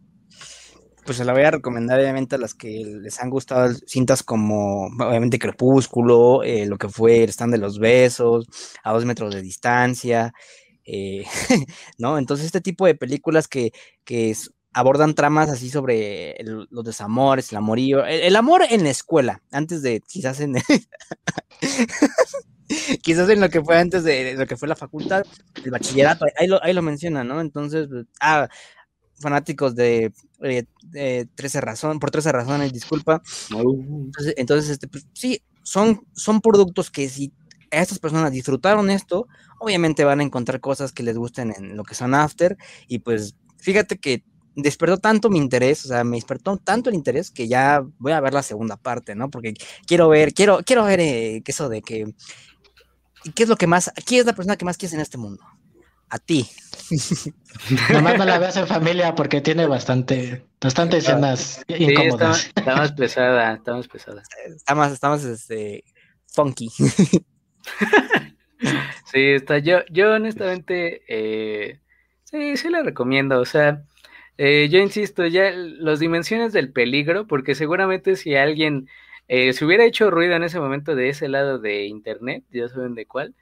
Pues 1.04 1.18
se 1.18 1.24
la 1.24 1.32
voy 1.32 1.42
a 1.42 1.50
recomendar 1.50 1.98
obviamente 1.98 2.36
a 2.36 2.38
las 2.38 2.54
que 2.54 2.84
les 3.00 3.20
han 3.20 3.30
gustado 3.30 3.74
cintas 3.86 4.22
como 4.22 4.86
obviamente 4.86 5.38
Crepúsculo, 5.38 6.42
eh, 6.44 6.66
lo 6.66 6.78
que 6.78 6.88
fue 6.88 7.24
el 7.24 7.30
stand 7.30 7.52
de 7.52 7.58
los 7.58 7.78
besos, 7.78 8.46
a 8.84 8.92
dos 8.92 9.04
metros 9.04 9.34
de 9.34 9.42
distancia, 9.42 10.32
eh, 10.84 11.24
¿no? 11.98 12.18
Entonces 12.18 12.46
este 12.46 12.60
tipo 12.60 12.86
de 12.86 12.94
películas 12.94 13.48
que, 13.48 13.72
que 14.04 14.34
abordan 14.72 15.14
tramas 15.14 15.50
así 15.50 15.70
sobre 15.70 16.36
los 16.44 16.84
desamores, 16.84 17.52
el 17.52 17.58
amorío, 17.58 18.04
el, 18.06 18.36
amor 18.36 18.62
en 18.68 18.84
la 18.84 18.90
escuela, 18.90 19.42
antes 19.50 19.82
de 19.82 20.00
quizás 20.00 20.40
en 20.40 20.54
quizás 23.02 23.28
en 23.28 23.40
lo 23.40 23.50
que 23.50 23.62
fue 23.62 23.78
antes 23.78 24.04
de, 24.04 24.34
lo 24.34 24.46
que 24.46 24.56
fue 24.56 24.68
la 24.68 24.76
facultad, 24.76 25.24
el 25.62 25.70
bachillerato, 25.70 26.24
ahí 26.38 26.46
lo, 26.46 26.62
ahí 26.64 26.72
lo 26.72 26.82
menciona, 26.82 27.22
¿no? 27.22 27.40
Entonces, 27.40 27.88
pues, 27.88 28.06
ah, 28.20 28.48
fanáticos 29.20 29.74
de, 29.74 30.12
13 30.40 31.60
razones, 31.60 32.00
por 32.00 32.10
13 32.10 32.32
razones, 32.32 32.72
disculpa. 32.72 33.22
Entonces, 33.50 34.34
entonces 34.36 34.70
este, 34.70 34.88
pues, 34.88 35.06
sí, 35.12 35.42
son, 35.62 36.06
son 36.14 36.40
productos 36.40 36.90
que 36.90 37.08
si 37.08 37.32
estas 37.70 37.98
personas 37.98 38.32
disfrutaron 38.32 38.90
esto, 38.90 39.28
obviamente 39.60 40.04
van 40.04 40.20
a 40.20 40.24
encontrar 40.24 40.60
cosas 40.60 40.92
que 40.92 41.02
les 41.02 41.16
gusten 41.16 41.52
en 41.56 41.76
lo 41.76 41.84
que 41.84 41.94
son 41.94 42.14
after, 42.14 42.56
y 42.88 42.98
pues 42.98 43.36
fíjate 43.58 43.98
que 43.98 44.24
despertó 44.54 44.98
tanto 44.98 45.30
mi 45.30 45.38
interés, 45.38 45.84
o 45.84 45.88
sea, 45.88 46.04
me 46.04 46.16
despertó 46.16 46.56
tanto 46.56 46.90
el 46.90 46.96
interés 46.96 47.30
que 47.30 47.48
ya 47.48 47.82
voy 47.98 48.12
a 48.12 48.20
ver 48.20 48.34
la 48.34 48.42
segunda 48.42 48.76
parte, 48.76 49.14
¿no? 49.14 49.30
Porque 49.30 49.54
quiero 49.86 50.08
ver, 50.08 50.34
quiero, 50.34 50.60
quiero 50.64 50.84
ver 50.84 51.00
eh, 51.00 51.42
eso 51.44 51.68
de 51.68 51.82
que, 51.82 52.12
¿qué 53.34 53.42
es 53.42 53.48
lo 53.48 53.56
que 53.56 53.66
más, 53.66 53.90
quién 54.06 54.20
es 54.20 54.26
la 54.26 54.34
persona 54.34 54.56
que 54.56 54.64
más 54.64 54.76
quieres 54.76 54.94
en 54.94 55.00
este 55.00 55.18
mundo? 55.18 55.42
A 56.08 56.18
ti. 56.18 56.46
Nomás 57.92 58.18
no 58.18 58.24
la 58.26 58.38
veas 58.38 58.56
en 58.56 58.66
familia 58.66 59.14
porque 59.14 59.40
tiene 59.40 59.66
bastante, 59.66 60.44
bastante 60.60 60.98
escenas 60.98 61.64
incómodas. 61.68 62.50
Está, 62.54 62.76
más 62.76 62.92
pesada, 62.92 63.54
está 63.54 63.72
más 63.74 63.88
pesada. 63.88 64.22
Está 64.54 64.74
más, 64.74 64.92
está 64.92 65.08
más, 65.08 65.24
este, 65.24 65.84
funky. 66.26 66.68
sí, 69.10 69.20
está, 69.20 69.58
yo, 69.58 69.78
yo 69.90 70.12
honestamente, 70.12 71.02
eh, 71.08 71.80
sí, 72.24 72.58
sí 72.58 72.68
la 72.68 72.82
recomiendo, 72.82 73.40
o 73.40 73.46
sea, 73.46 73.82
eh, 74.38 74.68
yo 74.70 74.78
insisto, 74.78 75.26
ya 75.26 75.50
las 75.52 76.00
dimensiones 76.00 76.52
del 76.52 76.72
peligro, 76.72 77.26
porque 77.26 77.54
seguramente 77.54 78.16
si 78.16 78.34
alguien 78.34 78.88
eh, 79.28 79.52
se 79.52 79.64
hubiera 79.64 79.84
hecho 79.84 80.10
ruido 80.10 80.34
en 80.34 80.42
ese 80.42 80.60
momento 80.60 80.94
de 80.94 81.08
ese 81.08 81.28
lado 81.28 81.58
de 81.58 81.86
internet, 81.86 82.44
ya 82.50 82.68
saben 82.68 82.94
de 82.94 83.06
cuál, 83.06 83.34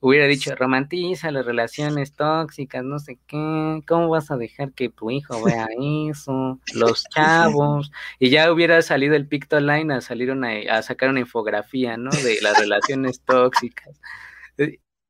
hubiera 0.00 0.26
dicho, 0.26 0.54
romantiza 0.54 1.30
las 1.30 1.44
relaciones 1.44 2.12
tóxicas, 2.12 2.84
no 2.84 2.98
sé 2.98 3.18
qué, 3.26 3.82
¿cómo 3.86 4.08
vas 4.08 4.30
a 4.30 4.36
dejar 4.36 4.72
que 4.72 4.88
tu 4.88 5.10
hijo 5.10 5.42
vea 5.42 5.66
eso? 6.10 6.58
Los 6.74 7.04
chavos, 7.14 7.92
y 8.18 8.30
ya 8.30 8.52
hubiera 8.52 8.80
salido 8.82 9.16
el 9.16 9.26
Pictoline 9.26 9.92
a 9.92 10.00
salir 10.00 10.30
una, 10.30 10.50
a 10.70 10.82
sacar 10.82 11.10
una 11.10 11.20
infografía, 11.20 11.96
¿no? 11.96 12.10
De 12.10 12.38
las 12.40 12.58
relaciones 12.58 13.20
tóxicas 13.20 14.00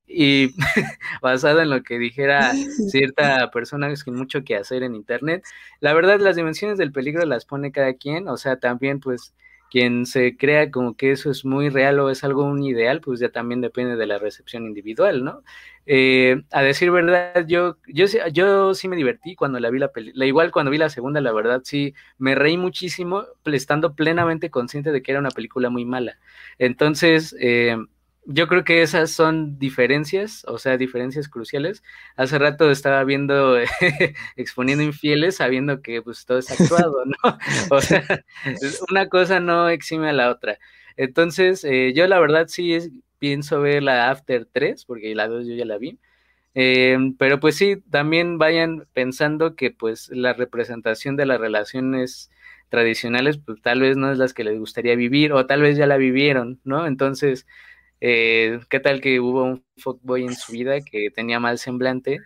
y 0.08 0.54
basado 1.22 1.60
en 1.60 1.70
lo 1.70 1.82
que 1.82 1.98
dijera 1.98 2.52
cierta 2.90 3.50
persona 3.50 3.94
sin 3.96 4.14
mucho 4.14 4.42
que 4.44 4.56
hacer 4.56 4.82
en 4.82 4.94
internet, 4.94 5.44
la 5.80 5.92
verdad 5.92 6.20
las 6.20 6.36
dimensiones 6.36 6.78
del 6.78 6.92
peligro 6.92 7.24
las 7.26 7.44
pone 7.44 7.72
cada 7.72 7.94
quien, 7.94 8.28
o 8.28 8.36
sea, 8.36 8.56
también 8.58 9.00
pues 9.00 9.34
quien 9.70 10.06
se 10.06 10.36
crea 10.36 10.70
como 10.70 10.96
que 10.96 11.12
eso 11.12 11.30
es 11.30 11.44
muy 11.44 11.68
real 11.68 12.00
o 12.00 12.10
es 12.10 12.24
algo 12.24 12.44
un 12.44 12.62
ideal, 12.62 13.00
pues 13.00 13.20
ya 13.20 13.30
también 13.30 13.60
depende 13.60 13.96
de 13.96 14.06
la 14.06 14.18
recepción 14.18 14.66
individual, 14.66 15.24
¿no? 15.24 15.42
Eh, 15.86 16.42
a 16.50 16.62
decir 16.62 16.90
verdad, 16.90 17.46
yo, 17.46 17.76
yo, 17.86 18.06
yo 18.32 18.74
sí 18.74 18.88
me 18.88 18.96
divertí 18.96 19.34
cuando 19.34 19.60
la 19.60 19.70
vi 19.70 19.78
la 19.78 19.92
película, 19.92 20.26
igual 20.26 20.50
cuando 20.52 20.70
vi 20.70 20.78
la 20.78 20.90
segunda, 20.90 21.20
la 21.20 21.32
verdad 21.32 21.62
sí 21.64 21.94
me 22.18 22.34
reí 22.34 22.56
muchísimo, 22.56 23.24
estando 23.44 23.94
plenamente 23.94 24.50
consciente 24.50 24.92
de 24.92 25.02
que 25.02 25.12
era 25.12 25.20
una 25.20 25.30
película 25.30 25.70
muy 25.70 25.84
mala. 25.84 26.18
Entonces, 26.58 27.36
eh, 27.40 27.76
yo 28.30 28.46
creo 28.46 28.62
que 28.62 28.82
esas 28.82 29.10
son 29.10 29.58
diferencias, 29.58 30.44
o 30.46 30.58
sea, 30.58 30.76
diferencias 30.76 31.28
cruciales. 31.30 31.82
Hace 32.14 32.38
rato 32.38 32.70
estaba 32.70 33.02
viendo, 33.04 33.56
exponiendo 34.36 34.84
infieles, 34.84 35.36
sabiendo 35.36 35.80
que 35.80 36.02
pues 36.02 36.26
todo 36.26 36.38
es 36.38 36.50
actuado, 36.50 37.04
¿no? 37.06 37.16
O 37.70 37.80
sea, 37.80 38.04
una 38.90 39.08
cosa 39.08 39.40
no 39.40 39.70
exime 39.70 40.10
a 40.10 40.12
la 40.12 40.30
otra. 40.30 40.58
Entonces, 40.98 41.64
eh, 41.64 41.94
yo 41.94 42.06
la 42.06 42.20
verdad 42.20 42.48
sí 42.48 42.74
es, 42.74 42.90
pienso 43.18 43.62
ver 43.62 43.82
la 43.82 44.10
After 44.10 44.46
3, 44.52 44.84
porque 44.84 45.14
la 45.14 45.26
2 45.26 45.46
yo 45.46 45.54
ya 45.54 45.64
la 45.64 45.78
vi. 45.78 45.98
Em, 46.52 47.16
pero 47.16 47.40
pues 47.40 47.56
sí, 47.56 47.76
también 47.90 48.36
vayan 48.36 48.86
pensando 48.92 49.56
que 49.56 49.70
pues 49.70 50.10
la 50.10 50.34
representación 50.34 51.16
de 51.16 51.24
las 51.26 51.40
relaciones 51.40 52.30
tradicionales, 52.68 53.38
pues 53.38 53.62
tal 53.62 53.80
vez 53.80 53.96
no 53.96 54.12
es 54.12 54.18
las 54.18 54.34
que 54.34 54.44
les 54.44 54.58
gustaría 54.58 54.96
vivir 54.96 55.32
o 55.32 55.46
tal 55.46 55.62
vez 55.62 55.78
ya 55.78 55.86
la 55.86 55.96
vivieron, 55.96 56.60
¿no? 56.64 56.86
Entonces, 56.86 57.46
eh, 58.00 58.60
¿qué 58.68 58.80
tal 58.80 59.00
que 59.00 59.20
hubo 59.20 59.44
un 59.44 59.64
fuckboy 59.76 60.24
en 60.24 60.34
su 60.34 60.52
vida 60.52 60.80
que 60.80 61.10
tenía 61.14 61.40
mal 61.40 61.58
semblante? 61.58 62.18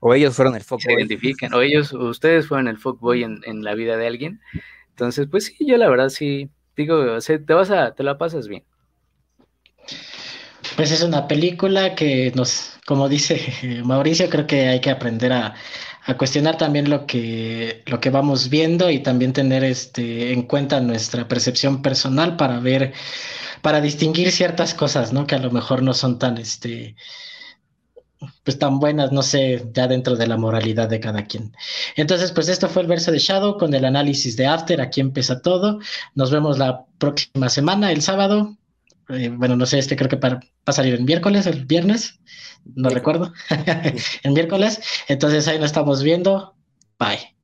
O 0.00 0.14
ellos 0.14 0.34
fueron 0.34 0.54
el 0.54 0.62
fuckboy. 0.62 0.82
Se 0.82 0.92
identifican, 0.92 1.52
o 1.54 1.60
ellos, 1.60 1.92
ustedes 1.92 2.46
fueron 2.46 2.68
el 2.68 2.78
fuckboy 2.78 3.22
en, 3.22 3.40
en 3.44 3.62
la 3.62 3.74
vida 3.74 3.96
de 3.96 4.06
alguien. 4.06 4.40
Entonces, 4.90 5.28
pues 5.30 5.46
sí, 5.46 5.56
yo 5.66 5.76
la 5.76 5.88
verdad 5.88 6.08
sí, 6.08 6.50
digo, 6.76 6.96
o 7.14 7.20
sea, 7.20 7.38
te 7.42 7.54
vas 7.54 7.70
a, 7.70 7.94
te 7.94 8.02
la 8.02 8.18
pasas 8.18 8.48
bien. 8.48 8.64
Pues 10.76 10.92
es 10.92 11.02
una 11.02 11.28
película 11.28 11.94
que 11.94 12.32
nos, 12.34 12.78
como 12.86 13.08
dice 13.08 13.40
Mauricio, 13.84 14.30
creo 14.30 14.46
que 14.46 14.68
hay 14.68 14.80
que 14.80 14.90
aprender 14.90 15.32
a, 15.32 15.54
a 16.04 16.16
cuestionar 16.16 16.56
también 16.56 16.88
lo 16.88 17.06
que, 17.06 17.82
lo 17.86 18.00
que 18.00 18.10
vamos 18.10 18.48
viendo 18.48 18.90
y 18.90 19.00
también 19.00 19.32
tener 19.32 19.64
este, 19.64 20.32
en 20.32 20.42
cuenta 20.42 20.80
nuestra 20.80 21.28
percepción 21.28 21.82
personal 21.82 22.36
para 22.36 22.60
ver, 22.60 22.92
para 23.62 23.80
distinguir 23.80 24.30
ciertas 24.32 24.74
cosas, 24.74 25.12
¿no? 25.12 25.26
Que 25.26 25.34
a 25.34 25.38
lo 25.38 25.50
mejor 25.50 25.82
no 25.82 25.94
son 25.94 26.18
tan, 26.18 26.38
este, 26.38 26.96
pues 28.44 28.58
tan 28.58 28.78
buenas, 28.78 29.12
no 29.12 29.22
sé, 29.22 29.66
ya 29.72 29.88
dentro 29.88 30.16
de 30.16 30.26
la 30.26 30.36
moralidad 30.36 30.88
de 30.88 31.00
cada 31.00 31.24
quien. 31.24 31.54
Entonces, 31.96 32.32
pues 32.32 32.48
esto 32.48 32.68
fue 32.68 32.82
el 32.82 32.88
verso 32.88 33.12
de 33.12 33.18
Shadow 33.18 33.58
con 33.58 33.74
el 33.74 33.84
análisis 33.84 34.36
de 34.36 34.46
After, 34.46 34.80
aquí 34.80 35.00
empieza 35.00 35.40
todo. 35.40 35.78
Nos 36.14 36.30
vemos 36.30 36.58
la 36.58 36.84
próxima 36.98 37.48
semana, 37.48 37.92
el 37.92 38.02
sábado. 38.02 38.56
Eh, 39.08 39.30
bueno, 39.32 39.56
no 39.56 39.66
sé, 39.66 39.78
este 39.78 39.96
creo 39.96 40.08
que 40.08 40.16
va 40.16 40.40
a 40.66 40.72
salir 40.72 40.94
el 40.94 41.04
miércoles, 41.04 41.46
el 41.46 41.64
viernes 41.64 42.20
no 42.64 42.90
recuerdo, 42.90 43.32
el 44.22 44.32
miércoles. 44.32 44.80
Entonces 45.08 45.48
ahí 45.48 45.58
nos 45.58 45.66
estamos 45.66 46.02
viendo. 46.02 46.54
Bye. 46.98 47.39